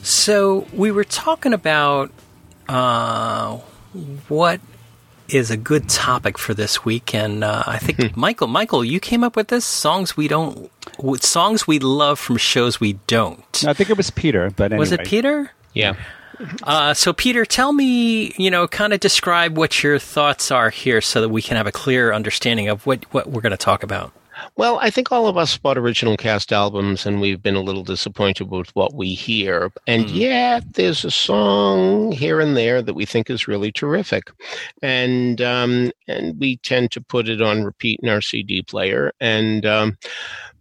so 0.06 0.68
we 0.72 0.92
were 0.92 1.04
talking 1.04 1.52
about 1.52 2.12
uh, 2.70 3.58
what 4.28 4.62
is 5.28 5.50
a 5.50 5.58
good 5.58 5.90
topic 5.90 6.38
for 6.38 6.54
this 6.54 6.86
week, 6.86 7.16
and 7.16 7.44
uh, 7.44 7.64
I 7.66 7.80
think 7.80 8.14
hmm. 8.14 8.20
Michael, 8.20 8.48
Michael, 8.48 8.84
you 8.84 9.00
came 9.00 9.24
up 9.24 9.36
with 9.36 9.48
this 9.48 9.66
songs 9.66 10.16
we 10.16 10.28
don't, 10.28 10.72
songs 11.22 11.68
we 11.68 11.80
love 11.80 12.20
from 12.20 12.38
shows 12.38 12.80
we 12.80 12.94
don't. 13.08 13.64
I 13.66 13.74
think 13.74 13.90
it 13.90 13.98
was 13.98 14.12
Peter, 14.12 14.52
but 14.52 14.66
anyway. 14.66 14.80
was 14.80 14.92
it 14.92 15.04
Peter? 15.06 15.52
Yeah. 15.74 15.96
Uh, 16.64 16.94
so, 16.94 17.14
Peter, 17.14 17.46
tell 17.46 17.74
me, 17.74 18.34
you 18.38 18.50
know, 18.50 18.68
kind 18.68 18.94
of 18.94 19.00
describe 19.00 19.58
what 19.58 19.84
your 19.84 20.00
thoughts 20.00 20.52
are 20.52 20.70
here, 20.70 21.02
so 21.02 21.22
that 21.22 21.30
we 21.30 21.42
can 21.42 21.58
have 21.58 21.68
a 21.68 21.72
clear 21.72 22.14
understanding 22.14 22.68
of 22.68 22.86
what 22.86 23.06
what 23.14 23.28
we're 23.30 23.42
going 23.42 23.52
to 23.52 23.58
talk 23.58 23.84
about. 23.84 24.12
Well, 24.58 24.80
I 24.82 24.90
think 24.90 25.12
all 25.12 25.28
of 25.28 25.38
us 25.38 25.58
bought 25.58 25.78
original 25.78 26.18
cast 26.18 26.52
albums 26.52 27.06
and 27.06 27.22
we've 27.22 27.42
been 27.42 27.56
a 27.56 27.62
little 27.62 27.84
disappointed 27.84 28.50
with 28.50 28.74
what 28.76 28.94
we 28.94 29.14
hear. 29.14 29.72
And 29.88 30.06
mm. 30.06 30.14
yeah, 30.14 30.60
there's 30.72 31.06
a 31.06 31.12
song 31.12 32.12
here 32.12 32.40
and 32.40 32.56
there 32.56 32.82
that 32.82 32.94
we 32.94 33.06
think 33.06 33.30
is 33.30 33.48
really 33.48 33.72
terrific. 33.72 34.32
And 34.82 35.42
um, 35.42 35.92
and 36.08 36.40
we 36.40 36.58
tend 36.58 36.92
to 36.92 37.02
put 37.02 37.30
it 37.30 37.42
on 37.42 37.64
repeat 37.64 38.00
in 38.04 38.10
our 38.10 38.22
CD 38.22 38.62
player 38.62 39.14
and 39.20 39.66
um, 39.66 39.98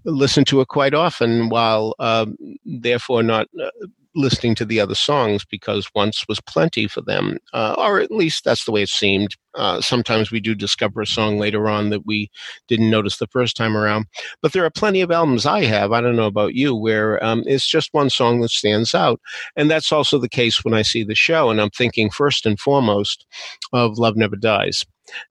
listen 0.04 0.44
to 0.46 0.60
it 0.60 0.68
quite 0.68 0.94
often 0.94 1.48
while 1.48 1.94
um, 1.98 2.36
therefore 2.64 3.22
not 3.22 3.48
uh, 3.60 3.70
listening 4.14 4.54
to 4.56 4.64
the 4.64 4.80
other 4.80 4.94
songs 4.94 5.44
because 5.44 5.90
once 5.94 6.24
was 6.28 6.40
plenty 6.40 6.86
for 6.86 7.00
them, 7.00 7.38
uh, 7.52 7.74
or 7.78 8.00
at 8.00 8.10
least 8.10 8.44
that's 8.44 8.64
the 8.64 8.72
way 8.72 8.82
it 8.82 8.88
seemed. 8.88 9.36
Uh, 9.54 9.80
sometimes 9.80 10.30
we 10.30 10.40
do 10.40 10.54
discover 10.54 11.00
a 11.00 11.06
song 11.06 11.38
later 11.38 11.68
on 11.68 11.90
that 11.90 12.06
we 12.06 12.30
didn't 12.68 12.90
notice 12.90 13.18
the 13.18 13.26
first 13.28 13.56
time 13.56 13.76
around. 13.76 14.06
But 14.42 14.52
there 14.52 14.64
are 14.64 14.70
plenty 14.70 15.00
of 15.00 15.10
albums 15.10 15.46
I 15.46 15.64
have, 15.64 15.92
I 15.92 16.00
don't 16.00 16.16
know 16.16 16.26
about 16.26 16.54
you, 16.54 16.74
where 16.74 17.22
um, 17.24 17.42
it's 17.46 17.68
just 17.68 17.92
one 17.92 18.10
song 18.10 18.40
that 18.40 18.50
stands 18.50 18.94
out. 18.94 19.20
And 19.56 19.70
that's 19.70 19.92
also 19.92 20.18
the 20.18 20.28
case 20.28 20.64
when 20.64 20.74
I 20.74 20.82
see 20.82 21.04
the 21.04 21.14
show. 21.14 21.50
And 21.50 21.60
I'm 21.60 21.70
thinking 21.70 22.10
first 22.10 22.46
and 22.46 22.58
foremost 22.58 23.26
of 23.72 23.98
Love 23.98 24.16
Never 24.16 24.36
Dies. 24.36 24.84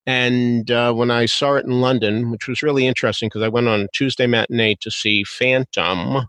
And 0.06 0.70
uh, 0.70 0.94
when 0.94 1.12
I 1.12 1.26
saw 1.26 1.56
it 1.56 1.66
in 1.66 1.82
London, 1.82 2.32
which 2.32 2.48
was 2.48 2.62
really 2.62 2.86
interesting 2.86 3.28
because 3.28 3.42
I 3.42 3.50
went 3.50 3.68
on 3.68 3.82
a 3.82 3.88
Tuesday 3.94 4.28
matinee 4.28 4.76
to 4.82 4.92
see 4.92 5.24
Phantom, 5.24 6.28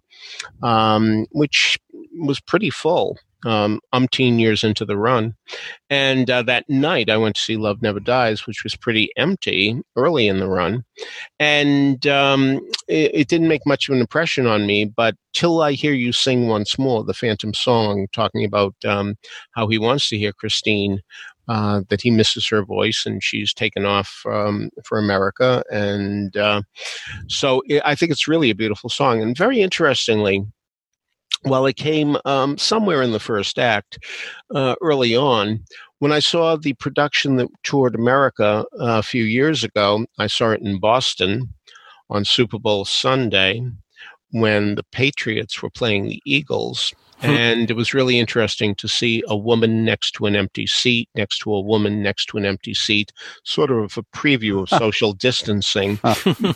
um, 0.62 1.26
which 1.32 1.78
was 2.18 2.40
pretty 2.40 2.70
full. 2.70 3.18
Um, 3.46 3.80
umpteen 3.92 4.40
years 4.40 4.64
into 4.64 4.86
the 4.86 4.96
run. 4.96 5.34
And 5.90 6.30
uh, 6.30 6.44
that 6.44 6.64
night, 6.70 7.10
I 7.10 7.18
went 7.18 7.36
to 7.36 7.42
see 7.42 7.58
Love 7.58 7.82
Never 7.82 8.00
Dies, 8.00 8.46
which 8.46 8.64
was 8.64 8.74
pretty 8.74 9.10
empty 9.18 9.82
early 9.96 10.28
in 10.28 10.38
the 10.38 10.48
run. 10.48 10.82
And 11.38 12.06
um, 12.06 12.66
it, 12.88 13.10
it, 13.14 13.28
didn't 13.28 13.48
make 13.48 13.66
much 13.66 13.86
of 13.86 13.94
an 13.94 14.00
impression 14.00 14.46
on 14.46 14.66
me, 14.66 14.86
but 14.86 15.14
till 15.34 15.60
I 15.60 15.72
hear 15.72 15.92
you 15.92 16.10
sing 16.10 16.48
once 16.48 16.78
more 16.78 17.04
the 17.04 17.12
Phantom 17.12 17.52
song, 17.52 18.06
talking 18.14 18.46
about 18.46 18.76
um, 18.86 19.16
how 19.50 19.68
he 19.68 19.76
wants 19.76 20.08
to 20.08 20.16
hear 20.16 20.32
Christine, 20.32 21.02
uh, 21.48 21.82
that 21.88 22.00
he 22.00 22.10
misses 22.10 22.48
her 22.48 22.64
voice 22.64 23.04
and 23.04 23.22
she's 23.22 23.52
taken 23.52 23.84
off 23.84 24.22
um, 24.26 24.70
for 24.84 24.98
America. 24.98 25.62
And 25.70 26.34
uh, 26.36 26.62
so 27.28 27.62
it, 27.66 27.82
I 27.84 27.94
think 27.94 28.12
it's 28.12 28.28
really 28.28 28.50
a 28.50 28.54
beautiful 28.54 28.88
song. 28.88 29.20
And 29.20 29.36
very 29.36 29.60
interestingly, 29.60 30.46
while 31.42 31.66
it 31.66 31.76
came 31.76 32.16
um, 32.24 32.56
somewhere 32.58 33.02
in 33.02 33.12
the 33.12 33.20
first 33.20 33.58
act 33.58 33.98
uh, 34.54 34.74
early 34.80 35.16
on, 35.16 35.60
when 35.98 36.12
I 36.12 36.18
saw 36.18 36.56
the 36.56 36.74
production 36.74 37.36
that 37.36 37.48
toured 37.62 37.94
America 37.94 38.64
uh, 38.74 38.98
a 38.98 39.02
few 39.02 39.24
years 39.24 39.64
ago, 39.64 40.06
I 40.18 40.26
saw 40.26 40.50
it 40.50 40.60
in 40.60 40.78
Boston 40.78 41.48
on 42.10 42.24
Super 42.24 42.58
Bowl 42.58 42.84
Sunday 42.84 43.62
when 44.30 44.74
the 44.74 44.82
Patriots 44.84 45.62
were 45.62 45.70
playing 45.70 46.08
the 46.08 46.20
Eagles. 46.24 46.92
Hmm. 47.24 47.30
and 47.30 47.70
it 47.70 47.74
was 47.74 47.94
really 47.94 48.18
interesting 48.18 48.74
to 48.76 48.88
see 48.88 49.22
a 49.28 49.36
woman 49.36 49.84
next 49.84 50.12
to 50.12 50.26
an 50.26 50.36
empty 50.36 50.66
seat, 50.66 51.08
next 51.14 51.38
to 51.40 51.54
a 51.54 51.60
woman 51.60 52.02
next 52.02 52.26
to 52.26 52.36
an 52.36 52.44
empty 52.44 52.74
seat, 52.74 53.12
sort 53.44 53.70
of 53.70 53.96
a 53.96 54.02
preview 54.16 54.62
of 54.62 54.68
social 54.78 55.12
distancing 55.12 55.98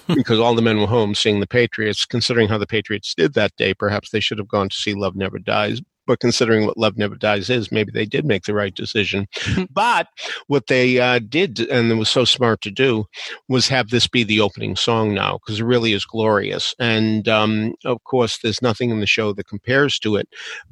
because 0.09 0.39
all 0.39 0.55
the 0.55 0.63
men 0.63 0.81
were 0.81 0.87
home 0.87 1.15
seeing 1.15 1.41
the 1.41 1.47
Patriots. 1.47 2.05
Considering 2.05 2.49
how 2.49 2.59
the 2.59 2.67
Patriots 2.67 3.15
did 3.15 3.35
that 3.35 3.55
day, 3.57 3.75
perhaps 3.75 4.11
they 4.11 4.21
should 4.21 4.39
have 4.39 4.49
gone 4.49 4.69
to 4.69 4.77
see 4.77 4.95
Love 4.95 5.17
Never 5.17 5.39
Dies 5.39 5.81
but 6.09 6.21
considering 6.21 6.65
what 6.65 6.79
Love 6.79 6.97
Never 6.97 7.15
Dies 7.15 7.51
is, 7.51 7.71
maybe 7.71 7.93
they 7.93 8.07
did 8.07 8.25
make 8.25 8.45
the 8.45 8.55
right 8.55 8.75
decision. 8.75 9.29
but 9.71 10.09
what 10.47 10.67
they 10.67 10.99
uh, 10.99 11.21
did, 11.21 11.61
and 11.61 11.93
it 11.93 11.97
was 11.97 12.09
so 12.09 12.25
smart 12.25 12.63
to 12.63 12.71
do, 12.71 13.05
was 13.47 13.69
have 13.69 13.91
this 13.91 14.09
be 14.09 14.25
the 14.25 14.41
opening 14.41 14.75
song 14.75 15.13
now, 15.13 15.39
because 15.39 15.61
it 15.61 15.65
really 15.65 15.93
is 15.93 16.07
glorious. 16.07 16.75
And 16.79 17.29
um, 17.29 17.75
of 17.85 18.03
course, 18.05 18.39
there's 18.39 18.63
nothing 18.63 18.89
in 18.89 19.01
the 19.01 19.07
show 19.07 19.35
that 19.35 19.49
compares 19.49 19.99
to 19.99 20.17
it 20.17 20.29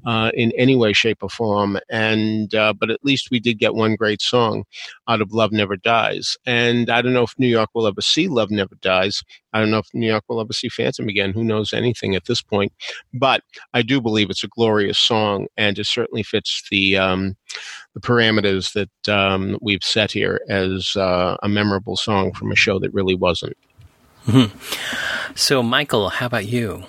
uh, 0.06 0.30
in 0.32 0.52
any 0.52 0.74
way, 0.74 0.94
shape, 0.94 1.18
or 1.22 1.28
form. 1.28 1.78
And 1.90 2.54
uh, 2.54 2.72
but 2.72 2.90
at 2.90 3.04
least 3.04 3.28
we 3.30 3.38
did 3.38 3.58
get 3.58 3.74
one 3.74 3.94
great 3.94 4.22
song 4.22 4.64
out 5.06 5.20
of 5.20 5.32
Love 5.32 5.52
Never 5.52 5.76
Dies. 5.76 6.38
And 6.46 6.88
I 6.88 7.02
don't 7.02 7.12
know 7.12 7.24
if 7.24 7.34
New 7.38 7.46
York 7.46 7.68
will 7.74 7.86
ever 7.86 8.00
see 8.00 8.26
Love 8.26 8.50
Never 8.50 8.74
Dies. 8.80 9.22
I 9.52 9.60
don't 9.60 9.70
know 9.70 9.78
if 9.78 9.88
New 9.94 10.06
York 10.06 10.24
will 10.28 10.40
ever 10.40 10.52
see 10.52 10.68
Phantom 10.68 11.08
again. 11.08 11.32
Who 11.32 11.42
knows 11.42 11.72
anything 11.72 12.14
at 12.14 12.26
this 12.26 12.42
point? 12.42 12.72
But 13.14 13.42
I 13.72 13.80
do 13.80 14.02
believe 14.02 14.28
it's 14.28 14.44
a 14.44 14.48
glorious 14.48 14.98
song, 14.98 15.25
and 15.56 15.78
it 15.78 15.86
certainly 15.86 16.22
fits 16.22 16.62
the 16.70 16.96
um, 16.96 17.36
the 17.94 18.00
parameters 18.00 18.72
that 18.74 19.12
um, 19.12 19.58
we've 19.60 19.82
set 19.82 20.12
here 20.12 20.40
as 20.48 20.96
uh, 20.96 21.36
a 21.42 21.48
memorable 21.48 21.96
song 21.96 22.32
from 22.32 22.52
a 22.52 22.56
show 22.56 22.78
that 22.78 22.92
really 22.92 23.14
wasn't. 23.14 23.56
Mm-hmm. 24.26 25.34
So, 25.34 25.62
Michael, 25.62 26.08
how 26.08 26.26
about 26.26 26.46
you? 26.46 26.84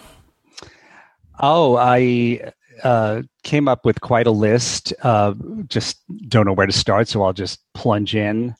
Oh, 1.39 1.77
I 1.77 2.51
uh, 2.83 3.21
came 3.43 3.67
up 3.67 3.85
with 3.85 4.01
quite 4.01 4.27
a 4.27 4.31
list. 4.31 4.93
Uh, 5.03 5.33
just 5.67 5.99
don't 6.29 6.45
know 6.45 6.53
where 6.53 6.67
to 6.67 6.73
start, 6.73 7.07
so 7.07 7.23
I'll 7.23 7.33
just 7.33 7.59
plunge 7.73 8.15
in. 8.15 8.55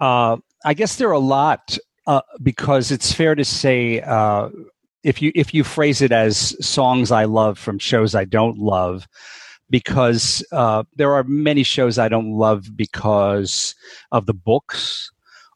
Uh, 0.00 0.38
I 0.64 0.74
guess 0.74 0.96
there 0.96 1.08
are 1.08 1.12
a 1.12 1.18
lot 1.18 1.78
uh, 2.06 2.22
because 2.42 2.90
it's 2.90 3.12
fair 3.12 3.34
to 3.34 3.44
say 3.44 4.00
uh, 4.00 4.48
if 5.08 5.22
you 5.22 5.32
if 5.34 5.54
you 5.54 5.64
phrase 5.64 6.02
it 6.02 6.12
as 6.12 6.54
songs 6.64 7.10
I 7.10 7.24
love 7.24 7.58
from 7.58 7.78
shows 7.78 8.14
I 8.14 8.26
don't 8.26 8.58
love, 8.58 9.08
because 9.70 10.44
uh, 10.52 10.84
there 10.96 11.14
are 11.14 11.24
many 11.24 11.62
shows 11.62 11.98
I 11.98 12.08
don't 12.08 12.32
love 12.32 12.76
because 12.76 13.74
of 14.12 14.26
the 14.26 14.34
books 14.34 15.10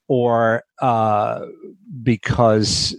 or 0.08 0.64
uh, 0.80 1.44
because 2.02 2.96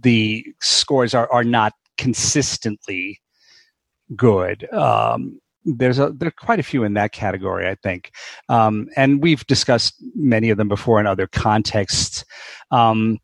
the 0.00 0.46
scores 0.60 1.12
are, 1.12 1.30
are 1.30 1.44
not 1.44 1.74
consistently 1.98 3.20
good. 4.16 4.72
Um, 4.72 5.38
there's 5.66 5.98
a 5.98 6.12
there 6.12 6.28
are 6.28 6.44
quite 6.46 6.60
a 6.60 6.62
few 6.62 6.82
in 6.82 6.94
that 6.94 7.12
category, 7.12 7.68
I 7.68 7.74
think, 7.74 8.12
um, 8.48 8.88
and 8.96 9.22
we've 9.22 9.46
discussed 9.46 9.94
many 10.14 10.48
of 10.48 10.56
them 10.56 10.68
before 10.68 10.98
in 10.98 11.06
other 11.06 11.26
contexts. 11.26 12.24
Um, 12.70 13.18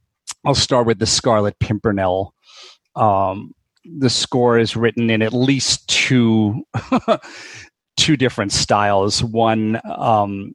I'll 0.44 0.54
start 0.54 0.86
with 0.86 0.98
the 0.98 1.06
Scarlet 1.06 1.58
Pimpernel. 1.58 2.34
Um, 2.96 3.52
the 3.84 4.10
score 4.10 4.58
is 4.58 4.74
written 4.76 5.10
in 5.10 5.22
at 5.22 5.32
least 5.32 5.88
two 5.88 6.64
two 7.96 8.16
different 8.16 8.52
styles. 8.52 9.22
One 9.22 9.80
um, 9.84 10.54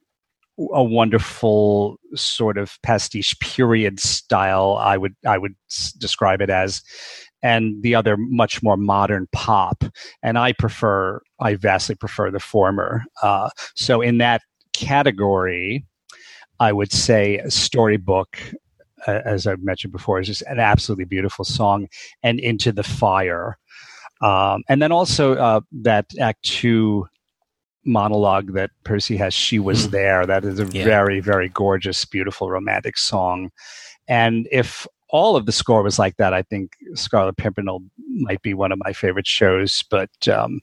a 0.73 0.83
wonderful 0.83 1.97
sort 2.13 2.57
of 2.57 2.77
pastiche 2.83 3.39
period 3.39 3.99
style. 3.99 4.77
I 4.79 4.97
would 4.97 5.15
I 5.25 5.37
would 5.37 5.55
describe 5.97 6.41
it 6.41 6.49
as, 6.49 6.83
and 7.41 7.81
the 7.81 7.95
other 7.95 8.17
much 8.17 8.61
more 8.61 8.77
modern 8.77 9.27
pop. 9.31 9.83
And 10.21 10.37
I 10.37 10.53
prefer, 10.53 11.21
I 11.39 11.55
vastly 11.55 11.95
prefer 11.95 12.31
the 12.31 12.39
former. 12.39 13.03
Uh, 13.21 13.49
so 13.75 14.01
in 14.01 14.19
that 14.19 14.41
category, 14.73 15.85
I 16.59 16.71
would 16.71 16.91
say 16.91 17.41
Storybook, 17.47 18.37
as 19.07 19.47
I've 19.47 19.63
mentioned 19.63 19.93
before, 19.93 20.19
is 20.19 20.27
just 20.27 20.43
an 20.43 20.59
absolutely 20.59 21.05
beautiful 21.05 21.45
song, 21.45 21.87
and 22.23 22.39
Into 22.39 22.71
the 22.71 22.83
Fire. 22.83 23.57
Um, 24.21 24.63
and 24.69 24.81
then 24.81 24.91
also 24.91 25.35
uh, 25.35 25.61
that 25.71 26.05
Act 26.19 26.43
Two 26.43 27.07
monologue 27.83 28.53
that 28.53 28.69
Percy 28.83 29.17
has, 29.17 29.33
She 29.33 29.57
Was 29.57 29.87
mm. 29.87 29.91
There. 29.91 30.25
That 30.25 30.45
is 30.45 30.59
a 30.59 30.65
yeah. 30.65 30.83
very, 30.83 31.19
very 31.19 31.49
gorgeous, 31.49 32.05
beautiful, 32.05 32.49
romantic 32.49 32.97
song. 32.97 33.49
And 34.07 34.47
if 34.51 34.85
all 35.11 35.35
of 35.35 35.45
the 35.45 35.51
score 35.51 35.83
was 35.83 35.99
like 35.99 36.17
that. 36.17 36.33
I 36.33 36.41
think 36.41 36.71
Scarlet 36.95 37.37
Pimpernel 37.37 37.83
might 38.07 38.41
be 38.41 38.53
one 38.53 38.71
of 38.71 38.79
my 38.83 38.93
favorite 38.93 39.27
shows, 39.27 39.83
but 39.89 40.09
um, 40.27 40.61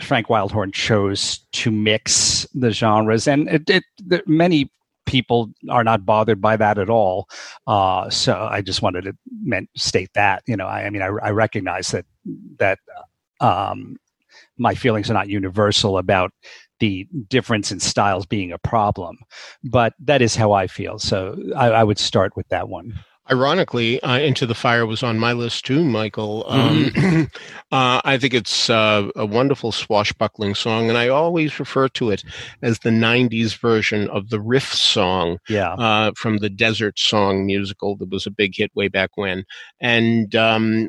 Frank 0.00 0.28
Wildhorn 0.28 0.72
chose 0.72 1.38
to 1.52 1.70
mix 1.70 2.46
the 2.54 2.70
genres, 2.70 3.28
and 3.28 3.48
it, 3.48 3.68
it, 3.68 3.84
many 4.26 4.70
people 5.06 5.50
are 5.70 5.84
not 5.84 6.04
bothered 6.04 6.40
by 6.40 6.56
that 6.56 6.78
at 6.78 6.90
all. 6.90 7.28
Uh, 7.66 8.10
so 8.10 8.34
I 8.50 8.60
just 8.60 8.82
wanted 8.82 9.04
to 9.04 9.16
meant, 9.42 9.70
state 9.76 10.10
that. 10.14 10.42
You 10.46 10.56
know, 10.56 10.66
I, 10.66 10.84
I 10.84 10.90
mean, 10.90 11.02
I, 11.02 11.06
I, 11.06 11.30
recognize 11.30 11.92
that 11.92 12.04
that 12.58 12.78
um, 13.40 13.96
my 14.58 14.74
feelings 14.74 15.10
are 15.10 15.14
not 15.14 15.28
universal 15.28 15.98
about 15.98 16.32
the 16.80 17.06
difference 17.28 17.72
in 17.72 17.80
styles 17.80 18.26
being 18.26 18.52
a 18.52 18.58
problem, 18.58 19.18
but 19.64 19.94
that 20.00 20.20
is 20.20 20.36
how 20.36 20.52
I 20.52 20.66
feel. 20.66 20.98
So 20.98 21.36
I, 21.56 21.68
I 21.68 21.84
would 21.84 21.98
start 21.98 22.36
with 22.36 22.48
that 22.48 22.68
one. 22.68 22.98
Ironically, 23.30 24.00
uh, 24.02 24.18
Into 24.18 24.46
the 24.46 24.54
Fire 24.54 24.86
was 24.86 25.02
on 25.02 25.18
my 25.18 25.32
list 25.32 25.66
too, 25.66 25.84
Michael. 25.84 26.44
Um, 26.46 26.84
mm-hmm. 26.84 27.22
uh, 27.72 28.00
I 28.04 28.18
think 28.18 28.34
it's 28.34 28.70
uh, 28.70 29.08
a 29.16 29.26
wonderful 29.26 29.72
swashbuckling 29.72 30.54
song, 30.54 30.88
and 30.88 30.96
I 30.96 31.08
always 31.08 31.58
refer 31.58 31.88
to 31.88 32.10
it 32.10 32.22
as 32.62 32.78
the 32.78 32.90
90s 32.90 33.58
version 33.58 34.08
of 34.10 34.30
the 34.30 34.40
riff 34.40 34.72
song 34.72 35.38
yeah. 35.48 35.72
Uh, 35.72 36.12
from 36.16 36.38
the 36.38 36.48
Desert 36.48 36.98
Song 36.98 37.46
musical 37.46 37.96
that 37.96 38.10
was 38.10 38.26
a 38.26 38.30
big 38.30 38.52
hit 38.56 38.70
way 38.76 38.86
back 38.88 39.10
when. 39.16 39.44
And 39.80 40.34
um, 40.36 40.88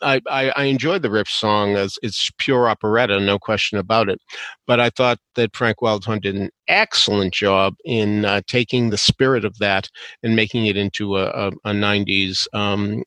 I, 0.00 0.20
I, 0.28 0.50
I 0.50 0.64
enjoyed 0.64 1.02
the 1.02 1.10
riff 1.10 1.28
song 1.28 1.76
as 1.76 1.98
it's 2.02 2.30
pure 2.38 2.68
operetta, 2.68 3.18
no 3.18 3.38
question 3.38 3.78
about 3.78 4.08
it. 4.08 4.20
But 4.66 4.78
I 4.78 4.90
thought 4.90 5.18
that 5.34 5.56
Frank 5.56 5.78
Wildhorn 5.80 6.20
did 6.20 6.36
an 6.36 6.50
excellent 6.72 7.34
job 7.34 7.76
in 7.84 8.24
uh, 8.24 8.40
taking 8.46 8.90
the 8.90 8.98
spirit 8.98 9.44
of 9.44 9.58
that 9.58 9.88
and 10.22 10.34
making 10.34 10.66
it 10.66 10.76
into 10.76 11.18
a, 11.18 11.26
a, 11.26 11.48
a 11.64 11.72
90s 11.72 12.46
um, 12.54 13.04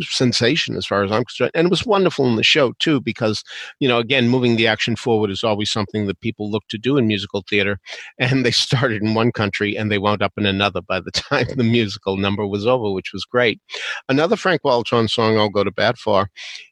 sensation 0.00 0.76
as 0.76 0.84
far 0.84 1.04
as 1.04 1.12
I'm 1.12 1.24
concerned. 1.24 1.52
And 1.54 1.66
it 1.66 1.70
was 1.70 1.86
wonderful 1.86 2.26
in 2.26 2.36
the 2.36 2.42
show, 2.42 2.72
too, 2.78 3.00
because, 3.00 3.44
you 3.78 3.88
know, 3.88 3.98
again, 3.98 4.28
moving 4.28 4.56
the 4.56 4.66
action 4.66 4.96
forward 4.96 5.30
is 5.30 5.44
always 5.44 5.70
something 5.70 6.06
that 6.06 6.20
people 6.20 6.50
look 6.50 6.66
to 6.68 6.78
do 6.78 6.96
in 6.96 7.06
musical 7.06 7.44
theater. 7.48 7.78
And 8.18 8.44
they 8.44 8.50
started 8.50 9.02
in 9.02 9.14
one 9.14 9.32
country 9.32 9.76
and 9.76 9.90
they 9.90 9.98
wound 9.98 10.22
up 10.22 10.32
in 10.36 10.44
another 10.44 10.82
by 10.82 11.00
the 11.00 11.10
time 11.28 11.46
the 11.56 11.64
musical 11.64 12.16
number 12.16 12.46
was 12.46 12.66
over, 12.66 12.92
which 12.92 13.12
was 13.12 13.24
great. 13.24 13.60
Another 14.08 14.36
Frank 14.36 14.62
Wildhorn 14.62 15.08
song 15.08 15.38
I'll 15.38 15.48
go 15.48 15.64
to 15.64 15.70
bat 15.70 15.96
for 15.96 16.28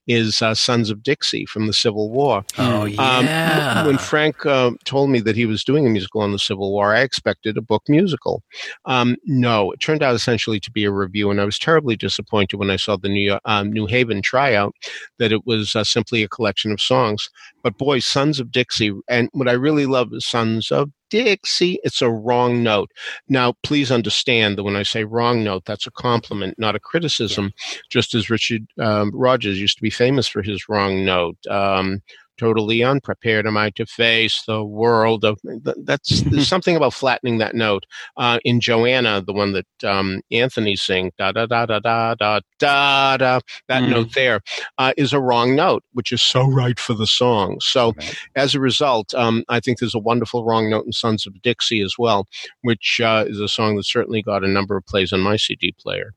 is 0.08 0.40
uh, 0.42 0.54
Sons 0.54 0.90
of 0.90 1.02
Dixie 1.02 1.46
from 1.46 1.66
the 1.66 1.72
Civil 1.72 2.10
War. 2.10 2.44
Oh, 2.56 2.82
um, 2.82 2.88
yeah. 2.88 3.74
Um, 3.76 3.86
when 3.86 3.98
Frank 3.98 4.44
uh, 4.46 4.72
told 4.84 5.10
me 5.10 5.20
that 5.20 5.36
he 5.36 5.46
was 5.46 5.62
doing 5.62 5.86
a 5.86 5.90
musical 5.90 6.07
on 6.16 6.32
the 6.32 6.38
Civil 6.38 6.72
War, 6.72 6.94
I 6.94 7.00
expected 7.00 7.56
a 7.56 7.62
book 7.62 7.82
musical. 7.88 8.42
Um, 8.84 9.16
no, 9.24 9.72
it 9.72 9.80
turned 9.80 10.02
out 10.02 10.14
essentially 10.14 10.60
to 10.60 10.70
be 10.70 10.84
a 10.84 10.90
revue, 10.90 11.30
and 11.30 11.40
I 11.40 11.44
was 11.44 11.58
terribly 11.58 11.96
disappointed 11.96 12.56
when 12.56 12.70
I 12.70 12.76
saw 12.76 12.96
the 12.96 13.08
New, 13.08 13.20
York, 13.20 13.42
um, 13.44 13.72
New 13.72 13.86
Haven 13.86 14.22
tryout 14.22 14.74
that 15.18 15.32
it 15.32 15.46
was 15.46 15.74
uh, 15.74 15.84
simply 15.84 16.22
a 16.22 16.28
collection 16.28 16.72
of 16.72 16.80
songs. 16.80 17.28
But 17.62 17.78
boy, 17.78 18.00
Sons 18.00 18.40
of 18.40 18.50
Dixie, 18.50 18.92
and 19.08 19.28
what 19.32 19.48
I 19.48 19.52
really 19.52 19.86
love 19.86 20.12
is 20.12 20.26
Sons 20.26 20.70
of 20.70 20.90
Dixie, 21.10 21.78
it's 21.84 22.02
a 22.02 22.10
wrong 22.10 22.62
note. 22.62 22.90
Now, 23.28 23.54
please 23.62 23.90
understand 23.90 24.58
that 24.58 24.64
when 24.64 24.76
I 24.76 24.82
say 24.82 25.04
wrong 25.04 25.42
note, 25.42 25.64
that's 25.64 25.86
a 25.86 25.90
compliment, 25.90 26.58
not 26.58 26.76
a 26.76 26.80
criticism, 26.80 27.52
just 27.90 28.14
as 28.14 28.30
Richard 28.30 28.66
um, 28.78 29.10
Rodgers 29.14 29.60
used 29.60 29.76
to 29.78 29.82
be 29.82 29.90
famous 29.90 30.28
for 30.28 30.42
his 30.42 30.68
wrong 30.68 31.04
note. 31.04 31.38
Um, 31.48 32.02
totally 32.38 32.82
unprepared 32.82 33.46
am 33.46 33.56
I 33.56 33.70
to 33.70 33.84
face 33.84 34.42
the 34.46 34.64
world 34.64 35.24
of 35.24 35.38
that's 35.44 36.22
there's 36.22 36.48
something 36.54 36.76
about 36.76 36.94
flattening 36.94 37.38
that 37.38 37.54
note. 37.54 37.84
Uh, 38.16 38.38
in 38.44 38.60
Joanna 38.60 39.20
the 39.20 39.32
one 39.32 39.52
that 39.52 39.84
um, 39.84 40.22
Anthony 40.30 40.76
sings 40.76 41.12
da 41.18 41.32
da 41.32 41.46
da 41.46 41.66
da 41.66 41.80
da 41.80 42.14
da 42.14 42.40
da 42.58 43.16
da 43.16 43.40
that 43.68 43.82
mm. 43.82 43.90
note 43.90 44.14
there 44.14 44.40
uh, 44.78 44.92
is 44.96 45.12
a 45.12 45.20
wrong 45.20 45.54
note 45.54 45.82
which 45.92 46.12
is 46.12 46.22
so 46.22 46.46
right 46.46 46.78
for 46.78 46.94
the 46.94 47.06
song. 47.06 47.58
So 47.60 47.92
right. 47.92 48.16
as 48.36 48.54
a 48.54 48.60
result 48.60 49.12
um, 49.14 49.44
I 49.48 49.60
think 49.60 49.78
there's 49.78 49.94
a 49.94 50.00
wonderful 50.00 50.44
wrong 50.44 50.70
note 50.70 50.86
in 50.86 50.92
Sons 50.92 51.26
of 51.26 51.40
Dixie 51.42 51.82
as 51.82 51.94
well 51.98 52.26
which 52.62 53.00
uh, 53.02 53.24
is 53.26 53.40
a 53.40 53.48
song 53.48 53.76
that 53.76 53.84
certainly 53.84 54.22
got 54.22 54.44
a 54.44 54.48
number 54.48 54.76
of 54.76 54.86
plays 54.86 55.12
on 55.12 55.20
my 55.20 55.36
CD 55.36 55.74
player. 55.78 56.14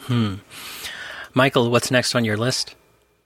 Hmm. 0.00 0.36
Michael 1.34 1.70
what's 1.70 1.90
next 1.90 2.14
on 2.14 2.24
your 2.24 2.36
list 2.36 2.74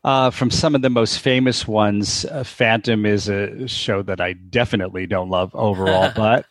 uh, 0.09 0.31
from 0.31 0.51
some 0.51 0.75
of 0.75 0.81
the 0.81 0.89
most 0.89 1.19
famous 1.19 1.69
ones, 1.69 2.25
uh, 2.25 2.43
Phantom 2.43 3.05
is 3.05 3.29
a 3.29 3.69
show 3.69 4.03
that 4.05 4.23
I 4.23 4.33
definitely 4.33 5.07
don't 5.07 5.29
love 5.29 5.55
overall, 5.55 6.11
but 6.17 6.47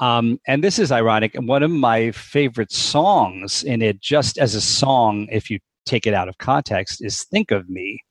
um, 0.00 0.38
and 0.46 0.62
this 0.62 0.78
is 0.78 0.92
ironic. 0.92 1.34
And 1.34 1.48
one 1.48 1.62
of 1.62 1.70
my 1.70 2.10
favorite 2.10 2.70
songs 2.70 3.64
in 3.64 3.80
it, 3.80 4.02
just 4.02 4.36
as 4.36 4.54
a 4.54 4.60
song, 4.60 5.28
if 5.32 5.48
you 5.48 5.60
take 5.86 6.06
it 6.06 6.12
out 6.12 6.28
of 6.28 6.36
context, 6.36 7.02
is 7.02 7.24
"Think 7.24 7.50
of 7.50 7.70
Me," 7.70 8.04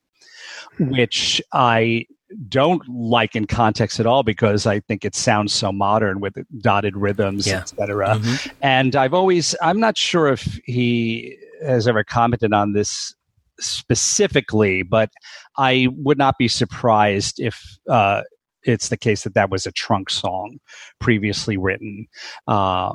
which 0.80 1.40
I 1.52 2.06
don't 2.48 2.82
like 2.88 3.36
in 3.36 3.46
context 3.46 4.00
at 4.00 4.06
all 4.06 4.24
because 4.24 4.66
I 4.66 4.80
think 4.80 5.04
it 5.04 5.14
sounds 5.14 5.52
so 5.52 5.70
modern 5.70 6.18
with 6.18 6.34
dotted 6.62 6.96
rhythms, 6.96 7.46
yeah. 7.46 7.58
etc. 7.58 8.16
Mm-hmm. 8.16 8.50
And 8.60 8.96
I've 8.96 9.14
always, 9.14 9.54
I'm 9.62 9.78
not 9.78 9.96
sure 9.96 10.26
if 10.26 10.58
he 10.64 11.38
has 11.64 11.86
ever 11.86 12.02
commented 12.02 12.52
on 12.52 12.72
this 12.72 13.14
specifically, 13.60 14.82
but 14.82 15.10
I 15.56 15.88
would 15.96 16.18
not 16.18 16.38
be 16.38 16.48
surprised 16.48 17.40
if 17.40 17.78
uh, 17.88 18.22
it's 18.64 18.88
the 18.88 18.96
case 18.96 19.24
that 19.24 19.34
that 19.34 19.50
was 19.50 19.66
a 19.66 19.72
trunk 19.72 20.10
song 20.10 20.58
previously 20.98 21.56
written. 21.56 22.06
Uh, 22.46 22.94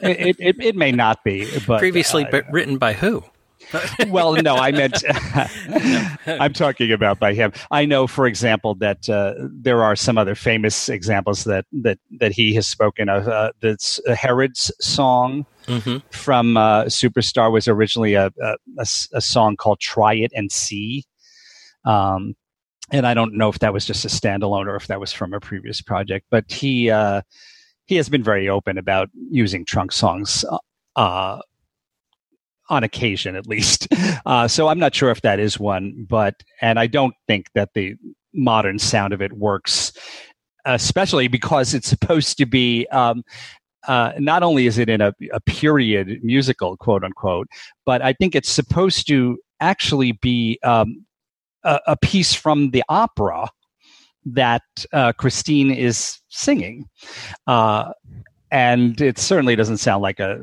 it, 0.00 0.36
it, 0.38 0.56
it, 0.60 0.76
may 0.76 0.92
not 0.92 1.24
be, 1.24 1.48
but 1.66 1.78
previously 1.78 2.24
uh, 2.26 2.42
written 2.50 2.78
by 2.78 2.92
who? 2.92 3.24
well, 4.08 4.34
no, 4.34 4.56
I 4.56 4.70
meant 4.70 5.02
I'm 6.26 6.52
talking 6.52 6.92
about 6.92 7.18
by 7.18 7.34
him. 7.34 7.52
I 7.70 7.84
know, 7.84 8.06
for 8.06 8.26
example, 8.26 8.74
that 8.76 9.08
uh, 9.08 9.34
there 9.38 9.82
are 9.82 9.96
some 9.96 10.16
other 10.16 10.34
famous 10.34 10.88
examples 10.88 11.44
that 11.44 11.66
that 11.72 11.98
that 12.20 12.32
he 12.32 12.54
has 12.54 12.66
spoken 12.66 13.08
of. 13.08 13.28
Uh, 13.28 13.52
that's 13.60 14.00
Herod's 14.06 14.70
song 14.80 15.46
mm-hmm. 15.68 15.98
from 16.10 16.56
uh, 16.56 16.84
Superstar 16.84 17.52
was 17.52 17.68
originally 17.68 18.14
a, 18.14 18.26
a, 18.42 18.56
a, 18.78 18.86
a, 19.12 19.20
song 19.20 19.56
called 19.56 19.80
"Try 19.80 20.14
It 20.14 20.32
and 20.34 20.50
See." 20.50 21.04
Um, 21.84 22.34
and 22.90 23.06
I 23.06 23.14
don't 23.14 23.34
know 23.34 23.48
if 23.48 23.58
that 23.60 23.72
was 23.72 23.84
just 23.84 24.04
a 24.04 24.08
standalone 24.08 24.66
or 24.66 24.76
if 24.76 24.86
that 24.86 25.00
was 25.00 25.12
from 25.12 25.34
a 25.34 25.40
previous 25.40 25.80
project, 25.80 26.26
but 26.30 26.50
he 26.50 26.90
uh, 26.90 27.22
he 27.86 27.96
has 27.96 28.08
been 28.08 28.22
very 28.22 28.48
open 28.48 28.78
about 28.78 29.08
using 29.30 29.64
trunk 29.64 29.92
songs 29.92 30.44
uh, 30.96 31.38
on 32.68 32.84
occasion 32.84 33.36
at 33.36 33.46
least. 33.46 33.88
Uh, 34.26 34.46
so 34.46 34.68
I'm 34.68 34.78
not 34.78 34.94
sure 34.94 35.10
if 35.10 35.22
that 35.22 35.40
is 35.40 35.58
one, 35.58 36.04
but 36.06 36.42
and 36.60 36.78
I 36.78 36.86
don't 36.86 37.14
think 37.26 37.46
that 37.54 37.70
the 37.72 37.94
modern 38.34 38.78
sound 38.78 39.14
of 39.14 39.22
it 39.22 39.32
works, 39.32 39.90
especially 40.66 41.28
because 41.28 41.72
it's 41.72 41.88
supposed 41.88 42.36
to 42.38 42.44
be. 42.44 42.86
Um, 42.88 43.22
uh, 43.86 44.12
not 44.18 44.42
only 44.42 44.66
is 44.66 44.78
it 44.78 44.88
in 44.88 45.00
a, 45.00 45.12
a 45.32 45.40
period 45.40 46.20
musical, 46.22 46.76
quote 46.76 47.04
unquote, 47.04 47.48
but 47.86 48.02
I 48.02 48.12
think 48.12 48.34
it's 48.34 48.50
supposed 48.50 49.06
to 49.08 49.38
actually 49.60 50.12
be 50.12 50.58
um, 50.64 51.04
a, 51.64 51.80
a, 51.86 51.96
piece 51.96 52.34
from 52.34 52.70
the 52.70 52.82
opera 52.88 53.48
that 54.24 54.62
uh, 54.92 55.12
Christine 55.12 55.70
is 55.70 56.20
singing. 56.28 56.88
Uh, 57.46 57.92
and 58.50 59.00
it 59.00 59.18
certainly 59.18 59.56
doesn't 59.56 59.76
sound 59.76 60.02
like 60.02 60.20
a 60.20 60.38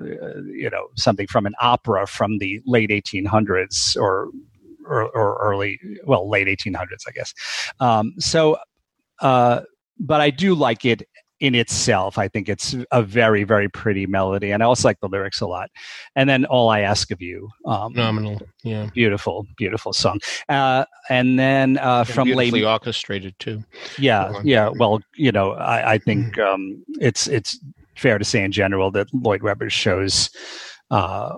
you 0.45 0.69
know 0.69 0.87
something 0.95 1.25
from 1.25 1.47
an 1.47 1.55
opera 1.59 2.05
from 2.05 2.37
the 2.37 2.61
late 2.65 2.91
1800s 2.91 3.97
or 3.99 4.29
or, 4.87 5.09
or 5.09 5.37
early, 5.41 5.79
well, 6.05 6.29
late 6.29 6.47
1800s, 6.47 7.07
I 7.07 7.11
guess. 7.11 7.33
Um, 7.79 8.13
so, 8.19 8.57
uh, 9.21 9.61
but 9.99 10.21
I 10.21 10.29
do 10.29 10.55
like 10.55 10.85
it 10.85 11.03
in 11.39 11.55
itself. 11.55 12.17
I 12.17 12.27
think 12.27 12.47
it's 12.47 12.75
a 12.91 13.03
very, 13.03 13.43
very 13.43 13.69
pretty 13.69 14.05
melody, 14.05 14.51
and 14.51 14.63
I 14.63 14.65
also 14.65 14.87
like 14.87 14.99
the 14.99 15.07
lyrics 15.07 15.41
a 15.41 15.47
lot. 15.47 15.69
And 16.15 16.29
then 16.29 16.45
"All 16.45 16.69
I 16.69 16.81
Ask 16.81 17.11
of 17.11 17.21
You," 17.21 17.49
um, 17.65 17.93
phenomenal, 17.93 18.41
yeah, 18.63 18.89
beautiful, 18.93 19.45
beautiful 19.57 19.93
song. 19.93 20.19
Uh, 20.49 20.85
and 21.09 21.37
then 21.37 21.77
uh, 21.77 21.99
and 21.99 22.07
from 22.07 22.25
beautifully 22.25 22.63
orchestrated 22.63 23.37
too. 23.39 23.63
Yeah, 23.97 24.31
yeah. 24.43 24.69
Well, 24.69 25.01
you 25.15 25.31
know, 25.31 25.51
I, 25.51 25.93
I 25.93 25.97
think 25.97 26.35
mm-hmm. 26.35 26.53
um, 26.53 26.85
it's 26.99 27.27
it's 27.27 27.59
fair 27.95 28.17
to 28.17 28.25
say 28.25 28.43
in 28.43 28.51
general 28.51 28.91
that 28.91 29.07
Lloyd 29.13 29.43
Webber's 29.43 29.73
shows 29.73 30.29
uh, 30.91 31.35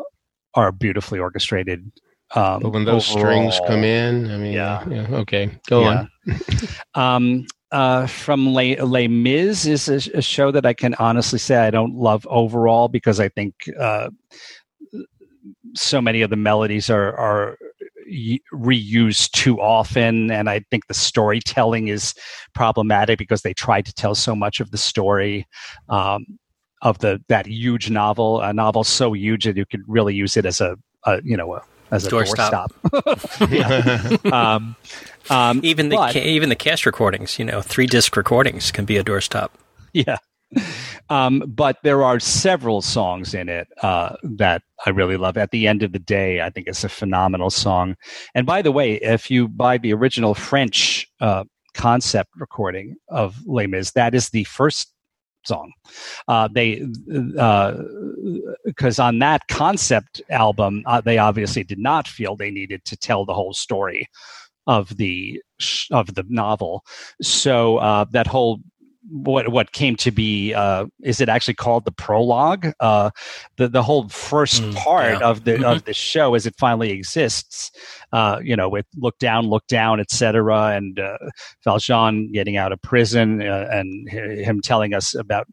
are 0.54 0.72
beautifully 0.72 1.20
orchestrated. 1.20 1.92
Um, 2.36 2.62
but 2.62 2.70
when 2.72 2.84
those 2.84 3.10
overall, 3.16 3.52
strings 3.52 3.68
come 3.68 3.84
in, 3.84 4.30
I 4.30 4.38
mean, 4.38 4.52
yeah, 4.52 4.88
yeah 4.90 5.08
okay, 5.12 5.50
go 5.70 5.82
yeah. 5.82 6.06
on. 6.28 6.36
um, 7.16 7.46
uh, 7.72 8.08
from 8.08 8.54
Les, 8.54 8.80
Les 8.82 9.08
Mis 9.08 9.66
is 9.66 9.90
a, 9.90 10.18
a, 10.18 10.22
show 10.22 10.52
that 10.52 10.66
I 10.66 10.74
can 10.74 10.94
honestly 10.96 11.40
say 11.40 11.58
I 11.58 11.70
don't 11.70 11.96
love 11.96 12.26
overall 12.30 12.88
because 12.88 13.20
I 13.20 13.30
think 13.30 13.56
uh, 13.80 14.10
so 15.76 16.02
many 16.02 16.22
of 16.22 16.30
the 16.30 16.36
melodies 16.36 16.90
are 16.90 17.16
are 17.18 17.58
reused 18.54 19.32
too 19.32 19.60
often, 19.60 20.32
and 20.32 20.50
I 20.50 20.62
think 20.72 20.88
the 20.88 20.94
storytelling 20.94 21.90
is 21.90 22.14
problematic 22.54 23.20
because 23.20 23.42
they 23.42 23.54
try 23.54 23.82
to 23.82 23.94
tell 23.94 24.16
so 24.16 24.36
much 24.36 24.60
of 24.60 24.72
the 24.72 24.78
story. 24.78 25.46
Um, 25.90 26.26
of 26.84 27.00
the 27.00 27.20
that 27.28 27.48
huge 27.48 27.90
novel, 27.90 28.40
a 28.40 28.54
novel 28.54 28.84
so 28.84 29.14
huge 29.14 29.46
that 29.46 29.58
you 29.58 29.66
could 29.66 29.82
really 29.88 30.14
use 30.14 30.38
it 30.38 30.46
as 30.46 30.62
a, 30.62 30.78
a 31.06 31.20
you 31.24 31.36
know 31.36 31.56
a, 31.56 31.64
as 31.92 32.06
a 32.06 32.10
doorstop. 32.10 32.70
Door 34.24 34.34
um, 34.34 34.76
um, 35.30 35.62
even 35.64 35.90
the 35.90 35.96
but, 35.96 36.14
ca- 36.14 36.24
even 36.24 36.50
the 36.50 36.56
cast 36.56 36.86
recordings, 36.86 37.38
you 37.40 37.46
know, 37.46 37.62
three 37.62 37.88
disc 37.88 38.16
recordings 38.16 38.72
can 38.72 38.86
be 38.86 38.98
a 38.98 39.04
doorstop. 39.04 39.50
Yeah. 39.94 40.18
Um, 41.10 41.44
but 41.48 41.78
there 41.84 42.04
are 42.04 42.20
several 42.20 42.82
songs 42.82 43.34
in 43.34 43.50
it 43.50 43.68
uh, 43.82 44.16
that 44.24 44.62
I 44.86 44.92
really 44.92 45.18
love. 45.18 45.38
At 45.38 45.52
the 45.52 45.68
end 45.68 45.84
of 45.84 45.92
the 45.92 46.00
day, 46.00 46.42
I 46.42 46.50
think 46.50 46.68
it's 46.68 46.84
a 46.84 46.90
phenomenal 46.90 47.50
song. 47.50 47.96
And 48.34 48.46
by 48.46 48.62
the 48.62 48.72
way, 48.72 48.96
if 48.96 49.30
you 49.30 49.48
buy 49.48 49.78
the 49.78 49.94
original 49.94 50.34
French 50.34 51.08
uh, 51.20 51.44
concept 51.74 52.30
recording 52.36 52.96
of 53.10 53.38
Les 53.46 53.68
Mis, 53.68 53.92
that 53.92 54.16
is 54.16 54.30
the 54.30 54.46
first 54.46 54.94
song. 55.48 55.72
Uh, 56.28 56.48
they 56.52 56.86
because 58.66 59.00
uh, 59.00 59.04
on 59.04 59.20
that 59.20 59.42
concept 59.48 60.22
album, 60.30 60.84
uh, 60.86 61.02
they 61.02 61.18
obviously 61.18 61.64
did 61.64 61.80
not 61.80 62.08
feel 62.08 62.36
they 62.36 62.52
needed 62.52 62.84
to 62.86 62.98
tell 62.98 63.26
the 63.26 63.34
whole 63.34 63.54
story 63.54 64.08
of 64.68 64.96
the 64.98 65.42
of 65.92 66.14
the 66.14 66.26
novel. 66.28 66.84
So 67.22 67.78
uh, 67.78 68.06
that 68.12 68.28
whole 68.28 68.60
what 69.10 69.50
what 69.50 69.72
came 69.72 69.96
to 69.96 70.12
be 70.12 70.54
uh, 70.54 70.86
is 71.04 71.22
it 71.22 71.30
actually 71.30 71.54
called 71.54 71.86
the 71.86 71.92
prologue 71.92 72.72
uh, 72.80 73.10
the 73.58 73.68
the 73.68 73.84
whole 73.84 74.08
first 74.10 74.62
mm, 74.62 74.76
part 74.76 75.20
yeah. 75.20 75.28
of 75.28 75.44
the 75.44 75.54
mm-hmm. 75.54 75.64
of 75.64 75.84
the 75.86 75.94
show 75.94 76.36
as 76.36 76.46
it 76.46 76.54
finally 76.58 76.92
exists 76.92 77.72
uh, 78.12 78.40
you 78.44 78.56
know 78.56 78.68
with 78.70 78.86
look 78.96 79.18
down 79.20 79.48
look 79.48 79.66
down 79.68 80.00
etc 80.00 80.76
and 80.76 81.00
uh, 81.00 81.18
Valjean 81.64 82.32
getting 82.32 82.58
out 82.58 82.72
of 82.72 82.82
prison 82.82 83.42
uh, 83.42 83.68
and 83.72 84.10
him 84.10 84.62
telling 84.62 84.94
us 84.94 85.16
about 85.16 85.48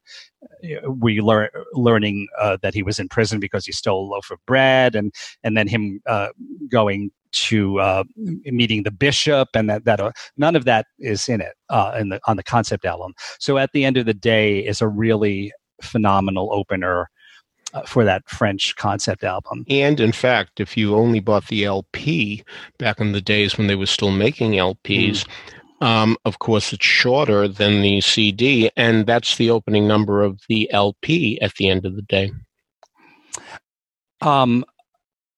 uh, 0.64 0.90
we 0.90 1.20
learn 1.20 1.48
learning 1.72 2.26
uh, 2.38 2.56
that 2.62 2.74
he 2.74 2.82
was 2.82 2.98
in 2.98 3.08
prison 3.08 3.38
because 3.38 3.66
he 3.66 3.72
stole 3.72 4.06
a 4.06 4.08
loaf 4.14 4.30
of 4.30 4.38
bread 4.46 4.94
and 4.94 5.12
and 5.42 5.56
then 5.56 5.68
him 5.68 6.00
uh, 6.06 6.28
going 6.70 7.10
to 7.34 7.80
uh, 7.80 8.04
meeting 8.16 8.82
the 8.82 8.90
bishop, 8.90 9.48
and 9.54 9.68
that 9.68 9.84
that 9.84 10.00
uh, 10.00 10.12
none 10.36 10.56
of 10.56 10.64
that 10.64 10.86
is 10.98 11.28
in 11.28 11.40
it 11.40 11.54
uh, 11.70 11.96
in 11.98 12.08
the 12.08 12.20
on 12.26 12.36
the 12.36 12.42
concept 12.42 12.84
album. 12.84 13.14
So 13.38 13.58
at 13.58 13.72
the 13.72 13.84
end 13.84 13.96
of 13.96 14.06
the 14.06 14.14
day, 14.14 14.60
is 14.60 14.80
a 14.80 14.88
really 14.88 15.52
phenomenal 15.82 16.50
opener. 16.52 17.08
Uh, 17.72 17.82
for 17.82 18.04
that 18.04 18.22
French 18.28 18.76
concept 18.76 19.24
album. 19.24 19.64
And 19.68 19.98
in 19.98 20.12
fact, 20.12 20.60
if 20.60 20.76
you 20.76 20.94
only 20.94 21.18
bought 21.18 21.48
the 21.48 21.64
LP 21.64 22.44
back 22.78 23.00
in 23.00 23.10
the 23.10 23.20
days 23.20 23.58
when 23.58 23.66
they 23.66 23.74
were 23.74 23.86
still 23.86 24.12
making 24.12 24.52
LPs, 24.52 25.26
mm. 25.82 25.84
um, 25.84 26.16
of 26.24 26.38
course, 26.38 26.72
it's 26.72 26.86
shorter 26.86 27.48
than 27.48 27.82
the 27.82 28.00
CD, 28.00 28.70
and 28.76 29.06
that's 29.06 29.38
the 29.38 29.50
opening 29.50 29.88
number 29.88 30.22
of 30.22 30.40
the 30.48 30.72
LP 30.72 31.40
at 31.40 31.54
the 31.54 31.68
end 31.68 31.84
of 31.84 31.96
the 31.96 32.02
day. 32.02 32.30
Um, 34.20 34.64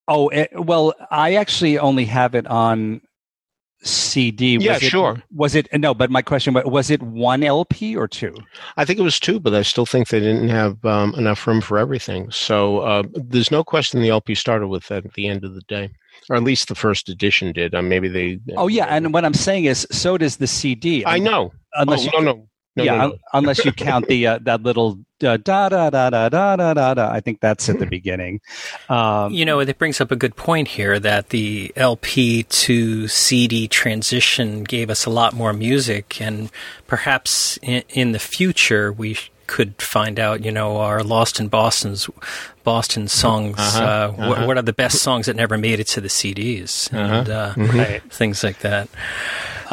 Oh, 0.09 0.29
it, 0.29 0.51
eh, 0.53 0.59
well, 0.59 0.95
I 1.11 1.35
actually 1.35 1.79
only 1.79 2.05
have 2.05 2.35
it 2.35 2.47
on 2.47 3.01
CD. 3.83 4.57
Was 4.59 4.65
yeah, 4.65 4.77
it, 4.77 4.83
sure. 4.83 5.23
Was 5.35 5.55
it 5.55 5.69
no? 5.73 5.95
But 5.95 6.11
my 6.11 6.23
question 6.23 6.55
was 6.55 6.65
Was 6.65 6.91
it 6.91 7.03
one 7.03 7.43
LP 7.43 7.97
or 7.97 8.09
two? 8.09 8.35
I 8.77 8.85
think 8.85 8.99
it 8.99 9.03
was 9.03 9.21
two, 9.21 9.39
but 9.41 9.55
I 9.55 9.63
still 9.63 9.87
think 9.87 10.09
they 10.09 10.21
didn't 10.21 10.49
have 10.49 10.85
um, 10.85 11.15
enough 11.15 11.47
room 11.47 11.61
for 11.61 11.79
everything. 11.79 12.31
So 12.31 12.81
uh, 12.81 13.03
there's 13.13 13.51
no 13.51 13.63
question 13.63 14.01
the 14.01 14.09
LP 14.11 14.35
started 14.35 14.69
with 14.69 14.91
at 14.91 15.13
the 15.15 15.27
end 15.27 15.45
of 15.45 15.55
the 15.55 15.63
day, 15.63 15.91
or 16.31 16.37
at 16.37 16.43
least 16.45 16.69
the 16.69 16.75
first 16.75 17.09
edition 17.09 17.53
did. 17.53 17.75
Uh, 17.75 17.83
maybe 17.83 18.09
they. 18.09 18.41
Oh 18.57 18.69
yeah, 18.69 18.87
and 18.87 19.13
what 19.13 19.25
I'm 19.25 19.35
saying 19.35 19.65
is, 19.67 19.87
so 19.91 20.19
does 20.19 20.37
the 20.37 20.47
CD. 20.47 21.05
I, 21.05 21.19
know. 21.19 21.53
Unless 21.75 22.01
oh, 22.01 22.05
you, 22.05 22.11
no, 22.25 22.33
no. 22.33 22.49
No, 22.77 22.85
yeah, 22.85 22.97
no, 22.97 23.09
no. 23.09 23.19
unless 23.33 23.65
you 23.65 23.73
count 23.73 24.07
the 24.07 24.27
uh, 24.27 24.39
that 24.43 24.63
little 24.63 24.99
uh, 25.25 25.39
da 25.39 25.69
da 25.69 25.91
da 25.91 26.11
da 26.11 26.29
da 26.29 26.57
da 26.57 26.75
da 26.75 26.95
da. 26.95 27.11
I 27.11 27.21
think 27.21 27.41
that's 27.41 27.69
at 27.69 27.79
the 27.79 27.87
beginning. 27.87 28.41
Um, 28.89 29.33
you 29.33 29.45
know, 29.45 29.61
it 29.61 29.79
brings 29.79 30.01
up 30.01 30.11
a 30.11 30.17
good 30.17 30.37
point 30.37 30.69
here 30.69 31.01
that 31.01 31.31
the 31.31 31.73
LP 31.77 32.43
to 32.43 33.09
CD 33.09 33.67
transition 33.67 34.63
gave 34.63 34.91
us 34.91 35.07
a 35.07 35.11
lot 35.11 35.33
more 35.33 35.53
music, 35.53 36.21
and 36.21 36.51
perhaps 36.87 37.59
in, 37.63 37.83
in 37.89 38.13
the 38.13 38.19
future 38.19 38.93
we 38.93 39.17
could 39.47 39.81
find 39.81 40.19
out, 40.19 40.45
you 40.45 40.51
know, 40.51 40.79
our 40.79 41.03
Lost 41.03 41.41
in 41.41 41.49
Boston's 41.49 42.09
Boston 42.65 43.09
songs. 43.09 43.59
Uh-huh, 43.59 43.83
uh, 43.83 43.87
uh-huh. 43.87 44.29
What, 44.29 44.47
what, 44.47 44.59
are 44.59 44.63
the 44.63 44.73
best 44.73 44.99
songs 44.99 45.27
that 45.27 45.37
never 45.37 45.57
made 45.57 45.81
it 45.81 45.87
to 45.89 46.01
the 46.01 46.09
CDs 46.09 46.93
uh-huh. 46.93 47.15
and 47.15 47.31
uh, 47.31 47.55
mm-hmm. 47.55 48.09
things 48.09 48.43
like 48.43 48.59
that. 48.61 48.89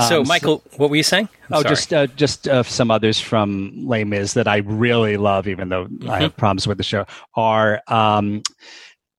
So, 0.08 0.22
um, 0.22 0.28
Michael, 0.28 0.64
so, 0.72 0.78
what 0.78 0.90
were 0.90 0.96
you 0.96 1.04
saying? 1.04 1.30
I'm 1.50 1.58
oh, 1.58 1.62
sorry. 1.62 1.70
just 1.76 1.94
uh, 1.94 2.08
just 2.08 2.48
uh, 2.48 2.64
some 2.64 2.92
others 2.92 3.20
from 3.20 3.74
Les 3.76 4.04
Mis 4.04 4.34
that 4.34 4.48
I 4.48 4.58
really 4.58 5.18
love, 5.18 5.48
even 5.48 5.70
though 5.70 5.86
mm-hmm. 5.86 6.10
I 6.10 6.22
have 6.22 6.36
problems 6.36 6.68
with 6.68 6.78
the 6.78 6.84
show. 6.84 7.06
Are 7.36 7.82
um, 7.88 8.44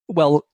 well, 0.08 0.44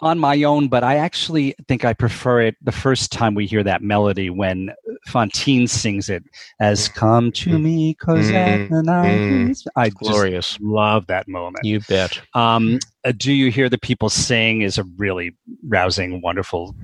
on 0.00 0.18
my 0.18 0.42
own, 0.42 0.68
but 0.68 0.82
I 0.82 0.96
actually 0.96 1.54
think 1.68 1.84
I 1.84 1.92
prefer 1.92 2.40
it 2.40 2.56
the 2.62 2.72
first 2.72 3.12
time 3.12 3.34
we 3.34 3.46
hear 3.46 3.62
that 3.62 3.82
melody 3.82 4.30
when 4.30 4.72
Fantine 5.06 5.66
sings 5.66 6.08
it 6.08 6.24
as 6.58 6.88
"Come 6.88 7.32
to 7.32 7.50
mm-hmm. 7.50 7.62
me, 7.62 7.94
cause 7.94 8.30
mm, 8.30 8.34
at 8.34 8.70
the 8.70 8.82
night." 8.82 9.18
Mm, 9.18 9.66
I 9.76 9.90
glorious. 9.90 10.58
love 10.60 11.06
that 11.08 11.28
moment. 11.28 11.64
You 11.64 11.80
bet. 11.80 12.20
Um, 12.34 12.78
uh, 13.04 13.12
"Do 13.16 13.32
you 13.32 13.50
hear 13.50 13.68
the 13.68 13.78
people 13.78 14.08
sing?" 14.08 14.62
is 14.62 14.78
a 14.78 14.84
really 14.96 15.36
rousing, 15.66 16.20
wonderful 16.22 16.74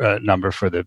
uh, 0.00 0.18
number 0.22 0.50
for 0.50 0.70
the 0.70 0.86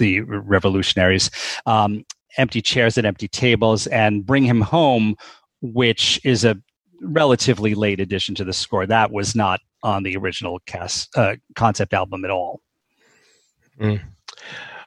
the 0.00 0.20
revolutionaries. 0.22 1.30
Um, 1.66 2.04
empty 2.36 2.60
chairs 2.62 2.98
and 2.98 3.06
empty 3.06 3.28
tables, 3.28 3.86
and 3.88 4.26
bring 4.26 4.44
him 4.44 4.60
home, 4.60 5.14
which 5.62 6.20
is 6.24 6.44
a 6.44 6.56
relatively 7.02 7.74
late 7.74 8.00
addition 8.00 8.34
to 8.36 8.44
the 8.44 8.52
score. 8.52 8.86
That 8.86 9.12
was 9.12 9.36
not 9.36 9.60
on 9.82 10.02
the 10.02 10.16
original 10.16 10.58
cast 10.66 11.16
uh, 11.16 11.36
concept 11.54 11.94
album 11.94 12.24
at 12.24 12.30
all. 12.30 12.60
Mm. 13.80 14.00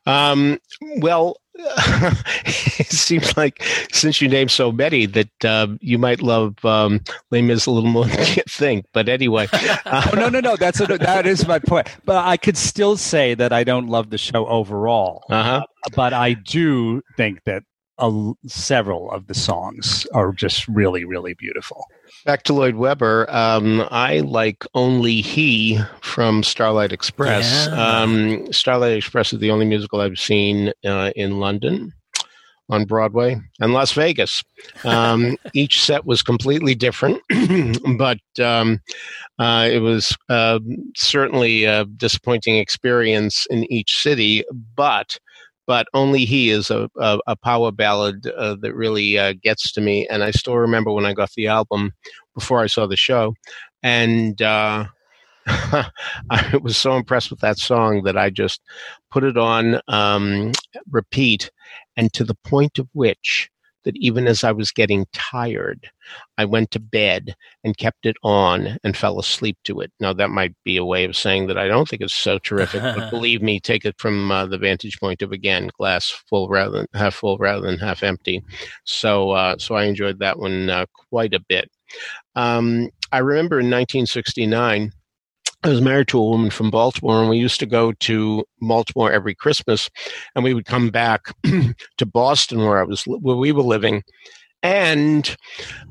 Um, 0.05 0.59
well, 0.97 1.37
it 1.55 2.91
seems 2.91 3.37
like 3.37 3.63
since 3.91 4.19
you 4.21 4.27
named 4.27 4.49
so 4.49 4.71
many 4.71 5.05
that 5.05 5.45
uh, 5.45 5.67
you 5.81 5.99
might 5.99 6.21
love 6.21 6.63
um, 6.65 6.99
Les 7.29 7.43
Mis 7.43 7.67
a 7.67 7.71
little 7.71 7.89
more 7.89 8.05
than 8.05 8.25
you 8.35 8.43
think. 8.49 8.85
But 8.91 9.07
anyway, 9.07 9.47
uh, 9.53 10.09
oh, 10.11 10.15
no, 10.15 10.29
no, 10.29 10.39
no. 10.39 10.55
That's 10.55 10.79
a, 10.79 10.85
that 10.85 11.27
is 11.27 11.47
my 11.47 11.59
point. 11.59 11.87
But 12.05 12.25
I 12.25 12.37
could 12.37 12.57
still 12.57 12.97
say 12.97 13.35
that 13.35 13.53
I 13.53 13.63
don't 13.63 13.87
love 13.87 14.09
the 14.09 14.17
show 14.17 14.47
overall. 14.47 15.23
Uh-huh. 15.29 15.61
Uh, 15.61 15.89
but 15.95 16.13
I 16.13 16.33
do 16.33 17.01
think 17.17 17.43
that 17.45 17.63
several 18.47 19.11
of 19.11 19.27
the 19.27 19.33
songs 19.33 20.05
are 20.13 20.31
just 20.31 20.67
really, 20.67 21.05
really 21.05 21.33
beautiful. 21.35 21.85
Back 22.25 22.43
to 22.43 22.53
Lloyd 22.53 22.75
Webber, 22.75 23.29
um, 23.29 23.87
I 23.91 24.19
like 24.19 24.65
Only 24.73 25.21
He 25.21 25.79
from 26.01 26.43
Starlight 26.43 26.91
Express. 26.91 27.67
Yeah. 27.67 28.01
Um, 28.01 28.51
Starlight 28.51 28.97
Express 28.97 29.33
is 29.33 29.39
the 29.39 29.51
only 29.51 29.65
musical 29.65 30.01
I've 30.01 30.19
seen 30.19 30.71
uh, 30.85 31.11
in 31.15 31.39
London 31.39 31.93
on 32.69 32.85
Broadway 32.85 33.39
and 33.59 33.73
Las 33.73 33.91
Vegas. 33.93 34.43
Um, 34.83 35.37
each 35.53 35.81
set 35.81 36.05
was 36.05 36.21
completely 36.21 36.75
different, 36.75 37.21
but 37.97 38.19
um, 38.39 38.79
uh, 39.39 39.67
it 39.71 39.79
was 39.79 40.15
uh, 40.29 40.59
certainly 40.95 41.65
a 41.65 41.85
disappointing 41.85 42.57
experience 42.57 43.45
in 43.49 43.71
each 43.71 44.01
city. 44.01 44.43
But 44.75 45.17
but 45.65 45.87
only 45.93 46.25
he 46.25 46.49
is 46.49 46.69
a, 46.69 46.89
a, 46.99 47.19
a 47.27 47.35
power 47.35 47.71
ballad 47.71 48.27
uh, 48.27 48.55
that 48.61 48.75
really 48.75 49.17
uh, 49.17 49.33
gets 49.41 49.71
to 49.73 49.81
me. 49.81 50.07
And 50.07 50.23
I 50.23 50.31
still 50.31 50.57
remember 50.57 50.91
when 50.91 51.05
I 51.05 51.13
got 51.13 51.31
the 51.31 51.47
album 51.47 51.93
before 52.33 52.59
I 52.59 52.67
saw 52.67 52.87
the 52.87 52.97
show, 52.97 53.33
and 53.81 54.41
uh, 54.41 54.85
I 55.45 56.59
was 56.61 56.77
so 56.77 56.95
impressed 56.95 57.29
with 57.29 57.39
that 57.41 57.57
song 57.57 58.03
that 58.03 58.17
I 58.17 58.29
just 58.29 58.61
put 59.11 59.23
it 59.23 59.37
on 59.37 59.79
um, 59.87 60.51
repeat, 60.89 61.51
and 61.97 62.11
to 62.13 62.23
the 62.23 62.37
point 62.43 62.79
of 62.79 62.87
which 62.93 63.49
that 63.83 63.95
even 63.97 64.27
as 64.27 64.43
I 64.43 64.51
was 64.51 64.71
getting 64.71 65.05
tired, 65.13 65.89
I 66.37 66.45
went 66.45 66.71
to 66.71 66.79
bed 66.79 67.35
and 67.63 67.77
kept 67.77 68.05
it 68.05 68.15
on 68.23 68.77
and 68.83 68.97
fell 68.97 69.19
asleep 69.19 69.57
to 69.65 69.81
it. 69.81 69.91
Now, 69.99 70.13
that 70.13 70.29
might 70.29 70.55
be 70.63 70.77
a 70.77 70.85
way 70.85 71.05
of 71.05 71.15
saying 71.15 71.47
that 71.47 71.57
I 71.57 71.67
don't 71.67 71.87
think 71.87 72.01
it's 72.01 72.13
so 72.13 72.39
terrific, 72.39 72.81
but 72.81 73.09
believe 73.11 73.41
me, 73.41 73.59
take 73.59 73.85
it 73.85 73.95
from 73.97 74.31
uh, 74.31 74.45
the 74.45 74.57
vantage 74.57 74.99
point 74.99 75.21
of 75.21 75.31
again, 75.31 75.69
glass 75.77 76.09
full 76.09 76.49
rather 76.49 76.79
than 76.79 76.87
half 76.93 77.15
full 77.15 77.37
rather 77.37 77.65
than 77.65 77.79
half 77.79 78.03
empty. 78.03 78.43
So, 78.83 79.31
uh, 79.31 79.57
so 79.57 79.75
I 79.75 79.85
enjoyed 79.85 80.19
that 80.19 80.39
one 80.39 80.69
uh, 80.69 80.85
quite 81.09 81.33
a 81.33 81.39
bit. 81.39 81.69
Um, 82.35 82.89
I 83.11 83.19
remember 83.19 83.59
in 83.59 83.67
1969 83.67 84.91
I 85.65 85.69
was 85.69 85.79
married 85.79 86.09
to 86.09 86.19
a 86.19 86.29
woman 86.29 86.49
from 86.49 86.69
Baltimore, 86.71 87.21
and 87.21 87.29
we 87.29 87.37
used 87.37 87.61
to 87.61 87.65
go 87.65 87.93
to 87.93 88.43
Baltimore 88.59 89.13
every 89.13 89.33
Christmas, 89.33 89.89
and 90.35 90.43
we 90.43 90.53
would 90.53 90.65
come 90.65 90.89
back 90.89 91.33
to 91.43 92.05
Boston, 92.05 92.59
where 92.59 92.79
I 92.79 92.83
was, 92.83 93.03
where 93.05 93.37
we 93.37 93.53
were 93.53 93.63
living, 93.63 94.03
and 94.61 95.37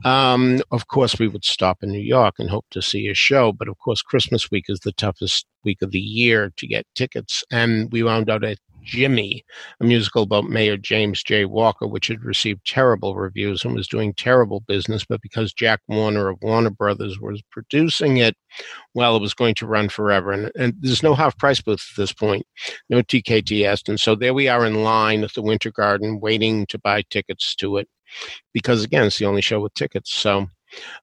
um, 0.04 0.60
of 0.70 0.88
course 0.88 1.18
we 1.18 1.26
would 1.26 1.44
stop 1.44 1.82
in 1.82 1.90
New 1.90 2.00
York 2.00 2.34
and 2.38 2.50
hope 2.50 2.66
to 2.72 2.82
see 2.82 3.08
a 3.08 3.14
show. 3.14 3.50
But 3.50 3.68
of 3.68 3.78
course, 3.78 4.02
Christmas 4.02 4.50
week 4.50 4.66
is 4.68 4.80
the 4.80 4.92
toughest 4.92 5.46
week 5.64 5.80
of 5.80 5.90
the 5.90 6.00
year 6.00 6.52
to 6.58 6.66
get 6.66 6.86
tickets, 6.94 7.42
and 7.50 7.90
we 7.90 8.02
wound 8.02 8.28
up 8.28 8.42
at 8.42 8.58
Jimmy, 8.82 9.44
a 9.80 9.84
musical 9.84 10.22
about 10.22 10.44
Mayor 10.44 10.76
James 10.76 11.22
J. 11.22 11.44
Walker, 11.44 11.86
which 11.86 12.08
had 12.08 12.24
received 12.24 12.66
terrible 12.66 13.14
reviews 13.14 13.64
and 13.64 13.74
was 13.74 13.88
doing 13.88 14.14
terrible 14.14 14.60
business. 14.60 15.04
But 15.04 15.22
because 15.22 15.52
Jack 15.52 15.80
Warner 15.88 16.28
of 16.28 16.38
Warner 16.42 16.70
Brothers 16.70 17.18
was 17.20 17.42
producing 17.50 18.18
it, 18.18 18.36
well, 18.94 19.16
it 19.16 19.22
was 19.22 19.34
going 19.34 19.54
to 19.56 19.66
run 19.66 19.88
forever. 19.88 20.32
And, 20.32 20.50
and 20.56 20.74
there's 20.80 21.02
no 21.02 21.14
half 21.14 21.36
price 21.38 21.60
booth 21.60 21.86
at 21.92 21.96
this 21.96 22.12
point, 22.12 22.46
no 22.88 23.02
TKTS. 23.02 23.88
And 23.88 23.98
so 23.98 24.14
there 24.14 24.34
we 24.34 24.48
are 24.48 24.66
in 24.66 24.82
line 24.82 25.24
at 25.24 25.34
the 25.34 25.42
Winter 25.42 25.70
Garden 25.70 26.20
waiting 26.20 26.66
to 26.66 26.78
buy 26.78 27.02
tickets 27.10 27.54
to 27.56 27.78
it 27.78 27.88
because, 28.52 28.84
again, 28.84 29.04
it's 29.04 29.18
the 29.18 29.26
only 29.26 29.42
show 29.42 29.60
with 29.60 29.74
tickets. 29.74 30.12
So 30.12 30.48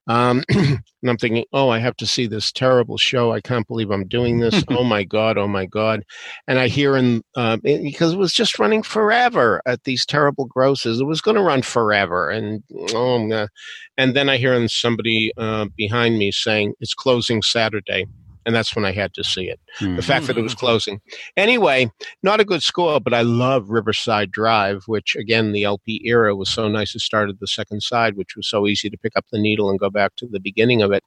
um, 0.07 0.43
and 0.49 0.81
I'm 1.07 1.17
thinking, 1.17 1.45
oh, 1.53 1.69
I 1.69 1.79
have 1.79 1.95
to 1.97 2.07
see 2.07 2.27
this 2.27 2.51
terrible 2.51 2.97
show. 2.97 3.31
I 3.31 3.41
can't 3.41 3.67
believe 3.67 3.91
I'm 3.91 4.07
doing 4.07 4.39
this. 4.39 4.63
oh 4.69 4.83
my 4.83 5.03
God, 5.03 5.37
oh 5.37 5.47
my 5.47 5.65
God. 5.65 6.03
And 6.47 6.59
I 6.59 6.67
hear 6.67 6.95
in, 6.97 7.23
uh, 7.35 7.57
because 7.57 8.13
it 8.13 8.19
was 8.19 8.33
just 8.33 8.59
running 8.59 8.83
forever 8.83 9.61
at 9.65 9.83
these 9.83 10.05
terrible 10.05 10.45
grosses. 10.45 10.99
It 10.99 11.05
was 11.05 11.21
going 11.21 11.35
to 11.35 11.43
run 11.43 11.61
forever. 11.61 12.29
And, 12.29 12.63
oh, 12.93 13.47
and 13.97 14.15
then 14.15 14.29
I 14.29 14.37
hear 14.37 14.53
in 14.53 14.67
somebody 14.69 15.31
uh, 15.37 15.67
behind 15.75 16.17
me 16.17 16.31
saying, 16.31 16.73
it's 16.79 16.93
closing 16.93 17.41
Saturday 17.41 18.05
and 18.49 18.55
that's 18.55 18.75
when 18.75 18.83
I 18.83 18.91
had 18.91 19.13
to 19.13 19.23
see 19.23 19.47
it. 19.47 19.59
Mm-hmm. 19.79 19.97
The 19.97 20.01
fact 20.01 20.25
that 20.25 20.35
it 20.35 20.41
was 20.41 20.53
hmm. 20.53 20.59
closing. 20.59 21.01
Anyway, 21.37 21.91
not 22.23 22.39
a 22.39 22.43
good 22.43 22.63
score, 22.63 22.99
but 22.99 23.13
I 23.13 23.21
love 23.21 23.69
Riverside 23.69 24.31
Drive, 24.31 24.85
which 24.87 25.15
again, 25.15 25.51
the 25.51 25.65
LP 25.65 26.01
era 26.03 26.35
was 26.35 26.49
so 26.49 26.67
nice. 26.67 26.95
It 26.95 27.01
started 27.01 27.37
the 27.39 27.45
second 27.45 27.83
side, 27.83 28.17
which 28.17 28.35
was 28.35 28.49
so 28.49 28.65
easy 28.65 28.89
to 28.89 28.97
pick 28.97 29.15
up 29.15 29.25
the 29.31 29.37
needle 29.37 29.69
and 29.69 29.77
go 29.77 29.91
back 29.91 30.15
to 30.15 30.25
the 30.25 30.39
beginning 30.39 30.81
of 30.81 30.91
it. 30.91 31.03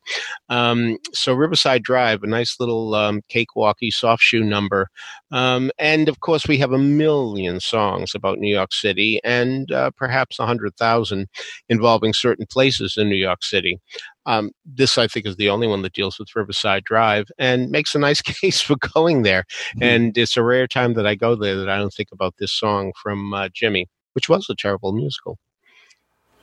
Um, 0.50 0.98
so 1.12 1.34
Riverside 1.34 1.82
Drive, 1.82 2.22
a 2.22 2.28
nice 2.28 2.60
little 2.60 2.94
um, 2.94 3.22
cakewalky 3.28 3.92
soft 3.92 4.22
shoe 4.22 4.44
number. 4.44 4.86
Um, 5.32 5.70
and 5.78 6.08
of 6.08 6.20
course, 6.20 6.46
we 6.46 6.58
have 6.58 6.72
a 6.72 6.78
million 6.78 7.58
songs 7.58 8.14
about 8.14 8.38
New 8.38 8.52
York 8.52 8.72
City 8.72 9.20
and 9.24 9.72
uh, 9.72 9.90
perhaps 9.96 10.38
a 10.38 10.46
hundred 10.46 10.76
thousand 10.76 11.28
involving 11.68 12.12
certain 12.12 12.46
places 12.50 12.96
in 12.96 13.08
New 13.08 13.16
York 13.16 13.42
City. 13.42 13.78
Um, 14.26 14.52
this, 14.64 14.98
I 14.98 15.08
think, 15.08 15.26
is 15.26 15.36
the 15.36 15.48
only 15.48 15.66
one 15.66 15.82
that 15.82 15.94
deals 15.94 16.18
with 16.18 16.36
Riverside 16.36 16.84
Drive 16.84 17.26
and 17.38 17.70
makes 17.70 17.94
a 17.94 17.98
nice 17.98 18.22
case 18.40 18.60
for 18.60 18.76
going 18.94 19.22
there. 19.22 19.44
Mm-hmm. 19.76 19.82
And 19.82 20.18
it's 20.18 20.36
a 20.36 20.42
rare 20.42 20.66
time 20.66 20.94
that 20.94 21.06
I 21.06 21.14
go 21.14 21.34
there 21.34 21.56
that 21.56 21.68
I 21.68 21.78
don't 21.78 21.92
think 21.92 22.10
about 22.12 22.34
this 22.38 22.52
song 22.52 22.92
from 23.02 23.34
uh, 23.34 23.48
Jimmy, 23.52 23.86
which 24.12 24.28
was 24.28 24.46
a 24.48 24.54
terrible 24.54 24.92
musical. 24.92 25.38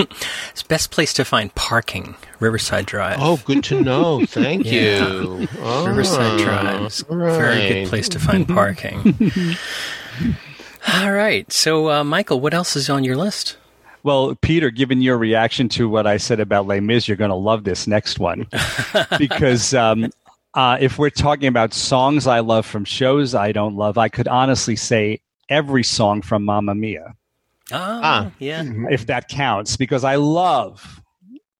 it's 0.51 0.63
best 0.63 0.91
place 0.91 1.13
to 1.13 1.25
find 1.25 1.53
parking, 1.55 2.15
Riverside 2.39 2.85
Drive. 2.85 3.17
Oh, 3.19 3.39
good 3.45 3.63
to 3.65 3.81
know. 3.81 4.25
Thank 4.27 4.65
you. 4.65 5.47
Oh, 5.59 5.85
Riverside 5.87 6.39
Drive, 6.39 7.03
right. 7.09 7.37
very 7.37 7.69
good 7.69 7.89
place 7.89 8.09
to 8.09 8.19
find 8.19 8.47
parking. 8.47 9.15
All 10.93 11.11
right. 11.11 11.51
So, 11.51 11.89
uh, 11.89 12.03
Michael, 12.03 12.39
what 12.39 12.53
else 12.53 12.75
is 12.75 12.89
on 12.89 13.03
your 13.03 13.15
list? 13.15 13.57
Well, 14.03 14.35
Peter, 14.41 14.69
given 14.69 15.01
your 15.01 15.17
reaction 15.17 15.67
to 15.69 15.89
what 15.89 16.07
I 16.07 16.17
said 16.17 16.39
about 16.39 16.67
Les 16.67 16.79
Mis, 16.79 17.07
you're 17.07 17.17
going 17.17 17.31
to 17.31 17.35
love 17.35 17.65
this 17.65 17.85
next 17.85 18.17
one 18.17 18.47
because 19.17 19.73
um, 19.73 20.09
uh, 20.53 20.77
if 20.79 20.97
we're 20.97 21.09
talking 21.09 21.47
about 21.47 21.73
songs 21.73 22.25
I 22.25 22.39
love 22.39 22.65
from 22.65 22.85
shows 22.85 23.35
I 23.35 23.51
don't 23.51 23.75
love, 23.75 23.97
I 23.97 24.07
could 24.07 24.27
honestly 24.27 24.77
say 24.77 25.19
every 25.49 25.83
song 25.83 26.21
from 26.21 26.45
Mamma 26.45 26.75
Mia. 26.75 27.15
Oh, 27.71 27.99
ah, 28.03 28.31
yeah. 28.39 28.63
Mm-hmm. 28.63 28.87
If 28.91 29.05
that 29.07 29.27
counts, 29.27 29.77
because 29.77 30.03
I 30.03 30.15
love, 30.15 31.01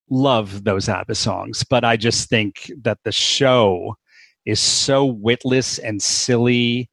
love 0.09 0.63
those 0.63 0.89
ABBA 0.89 1.15
songs, 1.15 1.63
but 1.69 1.83
I 1.83 1.97
just 1.97 2.29
think 2.29 2.71
that 2.81 2.99
the 3.03 3.11
show 3.11 3.95
is 4.45 4.59
so 4.59 5.05
witless 5.05 5.77
and 5.77 6.01
silly 6.01 6.89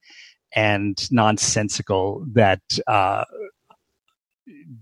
and 0.54 0.98
nonsensical 1.10 2.24
that 2.32 2.60
uh, 2.86 3.24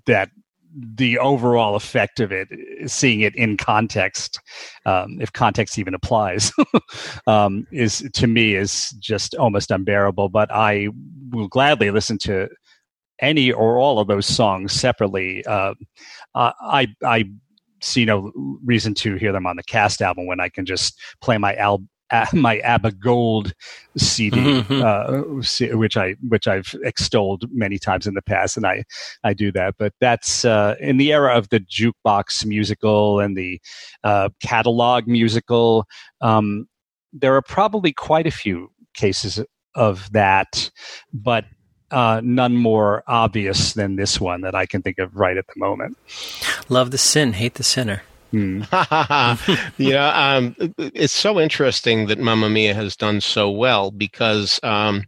that 0.06 0.30
the 0.76 1.18
overall 1.18 1.76
effect 1.76 2.18
of 2.18 2.32
it, 2.32 2.48
seeing 2.86 3.20
it 3.20 3.34
in 3.36 3.56
context, 3.56 4.40
um, 4.86 5.18
if 5.20 5.32
context 5.32 5.78
even 5.78 5.94
applies, 5.94 6.52
um, 7.26 7.66
is 7.70 8.08
to 8.14 8.26
me 8.26 8.54
is 8.54 8.90
just 8.98 9.34
almost 9.36 9.70
unbearable. 9.70 10.28
But 10.28 10.50
I 10.52 10.88
will 11.30 11.48
gladly 11.48 11.90
listen 11.90 12.18
to 12.18 12.48
any 13.20 13.52
or 13.52 13.78
all 13.78 13.98
of 13.98 14.08
those 14.08 14.26
songs 14.26 14.72
separately. 14.72 15.44
Uh, 15.46 15.74
I 16.34 16.88
I 17.04 17.24
see 17.80 18.04
no 18.04 18.32
reason 18.64 18.94
to 18.94 19.14
hear 19.16 19.32
them 19.32 19.46
on 19.46 19.56
the 19.56 19.62
cast 19.62 20.00
album 20.00 20.26
when 20.26 20.40
I 20.40 20.48
can 20.48 20.64
just 20.64 20.98
play 21.20 21.38
my 21.38 21.54
al- 21.54 21.84
my 22.32 22.58
ABBA 22.58 22.92
Gold 22.92 23.52
CD, 23.96 24.36
mm-hmm. 24.36 24.82
uh, 24.82 25.76
which 25.76 25.96
I 25.96 26.14
which 26.28 26.46
I've 26.46 26.74
extolled 26.84 27.44
many 27.52 27.78
times 27.78 28.06
in 28.06 28.14
the 28.14 28.22
past, 28.22 28.56
and 28.56 28.66
I 28.66 28.84
I 29.22 29.34
do 29.34 29.50
that. 29.52 29.74
But 29.78 29.92
that's 30.00 30.44
uh, 30.44 30.76
in 30.80 30.96
the 30.96 31.12
era 31.12 31.36
of 31.36 31.48
the 31.48 31.60
jukebox 31.60 32.44
musical 32.44 33.20
and 33.20 33.36
the 33.36 33.60
uh, 34.02 34.30
catalog 34.42 35.06
musical. 35.06 35.86
Um, 36.20 36.68
there 37.12 37.34
are 37.36 37.42
probably 37.42 37.92
quite 37.92 38.26
a 38.26 38.32
few 38.32 38.70
cases 38.94 39.40
of 39.74 40.10
that, 40.12 40.70
but 41.12 41.44
uh, 41.90 42.20
none 42.24 42.56
more 42.56 43.02
obvious 43.06 43.74
than 43.74 43.96
this 43.96 44.20
one 44.20 44.40
that 44.42 44.54
I 44.54 44.66
can 44.66 44.82
think 44.82 44.98
of 44.98 45.14
right 45.14 45.36
at 45.36 45.46
the 45.46 45.54
moment. 45.56 45.96
Love 46.68 46.90
the 46.90 46.98
sin, 46.98 47.34
hate 47.34 47.54
the 47.54 47.64
sinner. 47.64 48.02
Mm. 48.34 49.70
yeah, 49.78 50.08
um, 50.36 50.56
it's 50.76 51.12
so 51.12 51.38
interesting 51.38 52.08
that 52.08 52.18
Mamma 52.18 52.50
Mia 52.50 52.74
has 52.74 52.96
done 52.96 53.20
so 53.20 53.48
well 53.48 53.92
because 53.92 54.58
um, 54.64 55.04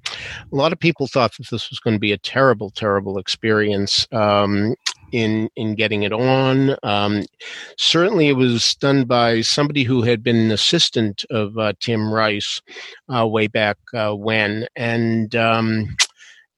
a 0.53 0.55
lot 0.55 0.73
of 0.73 0.79
people 0.79 1.09
thought 1.09 1.37
that 1.37 1.49
this 1.51 1.69
was 1.69 1.81
going 1.81 1.95
to 1.95 2.01
be 2.01 2.13
a 2.13 2.19
terrible, 2.19 2.71
terrible 2.71 3.19
experience 3.19 4.07
um, 4.13 4.77
in 5.11 5.49
in 5.57 5.75
getting 5.75 6.05
it 6.05 6.13
on. 6.13 6.77
Um, 6.85 7.25
certainly, 7.77 8.29
it 8.29 8.37
was 8.37 8.77
done 8.77 9.05
by 9.05 9.41
somebody 9.41 9.83
who 9.83 10.03
had 10.03 10.23
been 10.23 10.37
an 10.37 10.53
assistant 10.53 11.25
of 11.31 11.59
uh, 11.59 11.73
Tim 11.81 12.13
Rice 12.13 12.63
uh, 13.13 13.27
way 13.27 13.49
back 13.49 13.79
uh, 13.93 14.15
when, 14.15 14.69
and 14.77 15.35
um, 15.35 15.97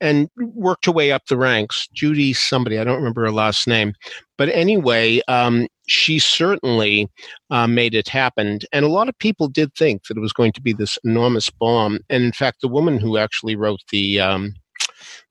and 0.00 0.28
worked 0.36 0.86
her 0.86 0.92
way 0.92 1.12
up 1.12 1.26
the 1.26 1.36
ranks. 1.36 1.88
Judy, 1.92 2.32
somebody, 2.32 2.78
I 2.78 2.84
don't 2.84 2.98
remember 2.98 3.22
her 3.22 3.32
last 3.32 3.66
name. 3.66 3.94
But 4.36 4.48
anyway, 4.50 5.20
um, 5.28 5.66
she 5.86 6.18
certainly 6.18 7.08
uh, 7.50 7.66
made 7.66 7.94
it 7.94 8.08
happen. 8.08 8.60
And 8.72 8.84
a 8.84 8.88
lot 8.88 9.08
of 9.08 9.18
people 9.18 9.48
did 9.48 9.74
think 9.74 10.06
that 10.06 10.16
it 10.16 10.20
was 10.20 10.32
going 10.32 10.52
to 10.52 10.62
be 10.62 10.72
this 10.72 10.98
enormous 11.04 11.50
bomb. 11.50 11.98
And 12.08 12.22
in 12.24 12.32
fact, 12.32 12.60
the 12.60 12.68
woman 12.68 12.98
who 12.98 13.16
actually 13.16 13.56
wrote 13.56 13.80
the, 13.90 14.20
um, 14.20 14.54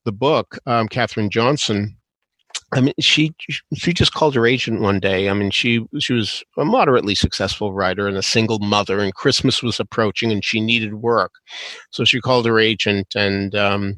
the 0.06 0.12
book, 0.12 0.58
um, 0.66 0.88
Johnson, 1.30 1.98
I 2.74 2.82
mean, 2.82 2.94
she 3.00 3.34
she 3.76 3.94
just 3.94 4.14
called 4.14 4.36
her 4.36 4.46
agent 4.46 4.82
one 4.82 5.00
day. 5.00 5.30
I 5.30 5.34
mean, 5.34 5.52
she 5.52 5.86
she 6.00 6.12
was 6.14 6.44
a 6.58 6.66
moderately 6.66 7.16
successful 7.16 7.74
writer 7.74 8.08
and 8.08 8.18
a 8.18 8.22
single 8.22 8.60
mother, 8.60 9.00
and 9.00 9.14
Christmas 9.14 9.64
was 9.64 9.80
approaching, 9.80 10.34
and 10.34 10.44
she 10.44 10.60
needed 10.60 10.96
work, 10.96 11.32
so 11.92 12.04
she 12.04 12.20
called 12.20 12.46
her 12.46 12.60
agent, 12.60 13.08
and 13.16 13.56
um, 13.56 13.98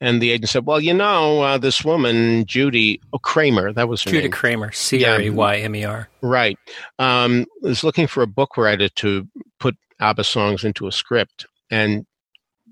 and 0.00 0.22
the 0.22 0.30
agent 0.30 0.50
said, 0.50 0.66
"Well, 0.66 0.80
you 0.80 0.94
know, 0.94 1.42
uh, 1.42 1.58
this 1.58 1.84
woman, 1.84 2.44
Judy 2.46 3.00
oh, 3.12 3.18
Craymer, 3.18 3.74
that 3.74 3.88
was 3.88 4.02
her 4.02 4.10
Judy 4.10 4.24
name. 4.24 4.32
Craymer, 4.32 4.74
C 4.74 5.04
R 5.04 5.20
A 5.20 5.30
Y 5.30 5.56
M 5.56 5.74
E 5.74 5.84
R, 5.84 6.08
right, 6.20 6.58
um, 6.98 7.46
is 7.62 7.84
looking 7.84 8.06
for 8.06 8.22
a 8.22 8.26
book 8.26 8.56
writer 8.56 8.88
to 8.88 9.26
put 9.58 9.76
ABBA 10.00 10.24
songs 10.24 10.64
into 10.64 10.86
a 10.86 10.92
script." 10.92 11.46
And 11.70 12.06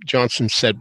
Johnson 0.05 0.49
said 0.49 0.80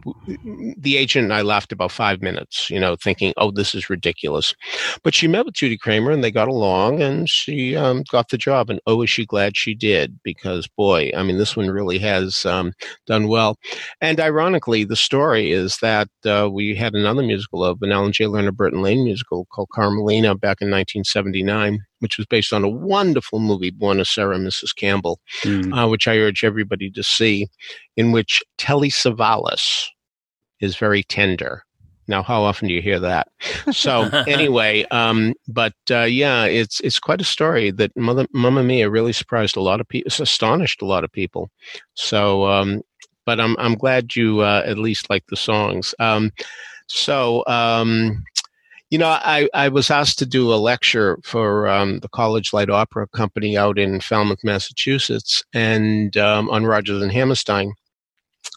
the 0.76 0.96
agent 0.96 1.24
and 1.24 1.32
I 1.32 1.42
laughed 1.42 1.72
about 1.72 1.92
five 1.92 2.22
minutes, 2.22 2.70
you 2.70 2.78
know, 2.78 2.96
thinking, 2.96 3.32
"Oh, 3.36 3.50
this 3.50 3.74
is 3.74 3.90
ridiculous." 3.90 4.54
But 5.02 5.14
she 5.14 5.28
met 5.28 5.44
with 5.44 5.54
Judy 5.54 5.78
Craymer 5.78 6.12
and 6.12 6.22
they 6.22 6.30
got 6.30 6.48
along, 6.48 7.02
and 7.02 7.28
she 7.28 7.76
um, 7.76 8.04
got 8.10 8.28
the 8.28 8.38
job. 8.38 8.70
And 8.70 8.80
oh, 8.86 9.02
is 9.02 9.10
she 9.10 9.26
glad 9.26 9.56
she 9.56 9.74
did? 9.74 10.18
Because 10.22 10.68
boy, 10.68 11.10
I 11.16 11.22
mean, 11.22 11.38
this 11.38 11.56
one 11.56 11.70
really 11.70 11.98
has 11.98 12.44
um, 12.46 12.72
done 13.06 13.28
well. 13.28 13.58
And 14.00 14.20
ironically, 14.20 14.84
the 14.84 14.96
story 14.96 15.52
is 15.52 15.78
that 15.78 16.08
uh, 16.24 16.48
we 16.52 16.74
had 16.74 16.94
another 16.94 17.22
musical 17.22 17.64
of 17.64 17.82
an 17.82 17.92
Alan 17.92 18.12
Jay 18.12 18.24
Lerner 18.24 18.54
Burton 18.54 18.82
Lane 18.82 19.04
musical 19.04 19.46
called 19.46 19.68
Carmelina 19.74 20.34
back 20.34 20.60
in 20.60 20.70
1979 20.70 21.80
which 22.00 22.18
was 22.18 22.26
based 22.26 22.52
on 22.52 22.64
a 22.64 22.68
wonderful 22.68 23.40
movie, 23.40 23.70
Buona 23.70 24.04
Sera, 24.04 24.38
Mrs. 24.38 24.74
Campbell, 24.74 25.20
mm. 25.42 25.72
uh, 25.76 25.88
which 25.88 26.06
I 26.08 26.18
urge 26.18 26.44
everybody 26.44 26.90
to 26.90 27.02
see, 27.02 27.48
in 27.96 28.12
which 28.12 28.42
Telly 28.58 28.90
Savalas 28.90 29.86
is 30.60 30.76
very 30.76 31.02
tender. 31.02 31.62
Now, 32.08 32.22
how 32.22 32.42
often 32.42 32.68
do 32.68 32.74
you 32.74 32.82
hear 32.82 33.00
that? 33.00 33.28
So, 33.72 34.02
anyway, 34.28 34.84
um, 34.90 35.34
but 35.48 35.74
uh, 35.90 36.02
yeah, 36.02 36.44
it's 36.44 36.80
it's 36.80 37.00
quite 37.00 37.20
a 37.20 37.24
story 37.24 37.70
that 37.72 37.96
Mother, 37.96 38.26
Mamma 38.32 38.62
Mia 38.62 38.88
really 38.88 39.12
surprised 39.12 39.56
a 39.56 39.60
lot 39.60 39.80
of 39.80 39.88
people, 39.88 40.12
astonished 40.20 40.82
a 40.82 40.86
lot 40.86 41.02
of 41.02 41.10
people. 41.10 41.50
So, 41.94 42.46
um, 42.46 42.82
but 43.24 43.40
I'm 43.40 43.56
I'm 43.58 43.74
glad 43.74 44.14
you 44.14 44.40
uh, 44.40 44.62
at 44.64 44.78
least 44.78 45.10
like 45.10 45.24
the 45.28 45.36
songs. 45.36 45.94
Um, 45.98 46.30
so, 46.86 47.42
um, 47.48 48.22
you 48.90 48.98
know, 48.98 49.08
I, 49.08 49.48
I 49.52 49.68
was 49.68 49.90
asked 49.90 50.18
to 50.20 50.26
do 50.26 50.52
a 50.52 50.56
lecture 50.56 51.18
for 51.24 51.68
um, 51.68 51.98
the 52.00 52.08
College 52.08 52.52
Light 52.52 52.70
Opera 52.70 53.08
Company 53.08 53.56
out 53.56 53.78
in 53.78 54.00
Falmouth, 54.00 54.44
Massachusetts, 54.44 55.44
and 55.52 56.16
um, 56.16 56.48
on 56.50 56.66
Rodgers 56.66 57.02
and 57.02 57.10
Hammerstein. 57.10 57.72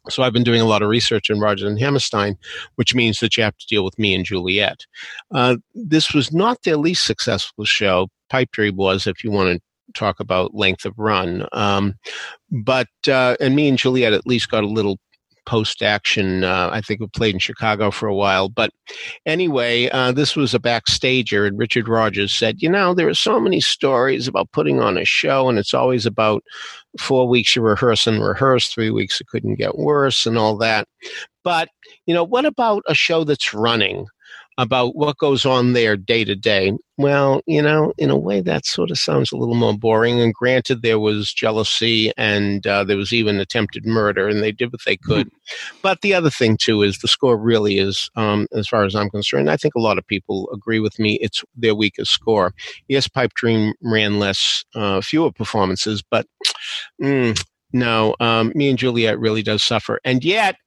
So 0.10 0.22
I've 0.22 0.34
been 0.34 0.44
doing 0.44 0.62
a 0.62 0.66
lot 0.66 0.84
of 0.84 0.90
research 0.90 1.32
on 1.32 1.40
Rodgers 1.40 1.68
and 1.68 1.80
Hammerstein, 1.80 2.38
which 2.76 2.94
means 2.94 3.20
that 3.20 3.36
you 3.36 3.44
have 3.44 3.58
to 3.58 3.66
deal 3.68 3.84
with 3.84 3.98
me 3.98 4.14
and 4.14 4.24
Juliet. 4.24 4.86
Uh, 5.34 5.58
this 5.74 6.14
was 6.14 6.32
not 6.32 6.62
their 6.64 6.78
least 6.78 7.06
successful 7.06 7.66
show. 7.66 8.08
Pipe 8.30 8.52
Dream 8.52 8.76
was, 8.76 9.08
if 9.08 9.24
you 9.24 9.32
want 9.32 9.56
to 9.58 9.62
talk 9.94 10.20
about 10.20 10.54
length 10.54 10.86
of 10.86 10.94
run. 10.98 11.48
Um, 11.52 11.96
but 12.52 12.88
uh, 13.08 13.36
and 13.40 13.56
me 13.56 13.68
and 13.68 13.78
Juliet 13.78 14.14
at 14.14 14.28
least 14.28 14.52
got 14.52 14.64
a 14.64 14.68
little 14.68 15.00
post 15.50 15.82
action. 15.82 16.44
Uh, 16.44 16.70
I 16.72 16.80
think 16.80 17.00
we 17.00 17.08
played 17.08 17.34
in 17.34 17.40
Chicago 17.40 17.90
for 17.90 18.08
a 18.08 18.14
while. 18.14 18.50
But 18.50 18.70
anyway, 19.26 19.90
uh, 19.90 20.12
this 20.12 20.36
was 20.36 20.54
a 20.54 20.60
backstager, 20.60 21.48
and 21.48 21.58
Richard 21.58 21.88
Rodgers 21.88 22.32
said, 22.32 22.62
You 22.62 22.70
know, 22.70 22.94
there 22.94 23.10
are 23.10 23.16
so 23.16 23.40
many 23.40 23.60
stories 23.60 24.28
about 24.28 24.52
putting 24.52 24.80
on 24.80 24.96
a 24.96 25.06
show, 25.06 25.50
and 25.50 25.58
it's 25.58 25.74
always 25.74 26.06
about 26.06 26.44
four 27.00 27.28
weeks 27.28 27.56
you 27.56 27.64
rehearse 27.64 28.06
and 28.06 28.24
rehearse, 28.24 28.68
three 28.68 28.92
weeks 28.92 29.20
it 29.20 29.28
couldn't 29.28 29.56
get 29.56 29.80
worse, 29.80 30.28
and 30.28 30.38
all 30.38 30.56
that. 30.58 30.88
But, 31.44 31.70
you 32.06 32.14
know, 32.14 32.24
what 32.24 32.46
about 32.46 32.84
a 32.88 32.94
show 32.94 33.24
that's 33.24 33.52
running? 33.52 34.06
About 34.60 34.94
what 34.94 35.18
goes 35.18 35.46
on 35.46 35.72
there 35.72 35.96
day 35.96 36.26
to 36.26 36.36
day. 36.36 36.74
Well, 36.98 37.42
you 37.48 37.62
know, 37.62 37.94
in 37.98 38.10
a 38.10 38.18
way, 38.18 38.42
that 38.42 38.66
sort 38.66 38.92
of 38.92 38.98
sounds 38.98 39.32
a 39.32 39.38
little 39.38 39.56
more 39.56 39.74
boring. 39.74 40.20
And 40.20 40.34
granted, 40.34 40.82
there 40.82 41.00
was 41.00 41.34
jealousy 41.34 42.12
and 42.18 42.68
uh, 42.68 42.84
there 42.84 42.98
was 42.98 43.14
even 43.14 43.40
attempted 43.40 43.86
murder, 43.86 44.28
and 44.28 44.44
they 44.44 44.52
did 44.52 44.74
what 44.74 44.82
they 44.86 44.98
could. 44.98 45.28
Mm-hmm. 45.28 45.78
But 45.82 46.02
the 46.02 46.14
other 46.14 46.30
thing, 46.30 46.58
too, 46.58 46.82
is 46.82 46.98
the 46.98 47.08
score 47.08 47.38
really 47.38 47.78
is, 47.78 48.10
um, 48.18 48.48
as 48.52 48.68
far 48.68 48.84
as 48.84 48.96
I'm 48.96 49.10
concerned, 49.10 49.50
I 49.50 49.56
think 49.56 49.76
a 49.76 49.82
lot 49.82 49.98
of 49.98 50.06
people 50.06 50.50
agree 50.54 50.82
with 50.82 51.00
me, 51.00 51.18
it's 51.22 51.42
their 51.56 51.74
weakest 51.74 52.12
score. 52.12 52.54
Yes, 52.90 53.08
Pipe 53.08 53.34
Dream 53.36 53.74
ran 53.82 54.20
less, 54.20 54.66
uh, 54.76 55.00
fewer 55.00 55.32
performances, 55.32 56.04
but 56.12 56.28
mm, 57.02 57.42
no, 57.72 58.14
um, 58.20 58.52
me 58.56 58.70
and 58.70 58.78
Juliet 58.78 59.18
really 59.20 59.42
does 59.42 59.64
suffer. 59.64 60.02
And 60.04 60.22
yet, 60.22 60.58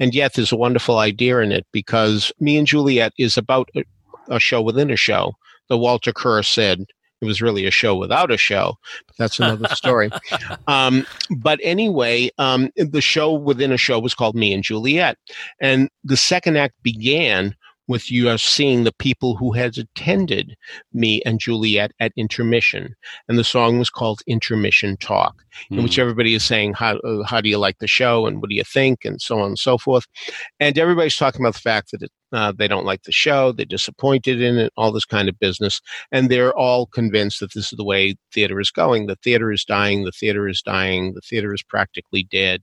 and 0.00 0.14
yet 0.14 0.34
there's 0.34 0.52
a 0.52 0.56
wonderful 0.56 0.98
idea 0.98 1.38
in 1.38 1.52
it 1.52 1.66
because 1.72 2.32
Me 2.40 2.56
and 2.56 2.66
Juliet 2.66 3.12
is 3.18 3.36
about 3.36 3.68
a, 3.76 3.84
a 4.28 4.40
show 4.40 4.60
within 4.60 4.90
a 4.90 4.96
show. 4.96 5.32
The 5.68 5.78
Walter 5.78 6.12
Kerr 6.12 6.42
said 6.42 6.84
it 7.20 7.26
was 7.26 7.40
really 7.40 7.64
a 7.66 7.70
show 7.70 7.96
without 7.96 8.30
a 8.30 8.36
show, 8.36 8.76
but 9.06 9.16
that's 9.16 9.38
another 9.38 9.68
story. 9.74 10.10
um, 10.66 11.06
but 11.38 11.58
anyway, 11.62 12.30
um, 12.38 12.70
the 12.76 13.00
show 13.00 13.32
within 13.32 13.72
a 13.72 13.78
show 13.78 13.98
was 13.98 14.14
called 14.14 14.34
Me 14.34 14.52
and 14.52 14.62
Juliet. 14.62 15.16
And 15.60 15.88
the 16.02 16.16
second 16.16 16.56
act 16.56 16.74
began 16.82 17.54
with 17.86 18.10
you 18.10 18.28
are 18.28 18.38
seeing 18.38 18.84
the 18.84 18.92
people 18.92 19.36
who 19.36 19.52
has 19.52 19.78
attended 19.78 20.56
me 20.92 21.20
and 21.26 21.38
Juliet 21.38 21.92
at 22.00 22.12
intermission. 22.16 22.94
And 23.28 23.38
the 23.38 23.44
song 23.44 23.78
was 23.78 23.90
called 23.90 24.22
Intermission 24.26 24.96
Talk, 24.96 25.44
mm. 25.70 25.78
in 25.78 25.82
which 25.82 25.96
hmm. 25.96 26.00
everybody 26.00 26.34
is 26.34 26.44
saying, 26.44 26.74
how, 26.74 26.96
uh, 26.98 27.22
how 27.24 27.40
do 27.40 27.48
you 27.48 27.58
like 27.58 27.78
the 27.78 27.86
show? 27.86 28.26
And 28.26 28.40
what 28.40 28.50
do 28.50 28.56
you 28.56 28.64
think? 28.64 29.04
And 29.04 29.20
so 29.20 29.40
on 29.40 29.48
and 29.48 29.58
so 29.58 29.78
forth. 29.78 30.06
And 30.60 30.78
everybody's 30.78 31.16
talking 31.16 31.42
about 31.42 31.54
the 31.54 31.60
fact 31.60 31.90
that 31.90 32.02
it, 32.02 32.10
uh, 32.32 32.52
they 32.56 32.66
don't 32.66 32.86
like 32.86 33.02
the 33.02 33.12
show. 33.12 33.52
They're 33.52 33.64
disappointed 33.64 34.40
in 34.40 34.58
it, 34.58 34.72
all 34.76 34.90
this 34.90 35.04
kind 35.04 35.28
of 35.28 35.38
business. 35.38 35.80
And 36.10 36.28
they're 36.28 36.56
all 36.56 36.86
convinced 36.86 37.40
that 37.40 37.52
this 37.54 37.72
is 37.72 37.76
the 37.76 37.84
way 37.84 38.16
theater 38.32 38.60
is 38.60 38.70
going. 38.70 39.06
The 39.06 39.16
theater 39.16 39.52
is 39.52 39.64
dying. 39.64 40.04
The 40.04 40.12
theater 40.12 40.48
is 40.48 40.62
dying. 40.62 41.14
The 41.14 41.20
theater 41.20 41.54
is 41.54 41.62
practically 41.62 42.26
dead. 42.30 42.62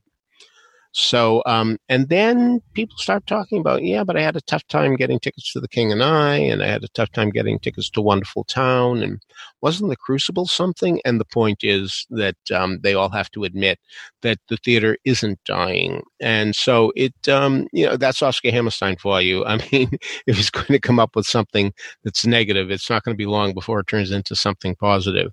So, 0.92 1.42
um, 1.46 1.78
and 1.88 2.10
then 2.10 2.60
people 2.74 2.98
start 2.98 3.26
talking 3.26 3.58
about, 3.58 3.82
yeah, 3.82 4.04
but 4.04 4.16
I 4.16 4.22
had 4.22 4.36
a 4.36 4.42
tough 4.42 4.66
time 4.68 4.94
getting 4.94 5.18
tickets 5.18 5.52
to 5.52 5.60
The 5.60 5.68
King 5.68 5.90
and 5.90 6.02
I, 6.02 6.36
and 6.36 6.62
I 6.62 6.66
had 6.66 6.84
a 6.84 6.88
tough 6.88 7.10
time 7.12 7.30
getting 7.30 7.58
tickets 7.58 7.88
to 7.90 8.02
Wonderful 8.02 8.44
Town, 8.44 9.02
and 9.02 9.20
wasn't 9.62 9.88
The 9.88 9.96
Crucible 9.96 10.46
something? 10.46 11.00
And 11.06 11.18
the 11.18 11.24
point 11.24 11.60
is 11.62 12.06
that 12.10 12.36
um, 12.54 12.80
they 12.82 12.92
all 12.92 13.08
have 13.08 13.30
to 13.30 13.44
admit 13.44 13.78
that 14.20 14.38
the 14.48 14.58
theater 14.58 14.98
isn't 15.04 15.38
dying. 15.46 16.02
And 16.20 16.54
so 16.54 16.92
it, 16.94 17.26
um, 17.26 17.68
you 17.72 17.86
know, 17.86 17.96
that's 17.96 18.22
Oscar 18.22 18.50
Hammerstein 18.50 18.96
for 18.96 19.22
you. 19.22 19.44
I 19.46 19.56
mean, 19.72 19.90
if 20.26 20.36
he's 20.36 20.50
going 20.50 20.66
to 20.66 20.78
come 20.78 21.00
up 21.00 21.16
with 21.16 21.26
something 21.26 21.72
that's 22.04 22.26
negative, 22.26 22.70
it's 22.70 22.90
not 22.90 23.02
going 23.02 23.14
to 23.14 23.18
be 23.18 23.26
long 23.26 23.54
before 23.54 23.80
it 23.80 23.86
turns 23.86 24.10
into 24.10 24.36
something 24.36 24.76
positive. 24.76 25.32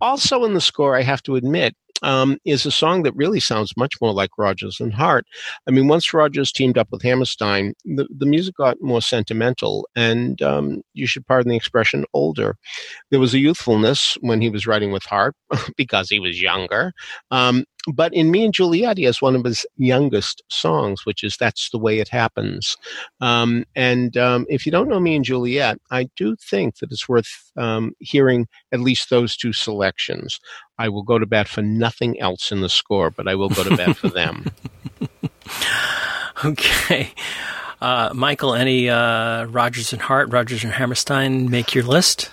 Also 0.00 0.44
in 0.44 0.54
the 0.54 0.60
score, 0.60 0.96
I 0.96 1.02
have 1.02 1.22
to 1.24 1.36
admit, 1.36 1.76
um, 2.02 2.38
is 2.44 2.66
a 2.66 2.70
song 2.70 3.02
that 3.02 3.16
really 3.16 3.40
sounds 3.40 3.76
much 3.76 3.94
more 4.00 4.12
like 4.12 4.30
Rodgers 4.38 4.80
and 4.80 4.92
Hart. 4.92 5.26
I 5.66 5.70
mean, 5.70 5.88
once 5.88 6.12
Rodgers 6.12 6.52
teamed 6.52 6.78
up 6.78 6.88
with 6.90 7.02
Hammerstein, 7.02 7.74
the, 7.84 8.06
the 8.16 8.26
music 8.26 8.56
got 8.56 8.80
more 8.80 9.02
sentimental 9.02 9.88
and, 9.94 10.40
um, 10.42 10.82
you 10.94 11.06
should 11.06 11.26
pardon 11.26 11.50
the 11.50 11.56
expression, 11.56 12.04
older. 12.14 12.56
There 13.10 13.20
was 13.20 13.34
a 13.34 13.38
youthfulness 13.38 14.16
when 14.20 14.40
he 14.40 14.50
was 14.50 14.66
writing 14.66 14.92
with 14.92 15.04
Hart 15.04 15.34
because 15.76 16.08
he 16.08 16.20
was 16.20 16.40
younger. 16.40 16.92
Um, 17.30 17.64
but 17.92 18.12
in 18.12 18.30
Me 18.30 18.44
and 18.44 18.54
Juliet, 18.54 18.98
he 18.98 19.04
has 19.04 19.22
one 19.22 19.34
of 19.34 19.44
his 19.44 19.64
youngest 19.76 20.42
songs, 20.48 21.04
which 21.04 21.24
is 21.24 21.36
That's 21.36 21.70
the 21.70 21.78
Way 21.78 21.98
It 21.98 22.08
Happens. 22.08 22.76
Um, 23.20 23.64
and 23.74 24.16
um, 24.16 24.46
if 24.48 24.66
you 24.66 24.72
don't 24.72 24.88
know 24.88 25.00
Me 25.00 25.16
and 25.16 25.24
Juliet, 25.24 25.78
I 25.90 26.08
do 26.16 26.36
think 26.36 26.78
that 26.78 26.92
it's 26.92 27.08
worth 27.08 27.50
um, 27.56 27.92
hearing 27.98 28.48
at 28.72 28.80
least 28.80 29.10
those 29.10 29.36
two 29.36 29.52
selections. 29.52 30.40
I 30.78 30.88
will 30.88 31.02
go 31.02 31.18
to 31.18 31.26
bat 31.26 31.48
for 31.48 31.62
nothing 31.62 32.20
else 32.20 32.52
in 32.52 32.60
the 32.60 32.68
score, 32.68 33.10
but 33.10 33.28
I 33.28 33.34
will 33.34 33.48
go 33.48 33.64
to 33.64 33.76
bat 33.76 33.96
for 33.96 34.08
them. 34.08 34.46
okay. 36.44 37.12
Uh, 37.80 38.10
Michael, 38.14 38.54
any 38.54 38.90
uh, 38.90 39.44
Rodgers 39.46 39.92
and 39.92 40.02
Hart, 40.02 40.30
Rodgers 40.30 40.64
and 40.64 40.72
Hammerstein 40.72 41.50
make 41.50 41.74
your 41.74 41.84
list? 41.84 42.30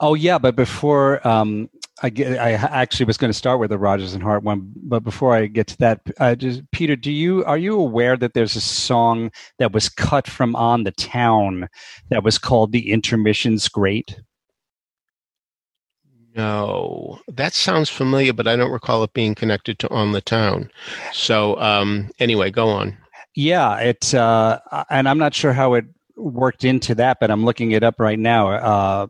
Oh 0.00 0.14
yeah, 0.14 0.38
but 0.38 0.56
before 0.56 1.26
um, 1.26 1.68
I, 2.02 2.10
get, 2.10 2.38
I 2.38 2.52
actually 2.52 3.06
was 3.06 3.16
going 3.16 3.30
to 3.30 3.36
start 3.36 3.60
with 3.60 3.70
the 3.70 3.78
Rodgers 3.78 4.14
and 4.14 4.22
Hart 4.22 4.42
one, 4.42 4.72
but 4.76 5.00
before 5.00 5.34
I 5.34 5.46
get 5.46 5.66
to 5.68 5.78
that, 5.78 6.00
uh, 6.18 6.34
just, 6.34 6.62
Peter, 6.70 6.96
do 6.96 7.12
you 7.12 7.44
are 7.44 7.58
you 7.58 7.78
aware 7.78 8.16
that 8.16 8.34
there's 8.34 8.56
a 8.56 8.60
song 8.60 9.30
that 9.58 9.72
was 9.72 9.88
cut 9.88 10.26
from 10.26 10.56
On 10.56 10.84
the 10.84 10.92
Town 10.92 11.68
that 12.08 12.24
was 12.24 12.38
called 12.38 12.72
"The 12.72 12.90
Intermission's 12.90 13.68
Great"? 13.68 14.20
No, 16.34 17.18
that 17.28 17.52
sounds 17.52 17.90
familiar, 17.90 18.32
but 18.32 18.46
I 18.46 18.56
don't 18.56 18.70
recall 18.70 19.02
it 19.02 19.12
being 19.12 19.34
connected 19.34 19.78
to 19.80 19.90
On 19.90 20.12
the 20.12 20.20
Town. 20.20 20.70
So 21.12 21.60
um, 21.60 22.10
anyway, 22.18 22.50
go 22.50 22.68
on. 22.68 22.96
Yeah, 23.34 23.76
it, 23.76 24.14
uh, 24.14 24.60
and 24.90 25.08
I'm 25.08 25.18
not 25.18 25.34
sure 25.34 25.52
how 25.52 25.74
it 25.74 25.84
worked 26.16 26.64
into 26.64 26.94
that, 26.96 27.18
but 27.20 27.30
I'm 27.30 27.44
looking 27.44 27.72
it 27.72 27.82
up 27.82 27.98
right 27.98 28.18
now. 28.18 28.48
Uh, 28.48 29.06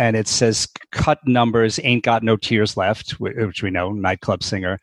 and 0.00 0.16
it 0.16 0.26
says 0.26 0.66
cut 0.92 1.18
numbers 1.26 1.78
ain't 1.84 2.02
got 2.02 2.22
no 2.22 2.36
tears 2.36 2.76
left 2.76 3.12
which 3.20 3.62
we 3.62 3.70
know 3.70 3.92
nightclub 3.92 4.42
singer 4.42 4.80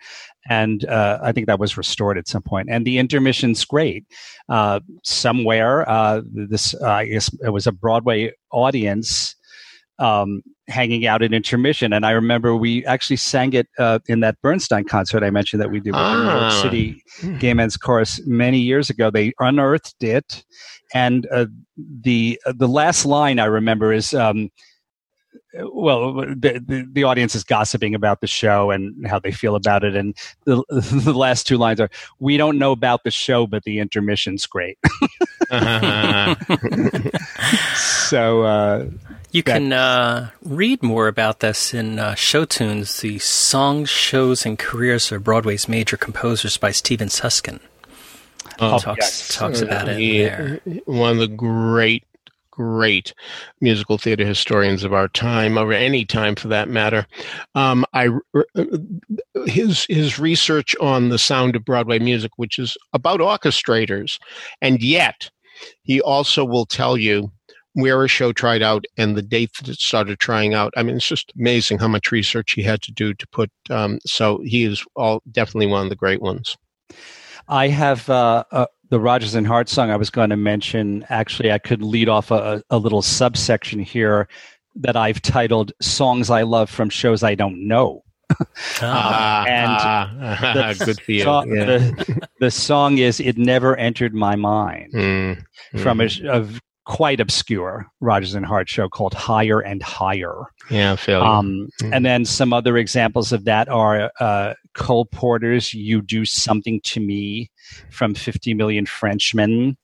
and 0.50 0.86
uh, 0.86 1.18
i 1.22 1.32
think 1.32 1.48
that 1.48 1.60
was 1.60 1.76
restored 1.76 2.18
at 2.18 2.28
some 2.28 2.44
point 2.44 2.70
and 2.72 2.86
the 2.86 2.98
intermission's 2.98 3.66
great 3.66 4.06
uh, 4.48 4.80
somewhere 5.04 5.90
uh, 5.90 6.22
this 6.32 6.74
uh, 6.76 6.92
i 6.92 7.06
guess 7.06 7.30
it 7.44 7.50
was 7.50 7.68
a 7.68 7.72
broadway 7.72 8.32
audience 8.52 9.36
um, 10.00 10.44
hanging 10.68 11.08
out 11.08 11.24
at 11.24 11.34
intermission 11.34 11.92
and 11.92 12.06
i 12.06 12.12
remember 12.12 12.56
we 12.56 12.86
actually 12.86 13.16
sang 13.16 13.54
it 13.54 13.68
uh, 13.80 13.98
in 14.08 14.20
that 14.20 14.36
bernstein 14.44 14.84
concert 14.84 15.24
i 15.24 15.30
mentioned 15.32 15.62
that 15.62 15.72
we 15.72 15.80
did 15.80 15.94
with 15.94 16.02
ah. 16.02 16.14
the 16.14 16.24
new 16.24 16.30
york 16.30 16.44
ah. 16.44 16.62
city 16.62 17.04
hmm. 17.20 17.38
gay 17.40 17.54
men's 17.54 17.76
chorus 17.76 18.22
many 18.28 18.60
years 18.60 18.90
ago 18.90 19.10
they 19.10 19.34
unearthed 19.40 20.04
it 20.04 20.46
and 20.94 21.28
uh, 21.34 21.48
the 22.02 22.40
the 22.46 22.68
last 22.68 23.06
line 23.06 23.40
i 23.40 23.46
remember 23.46 23.92
is 23.92 24.14
um, 24.14 24.50
well, 25.54 26.14
the, 26.14 26.62
the, 26.66 26.88
the 26.92 27.04
audience 27.04 27.36
is 27.36 27.44
gossiping 27.44 27.96
about 27.96 28.22
the 28.22 28.28
show 28.28 28.72
and 28.72 29.08
how 29.08 29.20
they 29.20 29.32
feel 29.32 29.56
about 29.56 29.84
it, 29.84 29.96
and 29.96 30.16
the, 30.46 30.64
the 30.70 31.14
last 31.14 31.48
two 31.48 31.58
lines 31.58 31.80
are, 31.80 31.90
"We 32.20 32.38
don't 32.38 32.58
know 32.58 32.72
about 32.72 33.04
the 33.04 33.12
show, 33.12 33.48
but 33.48 33.64
the 33.64 33.80
intermission's 33.80 34.46
great." 34.46 34.78
so 37.76 38.44
uh, 38.44 38.86
you 39.32 39.44
can 39.44 39.74
uh, 39.74 40.30
read 40.44 40.84
more 40.84 41.08
about 41.08 41.40
this 41.40 41.74
in 41.74 42.00
uh, 42.00 42.16
Show 42.16 42.46
Tunes, 42.46 43.02
the 43.02 43.20
songs, 43.20 43.90
shows, 43.90 44.46
and 44.46 44.58
careers 44.60 45.12
of 45.12 45.24
Broadway's 45.24 45.68
major 45.68 45.98
composers 45.98 46.58
by 46.58 46.72
Steven 46.72 47.10
Suskin. 47.10 47.60
Oh, 48.60 48.80
talks 48.80 48.98
yes. 49.00 49.36
talks 49.36 49.62
about 49.62 49.88
it 49.88 49.98
there. 49.98 50.60
One 50.86 51.12
of 51.12 51.18
the 51.18 51.28
great 51.28 52.07
great 52.58 53.14
musical 53.62 54.00
theater 54.00 54.26
historians 54.26 54.84
of 54.84 54.92
our 54.92 55.08
time, 55.10 55.60
or 55.60 55.72
any 55.72 56.04
time 56.06 56.36
for 56.36 56.48
that 56.48 56.68
matter. 56.68 57.06
Um, 57.54 57.86
I 57.94 58.10
his 59.46 59.86
his 59.88 60.18
research 60.18 60.76
on 60.82 61.10
the 61.10 61.20
sound 61.20 61.56
of 61.56 61.64
Broadway 61.64 62.00
music, 62.00 62.32
which 62.38 62.58
is 62.58 62.76
about 62.94 63.20
orchestrators, 63.20 64.20
and 64.60 64.82
yet 64.82 65.30
he 65.84 66.02
also 66.02 66.44
will 66.44 66.66
tell 66.66 66.98
you 66.98 67.32
where 67.74 68.04
a 68.04 68.08
show 68.08 68.34
tried 68.34 68.64
out 68.64 68.86
and 68.98 69.16
the 69.16 69.22
date 69.22 69.52
that 69.60 69.70
it 69.70 69.80
started 69.80 70.20
trying 70.20 70.56
out. 70.56 70.74
I 70.76 70.82
mean, 70.82 70.96
it's 70.96 71.08
just 71.08 71.32
amazing 71.38 71.78
how 71.78 71.88
much 71.88 72.12
research 72.12 72.54
he 72.54 72.64
had 72.64 72.82
to 72.82 72.92
do 72.92 73.14
to 73.14 73.28
put. 73.28 73.52
Um, 73.70 74.00
so 74.04 74.42
he 74.44 74.64
is 74.64 74.84
all 74.96 75.22
definitely 75.32 75.68
one 75.68 75.84
of 75.84 75.90
the 75.90 75.96
great 75.96 76.20
ones. 76.20 76.58
I 77.48 77.68
have 77.68 78.10
uh, 78.10 78.44
the 78.90 79.00
Rodgers 79.00 79.36
and 79.36 79.46
Hart 79.46 79.70
song 79.70 79.92
I 79.92 79.96
was 79.96 80.10
going 80.10 80.30
to 80.30 80.38
mention, 80.38 81.06
actually, 81.10 81.52
I 81.52 81.58
could 81.58 81.82
lead 81.82 82.10
off 82.10 82.32
a, 82.32 82.64
a 82.70 82.78
little 82.78 83.02
subsection 83.02 83.80
here 83.80 84.28
that 84.76 84.96
I've 84.96 85.22
titled 85.22 85.72
"Songs 85.82 86.30
I 86.30 86.44
Love 86.44 86.70
from 86.70 86.90
Shows 86.90 87.24
I 87.24 87.36
Don't 87.36 87.68
Know." 87.68 88.04
ah, 88.82 89.46
and 89.46 89.72
ah, 89.72 90.74
the, 90.78 90.86
good 90.86 91.02
for 91.02 91.12
you. 91.12 91.24
Song, 91.24 91.56
yeah. 91.56 91.66
the, 91.66 92.28
the, 92.40 92.52
song 92.52 92.98
is 92.98 93.20
"It 93.20 93.38
Never 93.38 93.76
Entered 93.78 94.14
My 94.14 94.36
Mind" 94.36 94.94
mm, 94.94 95.44
from 95.78 96.00
mm. 96.00 96.26
A, 96.26 96.42
a, 96.42 96.48
quite 96.88 97.20
obscure 97.20 97.86
Rodgers 98.00 98.34
and 98.34 98.46
Hart 98.46 98.70
show 98.70 98.88
called 98.88 99.14
Higher 99.14 99.60
and 99.60 99.84
Higher. 99.84 100.46
Yeah, 100.72 100.96
failure. 100.96 101.26
Um, 101.26 101.68
mm. 101.82 101.94
And 101.94 102.06
then 102.06 102.24
some 102.24 102.54
other 102.54 102.78
examples 102.78 103.34
of 103.34 103.44
that 103.44 103.68
are 103.68 104.10
uh, 104.20 104.54
Cole 104.74 105.06
Porter's 105.06 105.74
"You 105.74 106.02
Do 106.02 106.24
Something 106.26 106.80
to 106.86 107.00
Me" 107.02 107.52
from 107.92 108.16
50 108.16 108.54
Million 108.54 108.86
Frenchmen. 108.86 109.78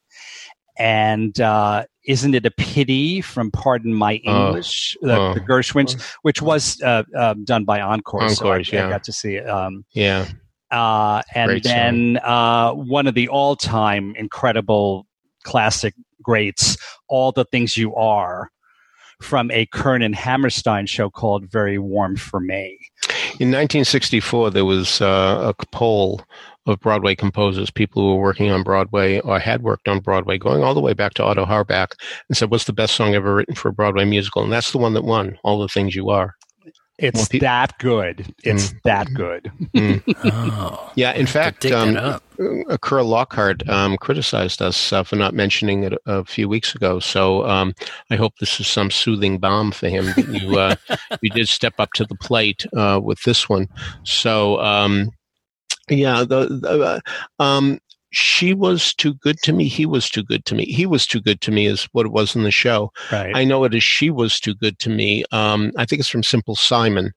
And 0.80 1.40
uh, 1.40 1.86
Isn't 2.08 2.34
It 2.34 2.46
a 2.46 2.52
Pity 2.52 3.22
from 3.22 3.52
Pardon 3.52 3.94
My 3.94 4.22
oh, 4.26 4.48
English, 4.48 4.98
uh, 5.04 5.12
uh, 5.12 5.34
the 5.36 5.42
Gershwins, 5.42 6.02
which 6.24 6.42
was 6.42 6.82
uh, 6.82 7.04
um, 7.16 7.44
done 7.44 7.66
by 7.66 7.82
Encore. 7.82 8.24
Encore, 8.24 8.34
so 8.34 8.52
I, 8.52 8.64
yeah. 8.72 8.88
I 8.88 8.90
got 8.90 9.04
to 9.04 9.14
see 9.14 9.36
it. 9.36 9.48
Um, 9.48 9.86
yeah. 9.92 10.26
Uh, 10.72 11.22
and 11.36 11.50
Great 11.50 11.64
then 11.64 12.18
uh, 12.24 12.72
one 12.72 13.06
of 13.06 13.14
the 13.14 13.28
all 13.28 13.56
time 13.56 14.16
incredible 14.16 15.06
classic 15.44 15.94
greats, 16.24 16.78
All 17.10 17.32
the 17.32 17.46
Things 17.46 17.78
You 17.78 17.94
Are, 17.96 18.50
from 19.22 19.52
a 19.52 19.66
Kern 19.68 20.02
and 20.02 20.16
Hammerstein 20.16 20.86
show 20.86 21.10
called 21.10 21.50
Very 21.52 21.78
Warm 21.78 22.16
for 22.18 22.40
May. 22.40 22.78
In 23.40 23.50
1964, 23.50 24.52
there 24.52 24.66
was 24.66 25.02
uh, 25.02 25.54
a 25.60 25.66
poll 25.72 26.22
of 26.66 26.80
Broadway 26.80 27.16
composers, 27.16 27.72
people 27.72 28.02
who 28.02 28.16
were 28.16 28.22
working 28.22 28.52
on 28.52 28.64
Broadway 28.64 29.20
or 29.22 29.40
had 29.40 29.64
worked 29.64 29.88
on 29.88 30.00
Broadway, 30.00 30.38
going 30.38 30.64
all 30.64 30.74
the 30.74 30.82
way 30.82 30.94
back 30.94 31.14
to 31.16 31.24
Otto 31.24 31.46
Harbach, 31.46 31.94
and 32.30 32.38
said, 32.38 32.52
"What's 32.52 32.66
the 32.66 32.74
best 32.74 32.96
song 32.96 33.16
ever 33.16 33.34
written 33.34 33.56
for 33.56 33.70
a 33.70 33.74
Broadway 33.74 34.06
musical?" 34.06 34.44
And 34.44 34.52
that's 34.52 34.72
the 34.72 34.78
one 34.78 34.94
that 34.94 35.04
won. 35.04 35.38
All 35.44 35.60
the 35.60 35.68
things 35.68 35.96
you 35.96 36.10
are. 36.10 36.36
It's 37.00 37.28
pe- 37.28 37.40
that 37.40 37.78
good. 37.80 38.34
It's 38.44 38.72
mm. 38.72 38.82
that 38.84 39.14
good. 39.14 39.52
Mm. 39.74 40.04
oh, 40.26 40.92
yeah, 40.96 41.14
in 41.14 41.26
fact, 41.26 41.66
um, 41.66 41.98
uh, 41.98 42.20
Kerr 42.82 43.02
Lockhart 43.02 43.68
um, 43.68 43.98
criticized 43.98 44.62
us 44.62 44.94
uh, 44.94 45.04
for 45.04 45.16
not 45.16 45.34
mentioning 45.34 45.84
it 45.84 45.94
a, 46.06 46.24
few 46.24 46.48
weeks 46.48 46.76
ago. 46.76 47.00
So 47.00 47.48
um, 47.48 47.74
I 48.12 48.16
hope 48.16 48.34
this 48.40 48.60
is 48.60 48.68
some 48.68 48.92
soothing 48.92 49.40
balm 49.40 49.72
for 49.72 49.90
him. 49.90 50.14
you 50.18 50.60
uh, 50.60 50.76
you 51.22 51.32
did 51.32 51.50
step 51.50 51.74
up 51.80 51.94
to 51.94 52.06
the 52.06 52.16
plate 52.16 52.66
uh, 52.78 53.00
with 53.04 53.22
this 53.24 53.50
one. 53.50 53.68
So 54.04 54.60
um, 54.60 55.10
yeah, 55.90 56.20
the, 56.20 56.48
the 56.48 57.02
uh, 57.40 57.44
um, 57.44 57.80
she 58.14 58.54
was 58.54 58.94
too 58.94 59.16
good 59.16 59.38
to 59.42 59.52
me. 59.52 59.68
He 59.68 59.88
was 59.88 60.08
too 60.08 60.24
good 60.24 60.46
to 60.46 60.56
me. 60.56 60.66
He 60.66 60.86
was 60.86 61.08
too 61.08 61.20
good 61.20 61.42
to 61.42 61.52
me 61.52 61.66
is 61.66 61.86
what 61.94 62.06
it 62.06 62.12
was 62.12 62.36
in 62.36 62.44
the 62.44 62.52
show. 62.52 62.92
Right. 63.12 63.36
I 63.36 63.44
know 63.44 63.64
it 63.64 63.74
as 63.74 63.84
she 63.84 64.12
was 64.12 64.40
too 64.40 64.54
good 64.54 64.78
to 64.80 64.90
me. 64.90 65.24
Um, 65.32 65.72
I 65.78 65.86
think 65.86 66.00
it's 66.00 66.10
from 66.10 66.22
Simple 66.22 66.56
Simon, 66.56 67.12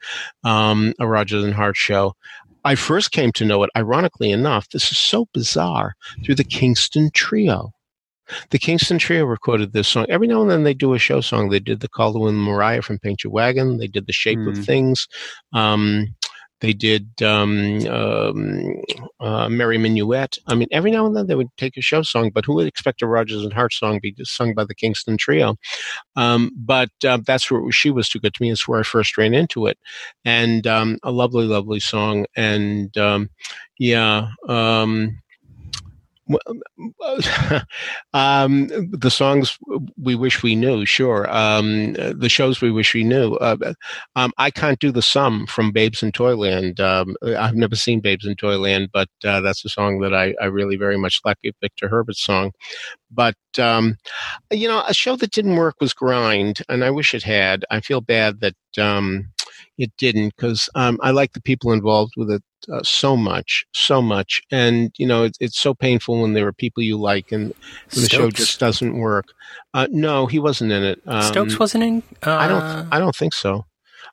um, 0.44 0.94
a 0.99 1.07
Rodgers 1.07 1.44
and 1.44 1.53
Hart 1.53 1.76
show. 1.76 2.14
I 2.64 2.74
first 2.74 3.12
came 3.12 3.30
to 3.32 3.44
know 3.44 3.62
it, 3.62 3.70
ironically 3.76 4.32
enough, 4.32 4.70
this 4.70 4.90
is 4.90 4.99
so 4.99 5.28
bizarre, 5.32 5.94
through 6.24 6.34
the 6.34 6.44
Kingston 6.44 7.11
Trio. 7.12 7.72
The 8.51 8.59
Kingston 8.59 8.99
Trio 8.99 9.24
recorded 9.24 9.72
this 9.72 9.86
song. 9.86 10.07
Every 10.09 10.26
now 10.26 10.40
and 10.40 10.51
then 10.51 10.64
they 10.64 10.74
do 10.74 10.94
a 10.94 10.99
show 10.99 11.20
song. 11.20 11.51
They 11.51 11.61
did 11.61 11.78
the 11.80 11.88
Call 11.88 12.12
the 12.12 12.18
Wind 12.18 12.38
Mariah 12.38 12.82
from 12.82 12.99
Paint 12.99 13.22
Your 13.22 13.32
Wagon. 13.32 13.76
They 13.76 13.86
did 13.86 14.07
The 14.07 14.12
Shape 14.12 14.38
mm. 14.38 14.49
of 14.49 14.57
hmm. 14.57 14.62
Things. 14.62 15.07
Um, 15.53 16.09
they 16.61 16.72
did 16.72 17.22
um, 17.22 17.86
um, 17.86 18.74
uh, 19.20 19.48
Merry 19.48 19.78
Minuet. 19.78 20.38
I 20.46 20.54
mean, 20.54 20.68
every 20.72 20.90
now 20.90 21.07
and 21.07 21.16
then 21.16 21.26
they 21.26 21.34
would 21.34 21.54
take 21.57 21.76
a 21.76 21.82
show 21.82 22.02
song, 22.02 22.30
but 22.34 22.44
who 22.44 22.54
would 22.54 22.66
expect 22.66 23.02
a 23.02 23.07
Rodgers 23.07 23.42
and 23.42 23.52
Hart 23.52 23.72
song 23.72 23.94
to 23.94 24.00
be 24.00 24.14
sung 24.24 24.54
by 24.54 24.64
the 24.64 24.74
Kingston 24.74 25.16
Trio? 25.18 25.57
Um, 26.16 26.50
but 26.57 26.90
uh, 27.07 27.18
that's 27.26 27.50
where 27.50 27.70
she 27.72 27.90
was 27.90 28.09
too 28.09 28.20
good 28.20 28.34
to 28.34 28.42
me. 28.42 28.50
Is 28.50 28.66
where 28.66 28.80
I 28.80 28.84
first 28.84 29.18
ran 29.18 29.34
into 29.34 29.66
it, 29.66 29.78
and 30.24 30.66
um, 30.66 30.98
a 31.02 31.11
lovely, 31.11 31.44
lovely 31.44 31.80
song. 31.80 32.26
And 32.36 32.96
um, 32.96 33.30
yeah, 33.78 34.28
um, 34.48 35.20
um, 38.14 38.66
the 38.68 39.10
songs 39.10 39.58
we 39.96 40.14
wish 40.14 40.42
we 40.42 40.56
knew, 40.56 40.84
sure. 40.84 41.30
Um, 41.30 41.92
the 41.92 42.28
shows 42.28 42.60
we 42.60 42.70
wish 42.70 42.94
we 42.94 43.04
knew. 43.04 43.34
Uh, 43.34 43.74
um, 44.16 44.32
I 44.38 44.50
can't 44.50 44.78
do 44.78 44.90
the 44.90 45.02
sum 45.02 45.46
from 45.46 45.72
Babes 45.72 46.02
in 46.02 46.12
Toyland. 46.12 46.80
Um, 46.80 47.16
I've 47.22 47.54
never 47.54 47.76
seen 47.76 48.00
Babes 48.00 48.26
in 48.26 48.34
Toyland, 48.36 48.90
but 48.92 49.08
uh, 49.24 49.40
that's 49.40 49.64
a 49.64 49.68
song 49.68 50.00
that 50.00 50.14
I, 50.14 50.34
I, 50.40 50.46
really 50.46 50.76
very 50.76 50.96
much 50.96 51.20
like. 51.24 51.36
Victor 51.60 51.88
Herbert's 51.88 52.24
song. 52.24 52.52
But 53.10 53.36
um, 53.58 53.96
you 54.50 54.68
know, 54.68 54.82
a 54.86 54.94
show 54.94 55.16
that 55.16 55.30
didn't 55.30 55.56
work 55.56 55.76
was 55.80 55.92
Grind, 55.92 56.62
and 56.68 56.84
I 56.84 56.90
wish 56.90 57.14
it 57.14 57.22
had. 57.22 57.64
I 57.70 57.80
feel 57.80 58.00
bad 58.00 58.40
that 58.40 58.56
um, 58.78 59.28
it 59.78 59.92
didn't 59.98 60.34
because 60.36 60.68
um, 60.74 60.98
I 61.02 61.10
like 61.10 61.32
the 61.32 61.40
people 61.40 61.72
involved 61.72 62.14
with 62.16 62.30
it 62.30 62.42
uh, 62.72 62.82
so 62.82 63.16
much, 63.16 63.64
so 63.72 64.02
much, 64.02 64.42
and 64.50 64.92
you 64.98 65.06
know 65.06 65.24
it's, 65.24 65.38
it's 65.40 65.58
so 65.58 65.74
painful 65.74 66.22
when 66.22 66.32
there 66.32 66.46
are 66.46 66.52
people 66.52 66.82
you 66.82 66.96
like 66.96 67.32
and 67.32 67.52
the 67.90 68.08
show 68.08 68.30
just 68.30 68.58
doesn't 68.58 68.98
work. 68.98 69.26
Uh, 69.74 69.86
no, 69.90 70.26
he 70.26 70.38
wasn't 70.38 70.72
in 70.72 70.82
it. 70.82 71.00
Um, 71.06 71.22
Stokes 71.22 71.58
wasn't 71.58 71.84
in. 71.84 72.02
Uh... 72.22 72.36
I 72.36 72.48
don't. 72.48 72.92
I 72.92 72.98
don't 72.98 73.14
think 73.14 73.34
so. 73.34 73.64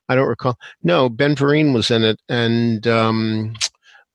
I 0.08 0.14
don't 0.14 0.28
recall. 0.28 0.58
No, 0.82 1.08
Ben 1.08 1.34
Vereen 1.34 1.72
was 1.72 1.90
in 1.90 2.02
it, 2.02 2.20
and 2.28 2.86
um, 2.86 3.54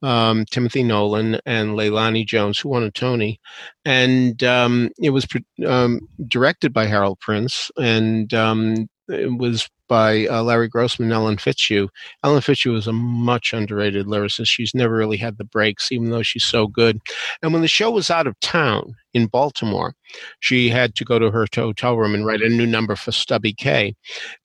um, 0.01 0.45
Timothy 0.45 0.83
Nolen 0.83 1.39
and 1.45 1.71
Leilani 1.71 2.25
Jones, 2.25 2.59
who 2.59 2.69
won 2.69 2.83
a 2.83 2.91
Tony, 2.91 3.39
and 3.85 4.41
um, 4.43 4.91
it 5.01 5.09
was 5.09 5.27
um, 5.65 6.01
directed 6.27 6.73
by 6.73 6.85
Harold 6.85 7.19
Prince, 7.19 7.71
and 7.77 8.33
um, 8.33 8.87
it 9.07 9.37
was 9.37 9.67
by 9.89 10.27
uh, 10.27 10.43
Larry 10.43 10.69
Grossman 10.69 11.07
and 11.07 11.13
Ellen 11.13 11.37
Fitzhugh. 11.37 11.89
Ellen 12.23 12.41
Fitzhugh 12.41 12.77
is 12.77 12.87
a 12.87 12.93
much 12.93 13.51
underrated 13.51 14.05
lyricist. 14.05 14.47
She's 14.47 14.73
never 14.73 14.95
really 14.95 15.17
had 15.17 15.37
the 15.37 15.43
breaks, 15.43 15.91
even 15.91 16.11
though 16.11 16.23
she's 16.23 16.45
so 16.45 16.67
good. 16.67 16.99
And 17.41 17.51
when 17.51 17.61
the 17.61 17.67
show 17.67 17.91
was 17.91 18.09
out 18.09 18.27
of 18.27 18.39
town 18.39 18.95
in 19.13 19.27
Baltimore, 19.27 19.95
she 20.39 20.69
had 20.69 20.95
to 20.95 21.03
go 21.03 21.19
to 21.19 21.31
her 21.31 21.45
hotel 21.53 21.97
room 21.97 22.13
and 22.13 22.25
write 22.25 22.41
a 22.41 22.49
new 22.49 22.65
number 22.65 22.95
for 22.95 23.11
Stubby 23.11 23.53
Kaye, 23.53 23.95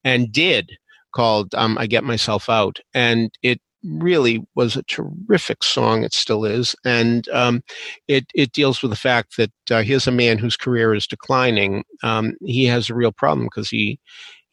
and 0.02 0.32
did 0.32 0.72
called 1.14 1.54
um, 1.54 1.78
"I 1.78 1.86
Get 1.86 2.02
Myself 2.02 2.48
Out," 2.48 2.80
and 2.92 3.30
it 3.42 3.60
really 3.84 4.42
was 4.54 4.76
a 4.76 4.82
terrific 4.84 5.62
song. 5.62 6.04
It 6.04 6.14
still 6.14 6.44
is, 6.44 6.74
and 6.84 7.28
um, 7.28 7.62
it 8.08 8.26
it 8.34 8.52
deals 8.52 8.82
with 8.82 8.90
the 8.90 8.96
fact 8.96 9.36
that 9.36 9.52
uh, 9.70 9.82
here's 9.82 10.06
a 10.06 10.12
man 10.12 10.38
whose 10.38 10.56
career 10.56 10.94
is 10.94 11.06
declining. 11.06 11.84
Um, 12.02 12.34
he 12.44 12.64
has 12.66 12.88
a 12.88 12.94
real 12.94 13.12
problem 13.12 13.46
because 13.46 13.68
he 13.70 14.00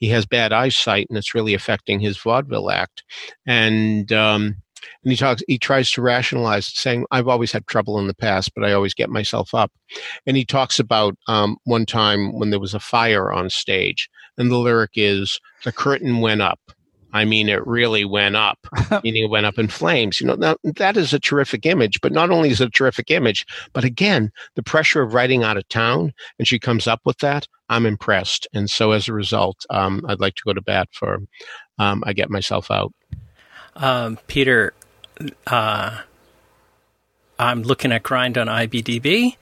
he 0.01 0.09
has 0.09 0.25
bad 0.25 0.51
eyesight 0.51 1.07
and 1.07 1.17
it's 1.17 1.33
really 1.33 1.53
affecting 1.53 2.01
his 2.01 2.17
vaudeville 2.17 2.69
act. 2.69 3.03
And, 3.45 4.11
um, 4.11 4.57
and 5.03 5.11
he 5.11 5.15
talks, 5.15 5.43
he 5.47 5.59
tries 5.59 5.91
to 5.91 6.01
rationalize 6.01 6.65
saying, 6.65 7.05
I've 7.11 7.27
always 7.27 7.51
had 7.51 7.67
trouble 7.67 7.99
in 7.99 8.07
the 8.07 8.15
past, 8.15 8.53
but 8.55 8.65
I 8.65 8.73
always 8.73 8.95
get 8.95 9.11
myself 9.11 9.53
up. 9.53 9.71
And 10.25 10.35
he 10.35 10.43
talks 10.43 10.79
about, 10.79 11.15
um, 11.27 11.57
one 11.65 11.85
time 11.85 12.37
when 12.37 12.49
there 12.49 12.59
was 12.59 12.73
a 12.73 12.79
fire 12.79 13.31
on 13.31 13.51
stage 13.51 14.09
and 14.37 14.49
the 14.49 14.57
lyric 14.57 14.91
is, 14.95 15.39
the 15.63 15.71
curtain 15.71 16.19
went 16.19 16.41
up. 16.41 16.59
I 17.14 17.26
mean, 17.26 17.49
it 17.49 17.66
really 17.68 18.05
went 18.05 18.36
up, 18.36 18.59
meaning 19.03 19.26
it 19.26 19.30
went 19.30 19.45
up 19.45 19.59
in 19.59 19.68
flames. 19.68 20.22
You 20.22 20.28
know, 20.28 20.36
now 20.36 20.55
that 20.64 20.97
is 20.97 21.14
a 21.14 21.20
terrific 21.20 21.66
image, 21.66 21.99
but 22.01 22.12
not 22.12 22.30
only 22.30 22.49
is 22.49 22.62
it 22.62 22.68
a 22.68 22.72
terrific 22.72 23.12
image, 23.12 23.45
but 23.74 23.84
again, 23.84 24.32
the 24.55 24.64
pressure 24.64 25.01
of 25.01 25.14
writing 25.14 25.43
out 25.43 25.57
of 25.57 25.68
town, 25.68 26.14
and 26.39 26.47
she 26.47 26.59
comes 26.59 26.88
up 26.88 27.01
with 27.05 27.18
that. 27.20 27.47
I'm 27.70 27.86
impressed, 27.86 28.47
and 28.53 28.70
so 28.70 28.91
as 28.91 29.07
a 29.07 29.14
result, 29.14 29.66
um, 29.70 30.05
I'd 30.07 30.20
like 30.20 30.36
to 30.36 30.43
go 30.45 30.53
to 30.53 30.62
bat 30.62 30.89
for. 30.91 31.20
Um, 31.80 32.03
I 32.05 32.14
get 32.14 32.30
myself 32.30 32.70
out. 32.70 32.93
Um, 33.76 34.20
Peter, 34.28 34.74
uh, 35.47 36.01
I'm 37.39 37.64
looking 37.64 37.91
at 37.91 38.03
Grind 38.03 38.38
on 38.38 38.47
IBDB, 38.47 39.38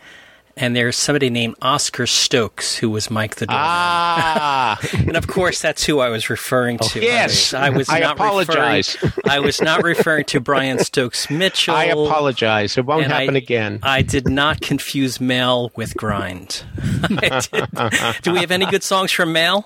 and 0.60 0.76
there's 0.76 0.96
somebody 0.96 1.30
named 1.30 1.56
Oscar 1.62 2.06
Stokes 2.06 2.78
who 2.78 2.90
was 2.90 3.10
Mike 3.10 3.36
the 3.38 3.46
Doorman. 3.46 3.64
Ah, 3.66 4.80
and 4.94 5.16
of 5.16 5.28
course, 5.28 5.62
that's 5.62 5.84
who 5.86 6.00
I 6.00 6.10
was 6.10 6.30
referring 6.30 6.78
to. 6.80 7.02
yes. 7.02 7.54
I 7.54 7.70
was, 7.70 7.74
I 7.74 7.78
was 7.78 7.90
I 7.90 8.00
not 8.00 8.16
apologize. 8.16 8.98
I 9.26 9.40
was 9.40 9.62
not 9.62 9.84
referring 9.84 10.26
to 10.26 10.40
Brian 10.40 10.80
Stokes 10.80 11.30
Mitchell. 11.30 11.76
I 11.76 11.86
apologize. 11.86 12.78
It 12.78 12.86
won't 12.86 13.08
happen 13.08 13.36
I- 13.36 13.38
again. 13.40 13.80
I 13.84 14.02
did 14.02 14.28
not 14.28 14.62
confuse 14.62 15.20
Mail 15.20 15.72
with 15.76 15.96
Grind. 15.96 16.64
Do 18.22 18.34
we 18.34 18.40
have 18.40 18.52
any 18.52 18.66
good 18.66 18.84
songs 18.84 19.12
from 19.12 19.32
Mail? 19.34 19.66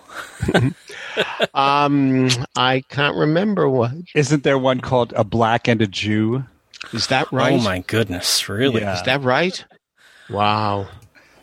Um, 1.53 2.29
I 2.55 2.81
can't 2.89 3.15
remember 3.15 3.69
what 3.69 3.91
Isn't 4.15 4.43
there 4.43 4.57
one 4.57 4.79
called 4.81 5.13
A 5.15 5.23
Black 5.23 5.67
and 5.67 5.79
a 5.81 5.85
Jew? 5.87 6.45
is 6.91 7.07
that 7.07 7.31
right? 7.31 7.53
Oh 7.53 7.57
my 7.63 7.79
goodness! 7.79 8.49
Really? 8.49 8.81
Yeah. 8.81 8.95
Is 8.95 9.03
that 9.03 9.21
right? 9.21 9.63
Wow. 10.29 10.87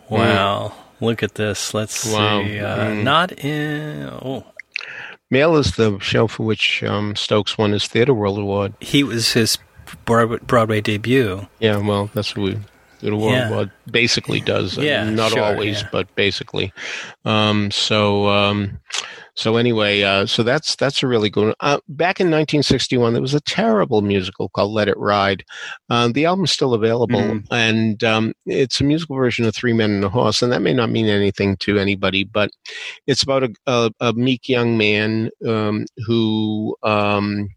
Wow. 0.09 0.72
Look 1.01 1.22
at 1.22 1.35
this. 1.35 1.72
Let's 1.74 2.05
Wow. 2.12 2.43
see. 2.45 2.59
Uh, 2.61 2.76
Mm. 2.78 3.03
Not 3.05 3.33
in. 3.45 4.09
Oh, 4.22 4.45
Mail 5.31 5.57
is 5.57 5.72
the 5.76 5.99
show 6.01 6.26
for 6.26 6.43
which 6.45 6.83
um, 6.83 7.14
Stokes 7.16 7.57
won 7.57 7.72
his 7.72 7.87
Theatre 7.87 8.14
World 8.14 8.39
Award. 8.39 8.74
he 8.81 9.03
was 9.05 9.33
his 9.33 9.59
Broadway, 10.05 10.39
Broadway 10.47 10.81
debut. 10.81 11.47
Yeah, 11.61 11.76
well, 11.78 12.11
that's 12.14 12.35
what 12.37 12.45
we 12.45 12.59
Theatre 12.99 13.16
World 13.16 13.33
Yeah. 13.33 13.49
Award 13.49 13.70
basically 13.91 14.41
does. 14.41 14.76
Yeah, 14.76 15.05
mean, 15.05 15.14
not 15.16 15.33
sure, 15.33 15.43
always, 15.43 15.83
yeah. 15.83 15.89
but 15.93 16.14
basically. 16.16 16.72
Um, 17.24 17.70
so, 17.70 18.28
um, 18.28 18.81
so 19.35 19.57
anyway, 19.57 20.03
uh, 20.03 20.26
so 20.26 20.43
that's 20.43 20.76
that's 20.76 21.03
a 21.03 21.07
really 21.07 21.31
good. 21.31 21.47
One. 21.47 21.55
Uh, 21.61 21.78
back 21.89 22.20
in 22.20 22.26
1961, 22.26 23.12
there 23.12 23.22
was 23.22 23.35
a 23.35 23.41
terrible 23.41 24.03
musical 24.03 24.49
called 24.51 24.72
"Let 24.72 24.89
It 24.89 24.99
Ride." 24.99 25.45
Uh, 25.89 26.09
the 26.12 26.26
album's 26.26 26.53
still 26.53 26.74
available, 26.74 27.20
Mhm. 27.20 27.45
and 27.51 28.03
um, 28.05 28.33
it's 28.47 28.81
a 28.81 28.85
musical 28.85 29.16
version 29.16 29.45
of 29.47 29.55
Three 29.55 29.72
Men 29.72 29.91
and 29.93 30.05
a 30.05 30.09
Horse, 30.09 30.43
and 30.43 30.53
that 30.53 30.62
may 30.62 30.72
not 30.74 30.91
mean 30.91 31.07
anything 31.07 31.57
to 31.59 31.78
anybody, 31.78 32.24
but 32.24 32.51
it's 33.07 33.22
about 33.22 33.45
a, 33.45 33.51
a, 33.66 33.91
a 34.01 34.12
meek 34.12 34.49
young 34.49 34.76
man 34.76 35.31
um, 35.47 35.87
who. 36.07 36.76
Um, 36.83 37.49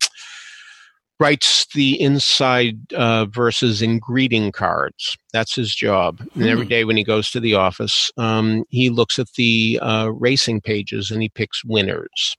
writes 1.23 1.65
the 1.73 1.99
inside 2.01 2.91
uh, 2.93 3.23
verses 3.27 3.81
in 3.81 3.97
greeting 3.97 4.51
cards. 4.51 5.17
That's 5.31 5.55
his 5.55 5.73
job. 5.73 6.19
And 6.35 6.49
every 6.49 6.65
Hmm. 6.65 6.69
day 6.69 6.83
when 6.83 6.97
he 6.97 7.03
goes 7.05 7.31
to 7.31 7.39
the 7.39 7.53
office, 7.53 8.11
um, 8.17 8.65
he 8.67 8.89
looks 8.89 9.17
at 9.17 9.31
the 9.37 9.79
uh, 9.81 10.07
racing 10.11 10.59
pages 10.59 11.11
and 11.11 11.21
he 11.21 11.29
picks 11.29 11.63
winners. 11.63 12.35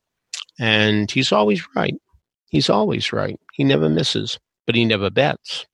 And 0.61 1.11
he's 1.11 1.33
always 1.33 1.63
right. 1.75 1.95
He's 2.51 2.69
always 2.69 3.11
right. 3.11 3.41
He 3.55 3.65
never 3.65 3.89
misses, 3.89 4.39
but 4.67 4.75
he 4.75 4.85
never 4.85 5.09
bets. 5.09 5.65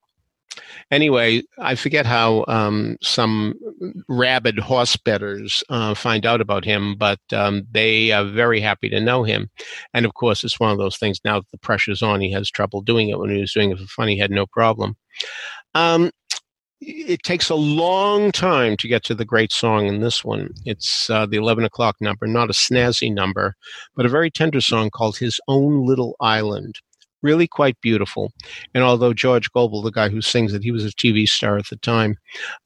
Anyway, 0.90 1.42
I 1.58 1.76
forget 1.76 2.04
how 2.04 2.44
um, 2.48 2.96
some 3.00 3.54
rabid 4.08 4.58
horse 4.58 4.96
betters 4.96 5.62
uh, 5.68 5.94
find 5.94 6.26
out 6.26 6.40
about 6.40 6.64
him, 6.64 6.96
but 6.96 7.20
um, 7.32 7.62
they 7.70 8.10
are 8.10 8.24
very 8.24 8.60
happy 8.60 8.88
to 8.88 9.00
know 9.00 9.22
him. 9.22 9.48
And 9.94 10.04
of 10.04 10.14
course, 10.14 10.42
it's 10.42 10.58
one 10.58 10.72
of 10.72 10.78
those 10.78 10.96
things 10.96 11.20
now 11.24 11.40
that 11.40 11.50
the 11.52 11.58
pressure's 11.58 12.02
on, 12.02 12.20
he 12.20 12.32
has 12.32 12.50
trouble 12.50 12.80
doing 12.80 13.08
it. 13.08 13.18
When 13.18 13.30
he 13.30 13.40
was 13.40 13.52
doing 13.52 13.70
it 13.70 13.78
for 13.78 13.86
fun, 13.86 14.08
he 14.08 14.18
had 14.18 14.32
no 14.32 14.46
problem. 14.46 14.96
Um, 15.74 16.10
it 16.80 17.22
takes 17.22 17.50
a 17.50 17.54
long 17.54 18.32
time 18.32 18.76
to 18.78 18.88
get 18.88 19.04
to 19.04 19.14
the 19.14 19.24
great 19.24 19.52
song 19.52 19.86
in 19.86 20.00
this 20.00 20.24
one. 20.24 20.50
It's 20.64 21.10
uh, 21.10 21.26
the 21.26 21.36
11 21.36 21.64
o'clock 21.64 21.96
number, 22.00 22.26
not 22.26 22.50
a 22.50 22.54
snazzy 22.54 23.12
number, 23.12 23.54
but 23.94 24.06
a 24.06 24.10
very 24.10 24.30
tender 24.30 24.60
song 24.60 24.90
called 24.90 25.18
His 25.18 25.38
Own 25.46 25.84
Little 25.84 26.16
Island. 26.20 26.80
Really 27.22 27.46
quite 27.46 27.80
beautiful. 27.80 28.32
And 28.74 28.82
although 28.82 29.12
George 29.12 29.52
Gobel, 29.52 29.82
the 29.82 29.90
guy 29.90 30.08
who 30.08 30.22
sings 30.22 30.54
it, 30.54 30.62
he 30.62 30.70
was 30.70 30.84
a 30.84 30.90
TV 30.90 31.26
star 31.26 31.58
at 31.58 31.68
the 31.68 31.76
time, 31.76 32.16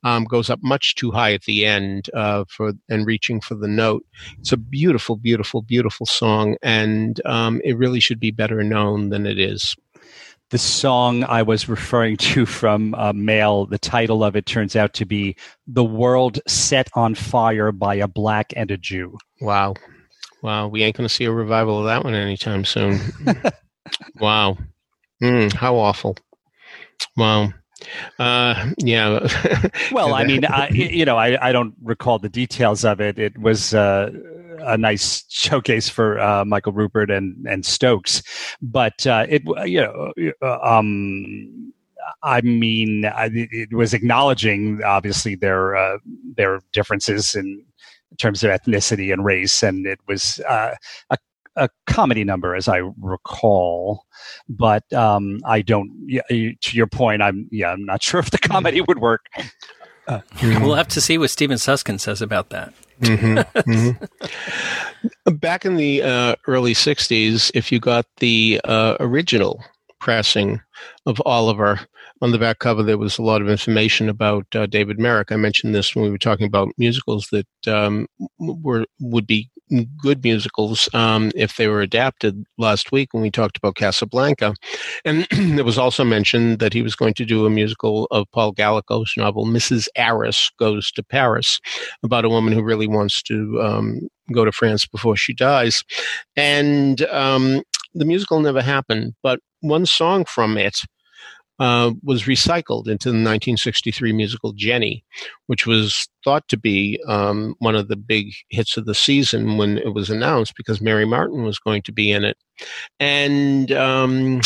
um, 0.05 0.25
goes 0.25 0.49
up 0.49 0.61
much 0.63 0.95
too 0.95 1.11
high 1.11 1.33
at 1.33 1.43
the 1.43 1.67
end 1.67 2.09
uh, 2.15 2.45
for 2.49 2.73
and 2.89 3.07
reaching 3.07 3.41
for 3.41 3.55
the 3.55 3.69
note. 3.69 4.05
It's 4.39 4.53
a 4.53 4.57
beautiful, 4.57 5.17
beautiful, 5.17 5.63
beautiful 5.63 6.07
song, 6.07 6.57
and 6.63 7.21
um, 7.27 7.61
it 7.65 7.77
really 7.77 8.01
should 8.01 8.21
be 8.21 8.31
better 8.31 8.63
known 8.63 9.09
than 9.09 9.27
it 9.27 9.39
is. 9.39 9.75
The 10.51 10.59
song 10.59 11.25
I 11.25 11.43
was 11.43 11.69
referring 11.69 12.17
to 12.19 12.47
from 12.47 12.95
uh, 12.95 13.13
Mail, 13.13 13.67
the 13.67 13.79
title 13.79 14.23
of 14.23 14.37
it 14.37 14.47
turns 14.47 14.77
out 14.77 14.93
to 14.95 15.05
be 15.05 15.37
The 15.67 15.83
World 15.83 16.39
Set 16.47 16.89
on 16.95 17.17
Fire 17.17 17.73
by 17.73 17.97
a 17.97 18.07
Black 18.07 18.53
and 18.55 18.71
a 18.71 18.77
Jew. 18.77 19.19
Wow. 19.41 19.75
Wow. 20.43 20.69
We 20.69 20.85
ain't 20.85 20.97
going 20.97 21.09
to 21.09 21.13
see 21.13 21.25
a 21.25 21.33
revival 21.33 21.81
of 21.81 21.87
that 21.87 22.05
one 22.05 22.15
anytime 22.15 22.65
soon. 22.65 23.01
wow. 24.21 24.57
Mm, 25.23 25.53
how 25.53 25.77
awful. 25.77 26.17
Wow. 27.17 27.53
Uh, 28.19 28.71
yeah. 28.79 29.27
Well, 29.93 30.15
I 30.15 30.25
mean, 30.25 30.45
I, 30.45 30.69
you 30.71 31.05
know, 31.05 31.17
I, 31.17 31.49
I 31.49 31.53
don't 31.53 31.75
recall 31.83 32.19
the 32.19 32.29
details 32.29 32.85
of 32.85 33.01
it. 33.01 33.19
It 33.19 33.39
was 33.39 33.75
uh, 33.75 34.11
a 34.61 34.77
nice 34.79 35.25
showcase 35.29 35.89
for 35.89 36.19
uh, 36.19 36.45
Michael 36.45 36.73
Rupert 36.73 37.11
and 37.11 37.47
and 37.47 37.65
Stokes, 37.67 38.23
but 38.63 39.07
uh, 39.07 39.27
it 39.29 39.43
you 39.67 39.81
know. 39.81 40.13
uh, 40.43 40.59
Um, 40.63 41.73
I 42.23 42.41
mean, 42.43 43.05
I- 43.07 43.27
it 43.27 43.49
it 43.53 43.73
was 43.75 43.95
acknowledging 43.95 44.83
obviously 44.85 45.35
their 45.37 45.77
uh, 45.77 45.99
their 46.37 46.61
differences 46.73 47.35
in 47.35 47.65
terms 48.19 48.43
of 48.43 48.51
ethnicity 48.51 49.13
and 49.13 49.25
race, 49.25 49.63
and 49.63 49.87
it 49.87 49.99
was 50.07 50.41
uh, 50.49 50.75
a 51.11 51.17
a 51.57 51.69
comedy 51.87 52.25
number, 52.25 52.55
as 52.55 52.69
I 52.69 52.83
recall. 53.01 54.07
But 54.49 54.91
um, 54.93 55.41
I 55.45 55.63
don't. 55.63 55.91
Yeah, 56.07 56.23
to 56.29 56.77
your 56.77 56.87
point, 56.87 57.23
I'm 57.23 57.49
yeah, 57.51 57.71
I'm 57.73 57.85
not 57.85 58.03
sure 58.03 58.21
if 58.21 58.31
the 58.31 58.39
comedy 58.39 58.81
would 58.81 58.99
work. 58.99 59.27
We'll 60.43 60.75
have 60.75 60.89
to 60.89 61.01
see 61.01 61.17
what 61.17 61.31
Steven 61.31 61.57
Suskin 61.57 61.99
says 61.99 62.21
about 62.21 62.51
that. 62.51 62.75
Mhm, 63.01 63.45
mhm. 65.27 65.41
Back 65.41 65.65
in 65.65 65.77
the 65.77 66.03
uh, 66.03 66.37
early 66.47 66.75
60s, 66.75 67.51
if 67.55 67.73
you 67.73 67.81
got 67.81 68.07
the 68.19 68.61
uh, 68.65 68.97
original 69.01 69.65
pressing 70.01 70.61
of 71.07 71.21
Oliver, 71.25 71.81
on 72.25 72.31
the 72.31 72.39
back 72.39 72.59
cover 72.59 72.83
there 72.83 72.97
was 72.97 73.19
a 73.19 73.23
lot 73.23 73.43
of 73.43 73.51
information 73.51 74.09
about 74.09 74.47
uh, 74.55 74.65
David 74.65 74.99
Merrick. 74.99 75.31
I 75.31 75.37
mentioned 75.37 75.75
this 75.75 75.95
when 75.95 76.07
we 76.07 76.11
were 76.11 76.17
talking 76.17 76.47
about 76.47 76.71
musicals 76.79 77.29
that 77.33 77.47
um, 77.69 78.07
were 78.39 78.87
would 78.99 79.27
be 79.27 79.51
good 79.99 80.25
musicals 80.25 80.89
um, 80.95 81.33
if 81.35 81.59
they 81.59 81.69
were 81.69 81.83
adapted 81.83 82.43
last 82.57 82.93
week 82.93 83.13
when 83.13 83.23
we 83.23 83.31
talked 83.31 83.59
about 83.59 83.75
Casablanca. 83.75 84.55
And 85.05 85.27
it 85.33 85.67
was 85.67 85.77
also 85.77 86.03
mentioned 86.03 86.61
that 86.61 86.73
he 86.73 86.81
was 86.81 86.97
going 86.97 87.13
to 87.15 87.27
do 87.27 87.45
a 87.45 87.51
musical 87.51 88.07
of 88.11 88.25
Paul 88.33 88.53
Gallico's 88.53 89.13
novel, 89.19 89.45
Mrs. 89.45 89.87
'Arris 89.95 90.51
Goes 90.59 90.91
to 90.93 91.03
Paris, 91.03 91.61
about 92.03 92.25
a 92.25 92.31
woman 92.31 92.55
who 92.55 92.63
really 92.63 92.89
wants 92.89 93.23
to 93.25 93.61
um, 93.61 94.01
go 94.33 94.47
to 94.47 94.53
France 94.53 94.87
before 94.87 95.17
she 95.17 95.35
dies. 95.35 95.85
And 96.37 97.03
um, 97.03 97.61
the 97.93 98.07
musical 98.07 98.41
never 98.41 98.63
happened, 98.63 99.13
but 99.23 99.41
one 99.61 99.85
song 99.85 100.25
from 100.25 100.57
it 100.57 100.79
uh, 101.59 101.93
was 102.03 102.25
recycled 102.25 102.89
into 102.89 103.11
the 103.11 103.17
1963 103.17 104.13
musical 104.13 104.53
Jennie, 104.53 105.05
which 105.47 105.67
was 105.67 106.09
thought 106.25 106.47
to 106.49 106.57
be 106.57 107.01
um, 107.07 107.55
one 107.59 107.77
of 107.77 107.89
the 107.89 107.97
big 107.97 108.33
hits 108.51 108.77
of 108.77 108.87
the 108.87 108.95
season 108.95 109.57
when 109.57 109.79
it 109.79 109.95
was 109.95 110.11
announced 110.11 110.55
because 110.57 110.81
Mary 110.81 111.05
Martin 111.05 111.45
was 111.45 111.59
going 111.59 111.83
to 111.83 111.93
be 111.93 112.11
in 112.11 112.25
it. 112.25 112.37
And 112.99 113.71
um, 113.73 114.41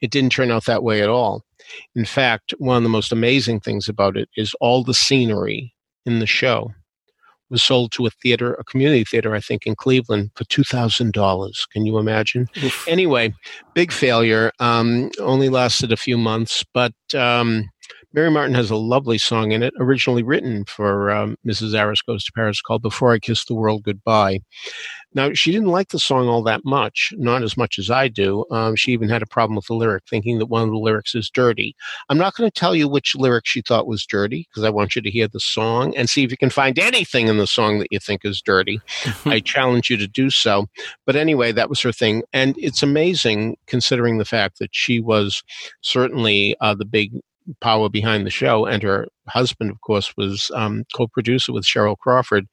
it 0.00 0.10
didn't 0.10 0.32
turn 0.32 0.50
out 0.50 0.66
that 0.66 0.82
way 0.82 1.02
at 1.02 1.08
all. 1.08 1.44
In 1.94 2.04
fact, 2.04 2.54
one 2.58 2.76
of 2.76 2.82
the 2.82 2.88
most 2.88 3.12
amazing 3.12 3.60
things 3.60 3.88
about 3.88 4.16
it 4.16 4.28
is 4.36 4.54
all 4.60 4.84
the 4.84 4.94
scenery 4.94 5.74
in 6.06 6.18
the 6.18 6.26
show 6.26 6.72
was 7.50 7.62
sold 7.62 7.92
to 7.92 8.06
a 8.06 8.10
theater, 8.10 8.54
a 8.54 8.64
community 8.64 9.04
theater, 9.04 9.34
I 9.34 9.40
think, 9.40 9.66
in 9.66 9.74
Cleveland 9.74 10.30
for 10.34 10.44
two 10.44 10.64
thousand 10.64 11.12
dollars. 11.12 11.66
Can 11.72 11.86
you 11.86 11.98
imagine? 11.98 12.48
Anyway, 12.88 13.34
big 13.74 13.92
failure. 13.92 14.52
Um, 14.60 15.10
only 15.20 15.48
lasted 15.48 15.92
a 15.92 15.96
few 15.96 16.16
months, 16.16 16.64
but 16.72 16.92
um, 17.14 17.68
Mary 18.14 18.30
Martin 18.30 18.54
has 18.54 18.70
a 18.70 18.76
lovely 18.76 19.18
song 19.18 19.50
in 19.50 19.64
it, 19.64 19.74
originally 19.80 20.22
written 20.22 20.64
for 20.66 21.10
um, 21.10 21.36
Mrs. 21.44 21.74
'Arris 21.74 22.00
Goes 22.00 22.24
to 22.24 22.32
Paris, 22.32 22.62
called 22.62 22.80
Before 22.80 23.12
I 23.12 23.18
Kiss 23.18 23.44
the 23.44 23.56
World 23.56 23.82
Goodbye. 23.82 24.38
Now, 25.14 25.32
she 25.32 25.50
didn't 25.50 25.68
like 25.68 25.88
the 25.88 25.98
song 25.98 26.28
all 26.28 26.44
that 26.44 26.64
much, 26.64 27.12
not 27.16 27.42
as 27.42 27.56
much 27.56 27.76
as 27.76 27.90
I 27.90 28.06
do. 28.06 28.44
Um, 28.52 28.76
she 28.76 28.92
even 28.92 29.08
had 29.08 29.22
a 29.22 29.26
problem 29.26 29.56
with 29.56 29.66
the 29.66 29.74
lyric, 29.74 30.04
thinking 30.08 30.38
that 30.38 30.46
one 30.46 30.62
of 30.62 30.70
the 30.70 30.76
lyrics 30.76 31.16
is 31.16 31.28
dirty. 31.28 31.74
I'm 32.08 32.18
not 32.18 32.36
going 32.36 32.48
to 32.48 32.54
tell 32.54 32.76
you 32.76 32.86
which 32.86 33.16
lyric 33.16 33.46
she 33.46 33.62
thought 33.62 33.88
was 33.88 34.06
dirty, 34.06 34.46
because 34.48 34.62
I 34.62 34.70
want 34.70 34.94
you 34.94 35.02
to 35.02 35.10
hear 35.10 35.26
the 35.26 35.40
song 35.40 35.92
and 35.96 36.08
see 36.08 36.22
if 36.22 36.30
you 36.30 36.36
can 36.36 36.50
find 36.50 36.78
anything 36.78 37.26
in 37.26 37.38
the 37.38 37.48
song 37.48 37.80
that 37.80 37.90
you 37.90 37.98
think 37.98 38.24
is 38.24 38.40
dirty. 38.40 38.80
I 39.24 39.40
challenge 39.40 39.90
you 39.90 39.96
to 39.96 40.06
do 40.06 40.30
so. 40.30 40.66
But 41.04 41.16
anyway, 41.16 41.50
that 41.50 41.68
was 41.68 41.80
her 41.80 41.92
thing. 41.92 42.22
And 42.32 42.54
it's 42.58 42.82
amazing 42.82 43.56
considering 43.66 44.18
the 44.18 44.24
fact 44.24 44.60
that 44.60 44.70
she 44.72 45.00
was 45.00 45.42
certainly 45.80 46.54
uh, 46.60 46.76
the 46.76 46.84
big 46.84 47.12
power 47.60 47.88
behind 47.88 48.26
the 48.26 48.30
show, 48.30 48.66
and 48.66 48.82
her 48.82 49.06
husband, 49.28 49.70
of 49.70 49.80
course, 49.80 50.14
was 50.16 50.50
um, 50.54 50.84
co-producer 50.94 51.52
with 51.52 51.64
Cheryl 51.64 51.96
Crawford. 51.98 52.46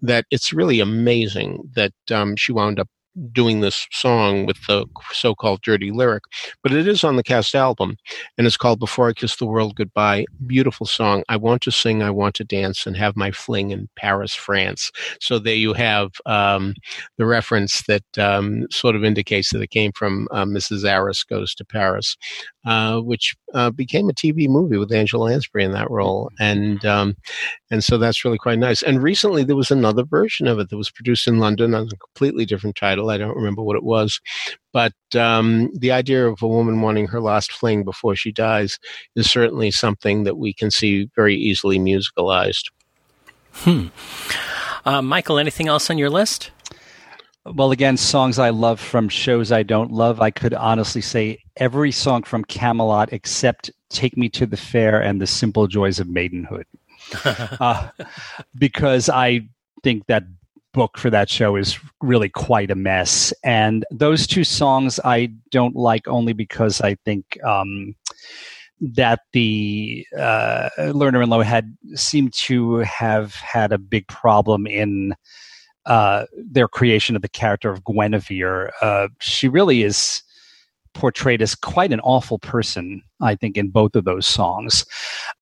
That 0.00 0.26
it's 0.30 0.52
really 0.52 0.80
amazing 0.80 1.70
that 1.74 1.92
um, 2.10 2.36
she 2.36 2.52
wound 2.52 2.80
up 2.80 2.88
doing 3.32 3.60
this 3.60 3.86
song 3.90 4.46
with 4.46 4.56
the 4.66 4.86
so-called 5.12 5.62
dirty 5.62 5.90
lyric, 5.90 6.24
but 6.62 6.72
it 6.72 6.86
is 6.86 7.04
on 7.04 7.16
the 7.16 7.22
cast 7.22 7.54
album, 7.54 7.96
and 8.36 8.46
it's 8.46 8.56
called 8.56 8.78
"Before 8.78 9.08
I 9.08 9.12
Kiss 9.12 9.36
the 9.36 9.46
World 9.46 9.76
Goodbye." 9.76 10.26
Beautiful 10.46 10.86
song. 10.86 11.24
I 11.28 11.36
want 11.36 11.62
to 11.62 11.70
sing, 11.70 12.02
I 12.02 12.10
want 12.10 12.34
to 12.36 12.44
dance, 12.44 12.86
and 12.86 12.96
have 12.96 13.16
my 13.16 13.30
fling 13.30 13.70
in 13.70 13.88
Paris, 13.96 14.34
France. 14.34 14.90
So 15.20 15.38
there 15.38 15.54
you 15.54 15.72
have 15.74 16.12
um, 16.26 16.74
the 17.16 17.26
reference 17.26 17.82
that 17.82 18.18
um, 18.18 18.66
sort 18.70 18.96
of 18.96 19.04
indicates 19.04 19.50
that 19.52 19.62
it 19.62 19.70
came 19.70 19.92
from 19.92 20.28
uh, 20.30 20.44
Mrs. 20.44 20.84
'Arris 20.84 21.24
Goes 21.24 21.54
to 21.56 21.64
Paris, 21.64 22.16
uh, 22.66 23.00
which 23.00 23.34
uh, 23.54 23.70
became 23.70 24.08
a 24.08 24.14
TV 24.14 24.48
movie 24.48 24.78
with 24.78 24.92
Angela 24.92 25.24
Lansbury 25.24 25.64
in 25.64 25.72
that 25.72 25.90
role, 25.90 26.30
and 26.38 26.84
um, 26.84 27.16
and 27.70 27.84
so 27.84 27.98
that's 27.98 28.24
really 28.24 28.38
quite 28.38 28.58
nice. 28.58 28.82
And 28.82 29.02
recently 29.02 29.44
there 29.44 29.56
was 29.56 29.70
another 29.70 30.04
version 30.04 30.46
of 30.46 30.58
it 30.58 30.70
that 30.70 30.76
was 30.76 30.90
produced 30.90 31.26
in 31.26 31.38
London 31.38 31.74
on 31.74 31.86
a 31.86 31.96
completely 31.96 32.46
different 32.46 32.76
title. 32.76 33.10
I 33.10 33.18
don't 33.18 33.36
remember 33.36 33.62
what 33.62 33.76
it 33.76 33.84
was, 33.84 34.20
but 34.72 34.94
um, 35.14 35.70
the 35.74 35.92
idea 35.92 36.26
of 36.26 36.42
a 36.42 36.48
woman 36.48 36.80
wanting 36.80 37.06
her 37.08 37.20
last 37.20 37.52
fling 37.52 37.84
before 37.84 38.16
she 38.16 38.32
dies 38.32 38.78
is 39.16 39.30
certainly 39.30 39.70
something 39.70 40.24
that 40.24 40.38
we 40.38 40.52
can 40.52 40.70
see 40.70 41.10
very 41.14 41.36
easily 41.36 41.78
musicalized. 41.78 42.70
Hmm. 43.52 43.88
Uh, 44.84 45.02
Michael, 45.02 45.38
anything 45.38 45.68
else 45.68 45.90
on 45.90 45.98
your 45.98 46.10
list? 46.10 46.50
Well, 47.44 47.72
again, 47.72 47.96
songs 47.96 48.38
I 48.38 48.50
love 48.50 48.78
from 48.78 49.08
shows 49.08 49.52
I 49.52 49.62
don't 49.62 49.90
love. 49.90 50.20
I 50.20 50.30
could 50.30 50.52
honestly 50.54 51.00
say 51.00 51.38
every 51.56 51.92
song 51.92 52.22
from 52.22 52.44
Camelot 52.44 53.12
except 53.12 53.70
Take 53.88 54.16
Me 54.16 54.28
to 54.30 54.44
the 54.44 54.56
Fair 54.56 55.00
and 55.00 55.20
The 55.20 55.26
Simple 55.26 55.66
Joys 55.66 55.98
of 55.98 56.08
Maidenhood. 56.08 56.64
uh, 57.24 57.88
because 58.56 59.08
I 59.08 59.48
think 59.82 60.06
that 60.06 60.24
book 60.72 60.98
for 60.98 61.10
that 61.10 61.28
show 61.28 61.56
is 61.56 61.78
really 62.00 62.28
quite 62.28 62.70
a 62.70 62.74
mess. 62.74 63.32
And 63.42 63.84
those 63.90 64.26
two 64.26 64.44
songs 64.44 65.00
I 65.04 65.32
don't 65.50 65.76
like 65.76 66.06
only 66.06 66.32
because 66.32 66.80
I 66.80 66.96
think 67.04 67.42
um, 67.42 67.94
that 68.80 69.20
the 69.32 70.06
uh, 70.16 70.68
and 70.76 70.94
Loewe 70.94 71.44
had 71.44 71.76
seemed 71.94 72.32
to 72.34 72.78
have 72.78 73.34
had 73.34 73.72
a 73.72 73.78
big 73.78 74.06
problem 74.08 74.66
in 74.66 75.14
uh, 75.86 76.26
their 76.36 76.68
creation 76.68 77.16
of 77.16 77.22
the 77.22 77.28
character 77.28 77.70
of 77.70 77.82
Guinevere. 77.84 78.70
Uh, 78.80 79.08
she 79.20 79.48
really 79.48 79.82
is 79.82 80.22
portrayed 80.98 81.40
as 81.40 81.54
quite 81.54 81.92
an 81.92 82.00
awful 82.00 82.38
person, 82.40 83.00
I 83.20 83.36
think, 83.36 83.56
in 83.56 83.70
both 83.70 83.94
of 83.94 84.04
those 84.04 84.26
songs. 84.26 84.84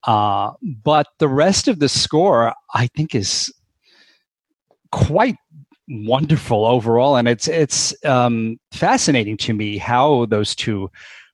Uh, 0.04 0.52
but 0.62 1.06
the 1.18 1.28
rest 1.28 1.66
of 1.66 1.78
the 1.78 1.88
score, 1.88 2.52
I 2.74 2.88
think, 2.88 3.14
is 3.14 3.52
quite 4.92 5.36
wonderful 5.88 6.66
overall, 6.66 7.16
and 7.16 7.26
it's 7.26 7.48
it's 7.48 7.94
um, 8.04 8.58
fascinating 8.70 9.38
to 9.38 9.54
me 9.54 9.78
how 9.78 10.26
those 10.26 10.54
two 10.54 10.90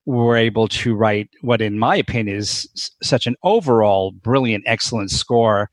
were 0.07 0.37
able 0.37 0.69
to 0.69 0.95
write 0.95 1.29
what, 1.41 1.61
in 1.61 1.79
my 1.79 1.97
opinion, 1.97 2.37
is 2.37 2.69
such 3.03 3.27
an 3.27 3.35
overall 3.43 4.13
brilliant, 4.13 4.65
excellent 4.67 5.11
score 5.11 5.69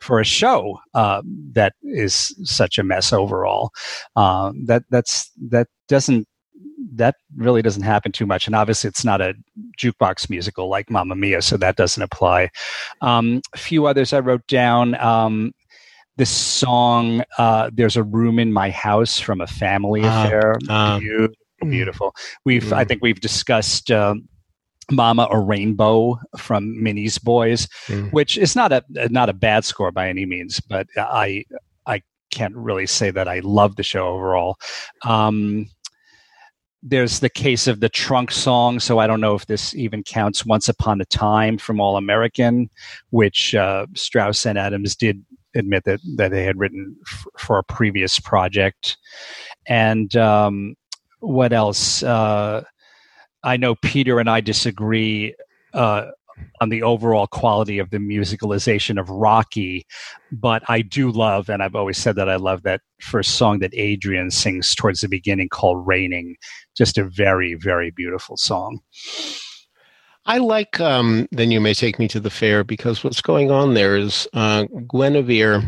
for 0.00 0.18
a 0.18 0.24
show 0.24 0.80
uh, 0.94 1.22
that 1.52 1.74
is 1.82 2.34
such 2.42 2.78
a 2.78 2.82
mess 2.82 3.12
overall. 3.12 3.70
Uh, 4.16 4.50
that 4.66 4.82
that's 4.90 5.30
that 5.50 5.68
doesn't 5.86 6.26
that 6.94 7.16
really 7.36 7.62
doesn't 7.62 7.82
happen 7.82 8.12
too 8.12 8.26
much, 8.26 8.46
and 8.46 8.54
obviously 8.54 8.88
it's 8.88 9.04
not 9.04 9.20
a 9.20 9.34
jukebox 9.78 10.28
musical 10.28 10.68
like 10.68 10.90
Mamma 10.90 11.14
Mia, 11.14 11.42
so 11.42 11.56
that 11.56 11.76
doesn't 11.76 12.02
apply. 12.02 12.50
Um, 13.00 13.40
a 13.54 13.58
few 13.58 13.86
others 13.86 14.12
I 14.12 14.20
wrote 14.20 14.46
down. 14.46 14.94
Um, 14.96 15.52
the 16.16 16.26
song 16.26 17.22
uh, 17.38 17.70
"There's 17.72 17.96
a 17.96 18.02
Room 18.02 18.38
in 18.38 18.52
My 18.52 18.70
House" 18.70 19.18
from 19.18 19.40
a 19.40 19.46
Family 19.46 20.02
uh, 20.02 20.26
Affair, 20.26 20.54
beautiful, 21.00 21.36
beautiful. 21.62 22.14
We've 22.44 22.64
mm. 22.64 22.72
I 22.72 22.84
think 22.84 23.02
we've 23.02 23.20
discussed. 23.20 23.90
Um, 23.90 24.28
Mama 24.90 25.28
a 25.30 25.38
Rainbow 25.38 26.18
from 26.36 26.82
Minnie's 26.82 27.16
Boys, 27.16 27.68
mm. 27.86 28.12
which 28.12 28.36
is 28.36 28.56
not 28.56 28.72
a 28.72 28.82
not 29.10 29.28
a 29.28 29.32
bad 29.32 29.64
score 29.64 29.92
by 29.92 30.08
any 30.08 30.26
means, 30.26 30.60
but 30.60 30.88
I 30.96 31.44
I 31.86 32.02
can't 32.30 32.54
really 32.56 32.86
say 32.86 33.10
that 33.10 33.28
I 33.28 33.40
love 33.40 33.76
the 33.76 33.84
show 33.84 34.08
overall. 34.08 34.58
Um, 35.02 35.68
there's 36.82 37.20
the 37.20 37.30
case 37.30 37.68
of 37.68 37.80
the 37.80 37.88
trunk 37.88 38.30
song, 38.30 38.80
so 38.80 38.98
I 38.98 39.06
don't 39.06 39.20
know 39.20 39.34
if 39.34 39.46
this 39.46 39.74
even 39.74 40.02
counts. 40.02 40.44
Once 40.44 40.68
Upon 40.68 41.00
a 41.00 41.04
Time 41.04 41.56
from 41.58 41.80
All 41.80 41.96
American, 41.96 42.68
which 43.10 43.54
uh, 43.54 43.86
Strouse 43.94 44.44
and 44.44 44.58
Adams 44.58 44.96
did 44.96 45.24
admit 45.54 45.84
that 45.84 46.00
that 46.16 46.30
they 46.30 46.44
had 46.44 46.58
written 46.58 46.96
f- 47.06 47.26
for 47.38 47.58
a 47.58 47.64
previous 47.64 48.18
project, 48.18 48.96
and 49.66 50.16
um, 50.16 50.74
what 51.20 51.52
else? 51.52 52.02
Uh, 52.02 52.64
I 53.44 53.56
know 53.56 53.76
Peter 53.76 54.18
and 54.18 54.28
I 54.28 54.40
disagree 54.40 55.34
uh, 55.74 56.10
on 56.60 56.68
the 56.68 56.82
overall 56.82 57.26
quality 57.26 57.78
of 57.78 57.90
the 57.90 57.98
musicalization 57.98 59.00
of 59.00 59.08
Rocky, 59.10 59.86
but 60.30 60.62
I 60.68 60.82
do 60.82 61.10
love, 61.10 61.48
and 61.48 61.62
I've 61.62 61.74
always 61.74 61.98
said 61.98 62.16
that 62.16 62.28
I 62.28 62.36
love 62.36 62.62
that 62.62 62.80
first 63.00 63.36
song 63.36 63.58
that 63.60 63.74
Adrian 63.74 64.30
sings 64.30 64.74
towards 64.74 65.00
the 65.00 65.08
beginning 65.08 65.48
called 65.48 65.86
Raining. 65.86 66.36
Just 66.76 66.98
a 66.98 67.04
very, 67.04 67.54
very 67.54 67.90
beautiful 67.90 68.36
song. 68.36 68.80
I 70.24 70.38
like 70.38 70.78
um, 70.78 71.26
Then 71.32 71.50
You 71.50 71.60
May 71.60 71.74
Take 71.74 71.98
Me 71.98 72.06
to 72.08 72.20
the 72.20 72.30
Fair 72.30 72.62
because 72.62 73.02
what's 73.02 73.20
going 73.20 73.50
on 73.50 73.74
there 73.74 73.96
is 73.96 74.28
uh, 74.32 74.66
Guinevere 74.88 75.62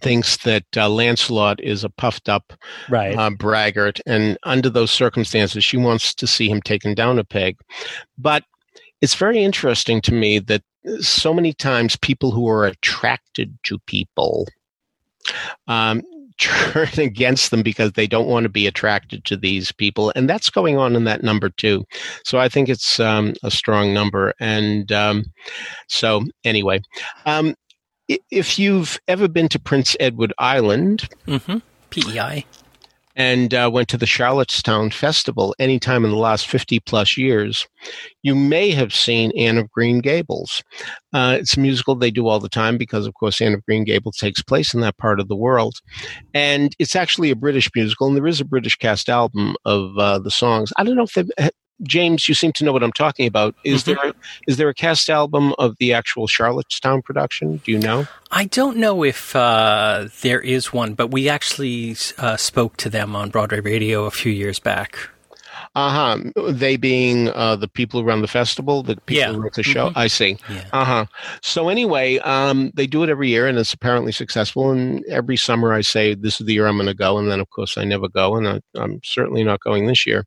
thinks 0.00 0.36
that 0.38 0.64
uh, 0.76 0.88
Lancelot 0.88 1.60
is 1.60 1.82
a 1.82 1.90
puffed 1.90 2.28
up 2.28 2.52
right. 2.88 3.16
uh, 3.16 3.30
braggart, 3.30 4.00
and 4.06 4.38
under 4.44 4.70
those 4.70 4.90
circumstances, 4.90 5.64
she 5.64 5.76
wants 5.76 6.14
to 6.14 6.26
see 6.26 6.48
him 6.48 6.60
taken 6.60 6.94
down 6.94 7.18
a 7.18 7.24
peg. 7.24 7.56
But 8.16 8.44
it's 9.00 9.14
very 9.14 9.42
interesting 9.42 10.00
to 10.02 10.12
me 10.12 10.38
that 10.38 10.62
so 11.00 11.34
many 11.34 11.52
times 11.52 11.96
people 11.96 12.30
who 12.30 12.48
are 12.48 12.64
attracted 12.64 13.56
to 13.64 13.78
people 13.80 14.46
um, 15.66 16.02
turn 16.38 16.88
against 16.98 17.50
them 17.50 17.62
because 17.62 17.92
they 17.92 18.06
don't 18.06 18.28
want 18.28 18.44
to 18.44 18.48
be 18.48 18.66
attracted 18.66 19.24
to 19.24 19.36
these 19.36 19.72
people, 19.72 20.12
and 20.14 20.30
that's 20.30 20.50
going 20.50 20.78
on 20.78 20.94
in 20.94 21.04
that 21.04 21.24
number 21.24 21.48
too. 21.48 21.84
So 22.24 22.38
I 22.38 22.48
think 22.48 22.68
it's 22.68 23.00
um, 23.00 23.34
a 23.42 23.50
strong 23.50 23.92
number, 23.92 24.32
and 24.38 24.90
um, 24.92 25.24
so 25.88 26.22
anyway, 26.44 26.80
um, 27.26 27.56
if 28.30 28.58
you've 28.58 28.98
ever 29.08 29.28
been 29.28 29.48
to 29.48 29.58
Prince 29.58 29.96
Edward 29.98 30.32
Island, 30.38 31.08
mm-hmm. 31.26 31.58
PEI, 31.90 32.44
and 33.18 33.52
uh, 33.52 33.68
went 33.70 33.88
to 33.88 33.98
the 33.98 34.06
Charlottetown 34.06 34.90
Festival 34.90 35.54
anytime 35.58 36.04
in 36.04 36.12
the 36.12 36.16
last 36.16 36.46
50 36.46 36.78
plus 36.80 37.16
years, 37.16 37.66
you 38.22 38.36
may 38.36 38.70
have 38.70 38.94
seen 38.94 39.32
Anne 39.36 39.58
of 39.58 39.68
Green 39.70 39.98
Gables. 39.98 40.62
Uh, 41.12 41.36
it's 41.38 41.56
a 41.56 41.60
musical 41.60 41.96
they 41.96 42.12
do 42.12 42.28
all 42.28 42.38
the 42.38 42.48
time 42.48 42.78
because, 42.78 43.06
of 43.06 43.14
course, 43.14 43.40
Anne 43.40 43.54
of 43.54 43.64
Green 43.66 43.82
Gables 43.82 44.16
takes 44.16 44.40
place 44.40 44.72
in 44.72 44.80
that 44.82 44.96
part 44.98 45.18
of 45.18 45.26
the 45.26 45.36
world. 45.36 45.74
And 46.32 46.74
it's 46.78 46.94
actually 46.94 47.30
a 47.30 47.36
British 47.36 47.68
musical, 47.74 48.06
and 48.06 48.16
there 48.16 48.26
is 48.26 48.40
a 48.40 48.44
British 48.44 48.76
cast 48.76 49.08
album 49.08 49.56
of 49.64 49.98
uh, 49.98 50.20
the 50.20 50.30
songs. 50.30 50.72
I 50.76 50.84
don't 50.84 50.96
know 50.96 51.02
if 51.02 51.14
they've 51.14 51.50
James, 51.82 52.28
you 52.28 52.34
seem 52.34 52.52
to 52.52 52.64
know 52.64 52.72
what 52.72 52.82
I'm 52.82 52.92
talking 52.92 53.26
about. 53.26 53.54
Is 53.64 53.84
mm-hmm. 53.84 54.00
there 54.02 54.12
is 54.46 54.56
there 54.56 54.68
a 54.68 54.74
cast 54.74 55.08
album 55.08 55.54
of 55.58 55.76
the 55.78 55.92
actual 55.92 56.26
Charlottetown 56.26 57.02
production? 57.02 57.58
Do 57.58 57.72
you 57.72 57.78
know? 57.78 58.06
I 58.30 58.44
don't 58.46 58.76
know 58.78 59.04
if 59.04 59.34
uh, 59.34 60.08
there 60.22 60.40
is 60.40 60.72
one, 60.72 60.94
but 60.94 61.08
we 61.10 61.28
actually 61.28 61.96
uh, 62.18 62.36
spoke 62.36 62.76
to 62.78 62.90
them 62.90 63.14
on 63.16 63.30
Broadway 63.30 63.60
Radio 63.60 64.04
a 64.04 64.10
few 64.10 64.32
years 64.32 64.58
back. 64.58 65.10
Uh 65.74 65.90
huh. 65.90 66.48
They 66.50 66.76
being 66.76 67.28
uh, 67.30 67.56
the 67.56 67.68
people 67.68 68.00
who 68.00 68.06
run 68.06 68.20
the 68.22 68.28
festival, 68.28 68.82
the 68.82 68.96
people 68.96 69.16
Yeah. 69.20 69.32
who 69.32 69.40
wrote 69.42 69.54
the 69.54 69.62
show. 69.62 69.90
Mhm. 69.90 69.92
I 69.96 70.06
see. 70.08 70.36
Yeah. 70.50 70.64
Uh 70.72 70.84
huh. 70.84 71.06
So 71.42 71.68
anyway, 71.68 72.18
um, 72.18 72.70
they 72.74 72.86
do 72.86 73.02
it 73.02 73.10
every 73.10 73.28
year, 73.28 73.46
and 73.46 73.58
it's 73.58 73.72
apparently 73.74 74.12
successful. 74.12 74.70
And 74.70 75.04
every 75.06 75.36
summer, 75.36 75.72
I 75.72 75.82
say, 75.82 76.14
"This 76.14 76.40
is 76.40 76.46
the 76.46 76.54
year 76.54 76.66
I'm 76.66 76.76
going 76.76 76.86
to 76.86 76.94
go," 76.94 77.18
and 77.18 77.30
then, 77.30 77.40
of 77.40 77.48
course, 77.50 77.78
I 77.78 77.84
never 77.84 78.08
go, 78.08 78.36
and 78.36 78.48
I, 78.48 78.60
I'm 78.76 79.00
certainly 79.04 79.44
not 79.44 79.60
going 79.60 79.86
this 79.86 80.06
year. 80.06 80.24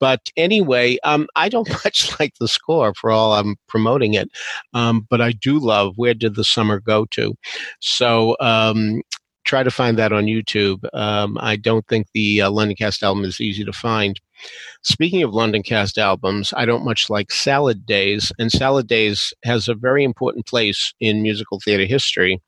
But 0.00 0.20
anyway, 0.36 0.98
um, 1.04 1.26
I 1.36 1.48
don't 1.48 1.68
much 1.84 2.18
like 2.20 2.34
the 2.40 2.48
score 2.48 2.92
for 2.94 3.10
all 3.10 3.34
I'm 3.34 3.56
promoting 3.68 4.14
it, 4.14 4.28
um, 4.74 5.06
but 5.10 5.20
I 5.20 5.32
do 5.32 5.58
love 5.58 5.94
"Where 5.96 6.14
Did 6.14 6.34
the 6.34 6.44
Summer 6.44 6.80
Go 6.80 7.04
to." 7.12 7.34
So. 7.80 8.36
Um, 8.40 9.02
Try 9.48 9.62
to 9.62 9.70
find 9.70 9.96
that 9.96 10.12
on 10.12 10.26
YouTube. 10.26 10.84
Um, 10.92 11.38
I 11.40 11.56
don't 11.56 11.86
think 11.88 12.08
the 12.12 12.42
uh, 12.42 12.50
London 12.50 12.76
Cast 12.76 13.02
album 13.02 13.24
is 13.24 13.40
easy 13.40 13.64
to 13.64 13.72
find. 13.72 14.20
Speaking 14.82 15.22
of 15.22 15.32
London 15.32 15.62
Cast 15.62 15.96
albums, 15.96 16.52
I 16.54 16.66
don't 16.66 16.84
much 16.84 17.08
like 17.08 17.32
Salad 17.32 17.86
Days, 17.86 18.30
and 18.38 18.52
Salad 18.52 18.88
Days 18.88 19.32
has 19.44 19.66
a 19.66 19.74
very 19.74 20.04
important 20.04 20.44
place 20.44 20.92
in 21.00 21.22
musical 21.22 21.60
theater 21.60 21.86
history. 21.86 22.42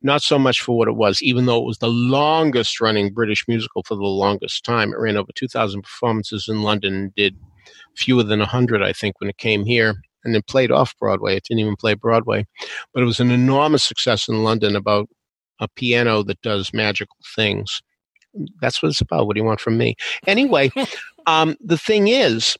Not 0.00 0.22
so 0.22 0.38
much 0.38 0.62
for 0.62 0.74
what 0.74 0.88
it 0.88 0.96
was, 0.96 1.20
even 1.20 1.44
though 1.44 1.60
it 1.60 1.66
was 1.66 1.78
the 1.78 1.90
longest 1.90 2.80
running 2.80 3.12
British 3.12 3.44
musical 3.46 3.82
for 3.82 3.96
the 3.96 4.00
longest 4.00 4.64
time. 4.64 4.94
It 4.94 4.98
ran 4.98 5.18
over 5.18 5.30
2,000 5.34 5.82
performances 5.82 6.48
in 6.48 6.62
London 6.62 6.94
and 6.94 7.14
did 7.14 7.36
fewer 7.94 8.22
than 8.22 8.38
100, 8.38 8.82
I 8.82 8.94
think, 8.94 9.20
when 9.20 9.28
it 9.28 9.36
came 9.36 9.66
here. 9.66 9.96
And 10.24 10.34
then 10.34 10.42
played 10.48 10.72
off 10.72 10.96
Broadway. 10.98 11.36
It 11.36 11.44
didn't 11.44 11.60
even 11.60 11.76
play 11.76 11.92
Broadway. 11.92 12.46
But 12.94 13.02
it 13.02 13.06
was 13.06 13.20
an 13.20 13.30
enormous 13.30 13.84
success 13.84 14.28
in 14.28 14.42
London 14.42 14.76
about 14.76 15.08
a 15.60 15.68
piano 15.68 16.22
that 16.22 16.40
does 16.42 16.72
magical 16.72 17.16
things. 17.34 17.80
That's 18.60 18.82
what 18.82 18.90
it's 18.90 19.00
about. 19.00 19.26
What 19.26 19.34
do 19.34 19.40
you 19.40 19.46
want 19.46 19.60
from 19.60 19.78
me? 19.78 19.96
Anyway, 20.26 20.70
um, 21.26 21.56
the 21.60 21.78
thing 21.78 22.08
is 22.08 22.56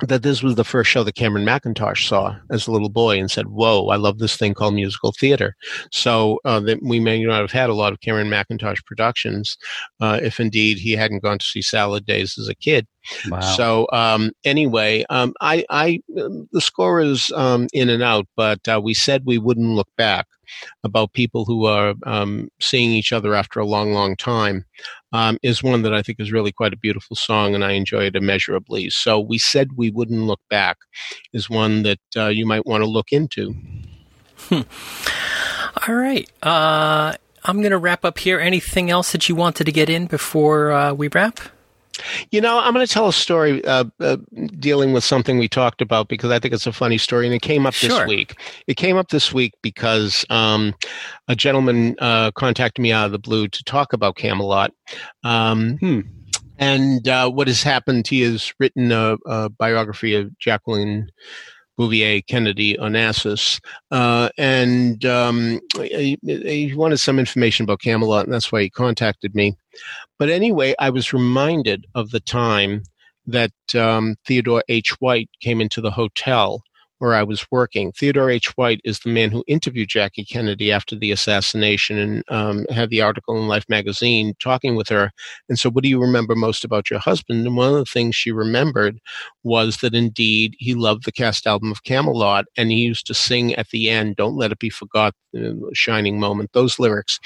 that 0.00 0.22
this 0.22 0.42
was 0.42 0.54
the 0.54 0.64
first 0.64 0.90
show 0.90 1.02
that 1.02 1.14
Cameron 1.14 1.44
Mackintosh 1.44 2.08
saw 2.08 2.36
as 2.50 2.66
a 2.66 2.72
little 2.72 2.88
boy 2.88 3.18
and 3.18 3.30
said, 3.30 3.48
Whoa, 3.48 3.88
I 3.88 3.96
love 3.96 4.18
this 4.18 4.36
thing 4.36 4.54
called 4.54 4.74
musical 4.74 5.12
theater. 5.12 5.56
So 5.90 6.38
uh, 6.44 6.60
that 6.60 6.82
we 6.82 7.00
may 7.00 7.24
not 7.24 7.40
have 7.40 7.52
had 7.52 7.70
a 7.70 7.74
lot 7.74 7.92
of 7.92 8.00
Cameron 8.00 8.28
Mackintosh 8.28 8.84
productions 8.84 9.56
uh, 10.00 10.20
if 10.22 10.38
indeed 10.38 10.78
he 10.78 10.92
hadn't 10.92 11.22
gone 11.22 11.38
to 11.38 11.44
see 11.44 11.62
Salad 11.62 12.06
Days 12.06 12.38
as 12.38 12.48
a 12.48 12.54
kid. 12.54 12.86
Wow. 13.28 13.40
So 13.40 13.86
um, 13.92 14.32
anyway, 14.44 15.04
um, 15.08 15.32
I, 15.40 15.64
I 15.70 16.00
the 16.08 16.60
score 16.60 17.00
is 17.00 17.30
um, 17.34 17.68
in 17.72 17.88
and 17.88 18.02
out, 18.02 18.26
but 18.36 18.66
uh, 18.68 18.80
we 18.82 18.94
said 18.94 19.22
we 19.24 19.38
wouldn't 19.38 19.74
look 19.74 19.88
back 19.96 20.26
about 20.84 21.12
people 21.12 21.44
who 21.44 21.66
are 21.66 21.94
um, 22.04 22.48
seeing 22.60 22.90
each 22.90 23.12
other 23.12 23.34
after 23.34 23.60
a 23.60 23.66
long, 23.66 23.92
long 23.92 24.16
time. 24.16 24.64
Um, 25.12 25.38
is 25.42 25.62
one 25.62 25.82
that 25.82 25.94
I 25.94 26.02
think 26.02 26.20
is 26.20 26.32
really 26.32 26.52
quite 26.52 26.74
a 26.74 26.76
beautiful 26.76 27.16
song, 27.16 27.54
and 27.54 27.64
I 27.64 27.72
enjoy 27.72 28.04
it 28.04 28.16
immeasurably. 28.16 28.90
So 28.90 29.18
we 29.18 29.38
said 29.38 29.70
we 29.76 29.90
wouldn't 29.90 30.20
look 30.20 30.40
back 30.50 30.76
is 31.32 31.48
one 31.48 31.82
that 31.84 32.00
uh, 32.16 32.26
you 32.26 32.44
might 32.44 32.66
want 32.66 32.82
to 32.82 32.90
look 32.90 33.10
into. 33.10 33.54
All 34.50 35.94
right. 35.94 36.30
Uh, 36.42 37.14
I'm 37.44 37.60
going 37.60 37.70
to 37.70 37.78
wrap 37.78 38.04
up 38.04 38.18
here. 38.18 38.38
Anything 38.40 38.90
else 38.90 39.12
that 39.12 39.28
you 39.28 39.34
wanted 39.34 39.64
to 39.64 39.72
get 39.72 39.88
in 39.88 40.06
before 40.06 40.72
uh, 40.72 40.92
we 40.92 41.08
wrap? 41.08 41.40
You 42.30 42.40
know, 42.40 42.58
I'm 42.58 42.72
going 42.74 42.86
to 42.86 42.92
tell 42.92 43.08
a 43.08 43.12
story 43.12 43.64
uh, 43.64 43.84
uh, 44.00 44.16
dealing 44.58 44.92
with 44.92 45.04
something 45.04 45.38
we 45.38 45.48
talked 45.48 45.80
about 45.82 46.08
because 46.08 46.30
I 46.30 46.38
think 46.38 46.54
it's 46.54 46.66
a 46.66 46.72
funny 46.72 46.98
story, 46.98 47.26
and 47.26 47.34
it 47.34 47.42
came 47.42 47.66
up 47.66 47.74
Sure. 47.74 47.90
this 47.90 48.06
week. 48.08 48.34
It 48.66 48.74
came 48.76 48.96
up 48.96 49.08
this 49.08 49.32
week 49.32 49.54
because 49.62 50.24
um, 50.30 50.74
a 51.28 51.36
gentleman 51.36 51.96
uh, 52.00 52.30
contacted 52.32 52.82
me 52.82 52.92
out 52.92 53.06
of 53.06 53.12
the 53.12 53.18
blue 53.18 53.48
to 53.48 53.64
talk 53.64 53.92
about 53.92 54.16
Camelot. 54.16 54.72
Um, 55.24 55.76
Hmm. 55.78 56.00
And 56.60 57.06
uh, 57.06 57.30
what 57.30 57.46
has 57.46 57.62
happened? 57.62 58.08
He 58.08 58.22
has 58.22 58.52
written 58.58 58.90
a, 58.90 59.16
a 59.26 59.48
biography 59.48 60.14
of 60.16 60.36
Jacqueline 60.38 61.08
Bouvier 61.78 62.20
Kennedy 62.22 62.74
Onassis, 62.76 63.60
uh, 63.92 64.28
and 64.36 65.04
um, 65.04 65.60
he, 65.76 66.18
he 66.22 66.74
wanted 66.74 66.98
some 66.98 67.18
information 67.18 67.64
about 67.64 67.80
Camelot, 67.80 68.24
and 68.24 68.34
that's 68.34 68.50
why 68.50 68.62
he 68.62 68.68
contacted 68.68 69.34
me. 69.34 69.56
But 70.18 70.28
anyway, 70.28 70.74
I 70.78 70.90
was 70.90 71.12
reminded 71.12 71.86
of 71.94 72.10
the 72.10 72.20
time 72.20 72.82
that 73.26 73.52
um, 73.74 74.16
Theodore 74.26 74.64
H. 74.68 75.00
White 75.00 75.30
came 75.40 75.60
into 75.60 75.80
the 75.80 75.90
hotel 75.92 76.62
where 76.98 77.14
I 77.14 77.22
was 77.22 77.46
working. 77.50 77.92
Theodore 77.92 78.30
H. 78.30 78.48
White 78.56 78.80
is 78.84 79.00
the 79.00 79.10
man 79.10 79.30
who 79.30 79.44
interviewed 79.46 79.88
Jackie 79.88 80.24
Kennedy 80.24 80.72
after 80.72 80.96
the 80.96 81.12
assassination 81.12 81.98
and 81.98 82.24
um, 82.28 82.66
had 82.70 82.90
the 82.90 83.02
article 83.02 83.36
in 83.36 83.48
Life 83.48 83.64
magazine 83.68 84.34
talking 84.40 84.76
with 84.76 84.88
her. 84.88 85.10
And 85.48 85.58
so, 85.58 85.70
what 85.70 85.84
do 85.84 85.90
you 85.90 86.00
remember 86.00 86.34
most 86.34 86.64
about 86.64 86.90
your 86.90 86.98
husband? 86.98 87.46
And 87.46 87.56
one 87.56 87.70
of 87.70 87.76
the 87.76 87.84
things 87.84 88.16
she 88.16 88.32
remembered 88.32 88.98
was 89.44 89.78
that 89.78 89.94
indeed 89.94 90.54
he 90.58 90.74
loved 90.74 91.04
the 91.04 91.12
cast 91.12 91.46
album 91.46 91.70
of 91.70 91.84
Camelot, 91.84 92.46
and 92.56 92.70
he 92.70 92.78
used 92.78 93.06
to 93.06 93.14
sing 93.14 93.54
at 93.54 93.68
the 93.70 93.90
end, 93.90 94.16
"Don't 94.16 94.36
let 94.36 94.52
it 94.52 94.58
be 94.58 94.70
forgot, 94.70 95.14
uh, 95.36 95.52
shining 95.72 96.18
moment." 96.20 96.50
Those 96.52 96.78
lyrics, 96.78 97.18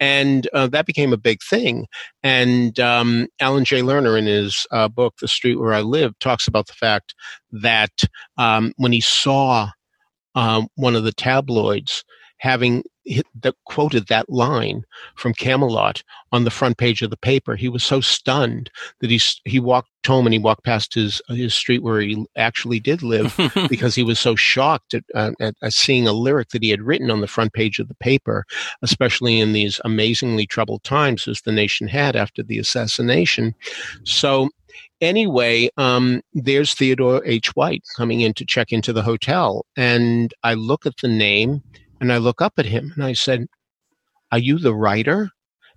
and 0.00 0.48
uh, 0.52 0.66
that 0.68 0.86
became 0.86 1.12
a 1.12 1.16
big 1.16 1.38
thing. 1.42 1.86
And 2.22 2.78
um, 2.78 3.26
Alan 3.40 3.64
Jay 3.64 3.80
Lerner, 3.80 4.18
in 4.18 4.26
his 4.26 4.66
uh, 4.70 4.88
book 4.88 5.14
"The 5.20 5.28
Street 5.28 5.56
Where 5.56 5.74
I 5.74 5.80
Live," 5.80 6.18
talks 6.18 6.46
about 6.46 6.66
the 6.66 6.74
fact 6.74 7.14
that 7.50 7.92
um, 8.38 8.72
when 8.76 8.92
he 8.92 9.00
saw 9.00 9.70
um, 10.34 10.68
one 10.76 10.94
of 10.94 11.04
the 11.04 11.12
tabloids 11.12 12.04
having 12.38 12.82
hit, 13.04 13.26
that 13.42 13.54
quoted 13.64 14.06
that 14.08 14.28
line 14.30 14.84
from 15.16 15.34
Camelot 15.34 16.02
on 16.30 16.44
the 16.44 16.50
front 16.50 16.78
page 16.78 17.02
of 17.02 17.10
the 17.10 17.16
paper, 17.16 17.56
he 17.56 17.68
was 17.68 17.84
so 17.84 18.00
stunned 18.00 18.70
that 19.00 19.10
he 19.10 19.20
he 19.44 19.60
walked 19.60 19.88
home 20.06 20.26
and 20.26 20.32
he 20.32 20.38
walked 20.38 20.64
past 20.64 20.94
his 20.94 21.20
his 21.28 21.54
street 21.54 21.82
where 21.82 22.00
he 22.00 22.24
actually 22.36 22.80
did 22.80 23.02
live 23.02 23.38
because 23.68 23.94
he 23.94 24.02
was 24.02 24.18
so 24.18 24.34
shocked 24.34 24.94
at, 24.94 25.04
uh, 25.14 25.32
at, 25.40 25.54
at 25.62 25.72
seeing 25.72 26.06
a 26.06 26.12
lyric 26.12 26.50
that 26.50 26.62
he 26.62 26.70
had 26.70 26.82
written 26.82 27.10
on 27.10 27.20
the 27.20 27.26
front 27.26 27.52
page 27.52 27.78
of 27.78 27.88
the 27.88 27.94
paper, 27.94 28.44
especially 28.82 29.38
in 29.38 29.52
these 29.52 29.80
amazingly 29.84 30.46
troubled 30.46 30.82
times 30.82 31.28
as 31.28 31.42
the 31.42 31.52
nation 31.52 31.88
had 31.88 32.16
after 32.16 32.42
the 32.42 32.58
assassination. 32.58 33.54
So 34.04 34.48
anyway, 35.00 35.68
um, 35.76 36.22
there's 36.32 36.74
Theodore 36.74 37.22
H. 37.26 37.54
White 37.54 37.82
coming 37.96 38.20
in 38.20 38.32
to 38.34 38.46
check 38.46 38.72
into 38.72 38.92
the 38.92 39.02
hotel. 39.02 39.66
And 39.76 40.32
I 40.42 40.54
look 40.54 40.86
at 40.86 40.96
the 41.02 41.08
name 41.08 41.62
and 42.02 42.12
I 42.12 42.18
look 42.18 42.42
up 42.42 42.54
at 42.58 42.66
him 42.66 42.92
and 42.94 43.04
I 43.04 43.14
said, 43.14 43.46
Are 44.32 44.38
you 44.38 44.58
the 44.58 44.74
writer? 44.74 45.30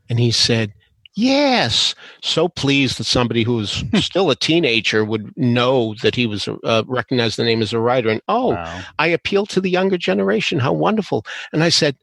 And 0.09 0.19
he 0.19 0.31
said, 0.31 0.73
Yes. 1.15 1.95
So 2.21 2.49
pleased 2.49 2.97
that 2.97 3.05
somebody 3.05 3.43
who 3.43 3.55
was 3.55 3.83
still 3.93 4.29
a 4.29 4.35
teenager 4.35 5.05
would 5.05 5.31
know 5.37 5.95
that 6.01 6.15
he 6.15 6.27
was, 6.27 6.49
uh, 6.65 6.83
recognize 6.87 7.37
the 7.37 7.45
name 7.45 7.61
as 7.61 7.71
a 7.71 7.79
writer. 7.79 8.09
And 8.09 8.21
oh, 8.27 8.49
Wow. 8.49 8.81
I 8.99 9.07
appeal 9.07 9.45
to 9.45 9.61
the 9.61 9.69
younger 9.69 9.97
generation. 9.97 10.59
How 10.59 10.73
wonderful. 10.73 11.25
And 11.53 11.63
I 11.63 11.69
said, 11.69 11.95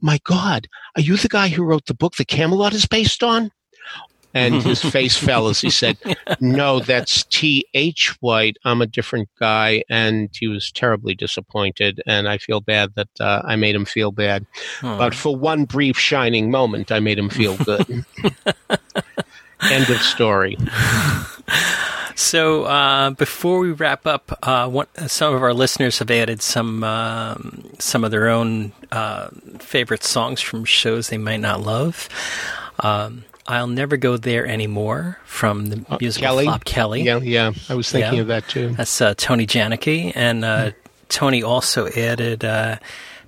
My 0.00 0.18
God, 0.24 0.66
are 0.96 1.02
you 1.02 1.16
the 1.16 1.28
guy 1.28 1.48
who 1.48 1.62
wrote 1.62 1.86
the 1.86 1.94
book 1.94 2.16
that 2.16 2.28
Camelot 2.28 2.72
is 2.72 2.86
based 2.86 3.22
on? 3.22 3.52
And 4.36 4.62
his 4.62 4.82
face 4.82 5.16
fell 5.16 5.48
as 5.48 5.62
he 5.62 5.70
said, 5.70 5.96
No, 6.40 6.80
that's 6.80 7.24
T.H. 7.24 8.16
White. 8.20 8.58
I'm 8.64 8.82
a 8.82 8.86
different 8.86 9.30
guy. 9.40 9.82
And 9.88 10.28
he 10.38 10.46
was 10.46 10.70
terribly 10.70 11.14
disappointed. 11.14 12.02
And 12.06 12.28
I 12.28 12.36
feel 12.36 12.60
bad 12.60 12.94
that 12.96 13.08
uh, 13.18 13.40
I 13.44 13.56
made 13.56 13.74
him 13.74 13.86
feel 13.86 14.12
bad. 14.12 14.44
But 14.82 15.14
for 15.14 15.34
one 15.34 15.64
brief 15.64 15.98
shining 15.98 16.50
moment, 16.50 16.92
I 16.92 17.00
made 17.00 17.18
him 17.18 17.30
feel 17.30 17.56
good. 17.56 18.04
End 19.62 19.88
of 19.88 20.02
story. 20.02 20.58
So 22.14 22.64
uh, 22.64 23.10
before 23.10 23.58
we 23.58 23.72
wrap 23.72 24.06
up, 24.06 24.38
uh, 24.42 24.68
one, 24.68 24.86
some 25.06 25.34
of 25.34 25.42
our 25.42 25.54
listeners 25.54 25.98
have 25.98 26.10
added 26.10 26.42
some 26.42 26.84
um, 26.84 27.70
some 27.78 28.04
of 28.04 28.10
their 28.10 28.28
own 28.28 28.72
uh, 28.92 29.28
favorite 29.58 30.02
songs 30.02 30.40
from 30.40 30.64
shows 30.64 31.08
they 31.08 31.18
might 31.18 31.40
not 31.40 31.60
love. 31.62 32.08
Um, 32.80 33.24
I'll 33.48 33.66
never 33.68 33.96
go 33.96 34.16
there 34.16 34.46
anymore 34.46 35.18
from 35.24 35.66
the 35.66 35.76
musical 36.00 36.26
Uh, 36.26 36.30
Kelly? 36.30 36.44
flop 36.44 36.64
Kelly. 36.64 37.02
Yeah, 37.02 37.18
yeah. 37.18 37.52
I 37.68 37.74
was 37.74 37.90
thinking 37.90 38.14
Yeah. 38.14 38.20
of 38.22 38.26
that 38.28 38.48
too. 38.48 38.70
That's 38.76 39.00
uh, 39.00 39.14
Tony 39.16 39.46
Janicki, 39.46 40.12
and 40.14 40.44
uh, 40.44 40.70
Tony 41.08 41.42
also 41.42 41.86
added 41.88 42.44
uh, 42.44 42.76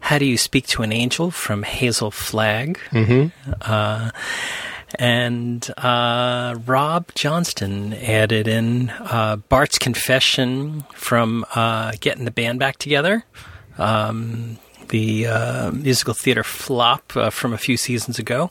"How 0.00 0.18
Do 0.18 0.24
You 0.24 0.36
Speak 0.36 0.66
to 0.68 0.82
an 0.82 0.92
Angel" 0.92 1.30
from 1.30 1.62
Hazel 1.62 2.10
Flagg, 2.10 2.78
hmm 2.90 3.26
uh, 3.62 4.10
and 4.98 5.70
uh, 5.76 6.56
Rob 6.66 7.08
Johnston 7.14 7.92
added 7.94 8.48
in 8.48 8.90
uh, 8.90 9.36
Bart's 9.48 9.78
Confession 9.78 10.84
from 10.94 11.44
uh, 11.54 11.92
Getting 12.00 12.24
the 12.24 12.30
Band 12.30 12.58
Back 12.58 12.78
Together. 12.78 13.24
Um, 13.76 14.58
the 14.89 15.27
uh, 15.27 15.70
musical 15.73 16.15
theater 16.15 16.43
flop 16.44 17.16
uh, 17.16 17.31
from 17.31 17.52
a 17.52 17.59
few 17.59 17.77
seasons 17.77 18.19
ago. 18.19 18.51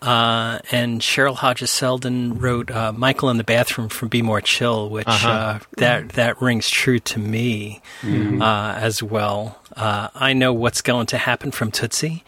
Uh, 0.00 0.58
and 0.72 1.00
Cheryl 1.00 1.36
Hodges 1.36 1.70
Selden 1.70 2.38
wrote 2.38 2.70
uh, 2.70 2.92
Michael 2.92 3.30
in 3.30 3.36
the 3.36 3.44
Bathroom 3.44 3.88
from 3.88 4.08
Be 4.08 4.22
More 4.22 4.40
Chill, 4.40 4.88
which 4.90 5.06
Uh-huh. 5.06 5.28
uh, 5.30 5.58
that, 5.76 6.10
that 6.10 6.40
rings 6.42 6.68
true 6.68 6.98
to 7.00 7.18
me 7.18 7.80
uh, 8.04 8.74
as 8.76 9.02
well. 9.02 9.58
Uh, 9.76 10.08
I 10.14 10.32
know 10.32 10.52
what's 10.52 10.80
going 10.82 11.06
to 11.06 11.18
happen 11.18 11.50
from 11.52 11.70
Tootsie. 11.70 12.24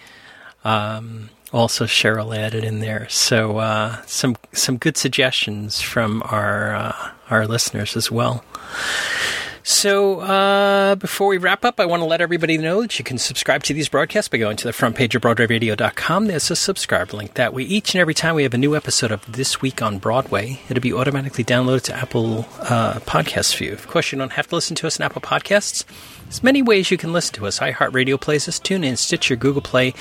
Um, 0.64 1.30
Also, 1.52 1.84
Cheryl 1.86 2.36
added 2.36 2.64
in 2.64 2.80
there. 2.80 3.06
So 3.08 3.58
uh, 3.58 4.02
some 4.06 4.34
some 4.52 4.76
good 4.76 4.96
suggestions 4.96 5.80
from 5.80 6.20
our 6.26 6.74
uh, 6.74 7.10
our 7.30 7.46
listeners 7.46 7.96
as 7.96 8.10
well. 8.10 8.42
So, 9.66 10.20
uh, 10.20 10.94
before 10.96 11.26
we 11.28 11.38
wrap 11.38 11.64
up, 11.64 11.80
I 11.80 11.86
want 11.86 12.02
to 12.02 12.04
let 12.04 12.20
everybody 12.20 12.58
know 12.58 12.82
that 12.82 12.98
you 12.98 13.04
can 13.04 13.16
subscribe 13.16 13.62
to 13.62 13.72
these 13.72 13.88
broadcasts 13.88 14.28
by 14.28 14.36
going 14.36 14.58
to 14.58 14.66
the 14.66 14.74
front 14.74 14.94
page 14.94 15.14
of 15.14 15.22
BroadwayRadio.com. 15.22 16.26
There's 16.26 16.50
a 16.50 16.56
subscribe 16.56 17.14
link. 17.14 17.32
That 17.32 17.54
way, 17.54 17.62
each 17.62 17.94
and 17.94 18.00
every 18.02 18.12
time 18.12 18.34
we 18.34 18.42
have 18.42 18.52
a 18.52 18.58
new 18.58 18.76
episode 18.76 19.10
of 19.10 19.24
This 19.26 19.62
Week 19.62 19.80
on 19.80 19.96
Broadway, 19.96 20.60
it'll 20.68 20.82
be 20.82 20.92
automatically 20.92 21.44
downloaded 21.44 21.84
to 21.84 21.96
Apple 21.96 22.40
uh, 22.60 23.00
Podcasts 23.06 23.54
for 23.54 23.64
you. 23.64 23.72
Of 23.72 23.86
course, 23.86 24.12
you 24.12 24.18
don't 24.18 24.32
have 24.32 24.48
to 24.48 24.54
listen 24.54 24.76
to 24.76 24.86
us 24.86 25.00
on 25.00 25.04
Apple 25.06 25.22
Podcasts. 25.22 25.86
There's 26.24 26.42
many 26.42 26.60
ways 26.60 26.90
you 26.90 26.98
can 26.98 27.14
listen 27.14 27.34
to 27.36 27.46
us. 27.46 27.60
iHeartRadio 27.60 28.20
plays 28.20 28.46
us, 28.46 28.60
TuneIn, 28.60 28.98
Stitcher, 28.98 29.34
Google 29.34 29.62
Play, 29.62 29.94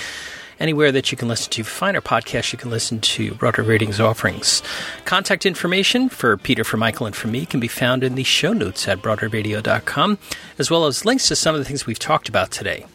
anywhere 0.60 0.92
that 0.92 1.12
you 1.12 1.18
can 1.18 1.28
listen 1.28 1.52
to 1.52 1.64
finer 1.64 2.02
podcasts, 2.02 2.52
you 2.52 2.60
can 2.60 2.70
listen 2.70 3.00
to 3.02 3.34
Broadway 3.36 3.66
Radio's 3.66 4.00
offerings. 4.00 4.62
Contact 5.06 5.46
information 5.46 6.10
for 6.10 6.38
Peter, 6.38 6.64
for 6.64 6.78
Michael, 6.78 7.06
and 7.06 7.16
for 7.16 7.28
me 7.28 7.46
can 7.46 7.60
be 7.60 7.68
found 7.68 8.04
in 8.04 8.16
the 8.16 8.24
show 8.24 8.54
notes 8.54 8.88
at 8.88 9.02
BroadwayRadio.com, 9.02 10.18
as 10.58 10.72
well 10.72 10.86
as 10.86 11.06
links 11.06 11.28
to 11.28 11.36
some 11.36 11.56
of 11.56 11.60
the 11.60 11.66
things 11.66 11.86
we've 11.86 12.00
talked 12.00 12.30
about 12.30 12.52
today. 12.52 12.86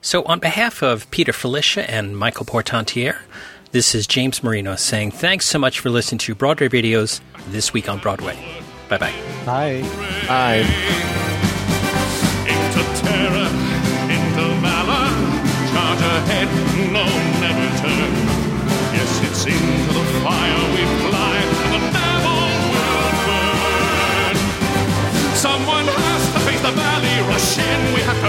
So, 0.00 0.22
on 0.24 0.38
behalf 0.38 0.82
of 0.82 1.10
Peter 1.10 1.32
Filichia 1.32 1.84
and 1.88 2.16
Michael 2.16 2.46
Portantiere, 2.46 3.18
this 3.72 3.94
is 3.94 4.06
James 4.06 4.42
Marino 4.42 4.76
saying 4.76 5.10
thanks 5.10 5.46
so 5.46 5.58
much 5.58 5.80
for 5.80 5.90
listening 5.90 6.18
to 6.20 6.34
Broadway 6.34 6.68
Radio's 6.68 7.20
This 7.48 7.72
Week 7.72 7.88
on 7.88 7.98
Broadway. 7.98 8.38
Bye-bye. 8.88 9.12
Bye. 9.44 9.82
Bye. 10.28 11.32
shot 15.98 16.16
ahead, 16.18 16.48
no, 16.92 17.04
never 17.40 17.68
turn. 17.80 18.12
Yes, 18.92 19.12
it's 19.22 19.44
into 19.46 19.92
the 19.92 20.04
fire 20.24 20.62
we 20.74 20.82
fly, 21.04 21.36
and 21.64 21.72
the 21.74 21.82
devil 21.92 22.42
will 22.72 23.10
burn. 23.26 24.36
Someone 25.34 25.86
has 25.86 26.22
to 26.34 26.40
face 26.40 26.62
the 26.62 26.72
valley, 26.72 27.16
rush 27.28 27.58
in, 27.58 27.80
we 27.94 28.00
have 28.02 28.20
to 28.20 28.25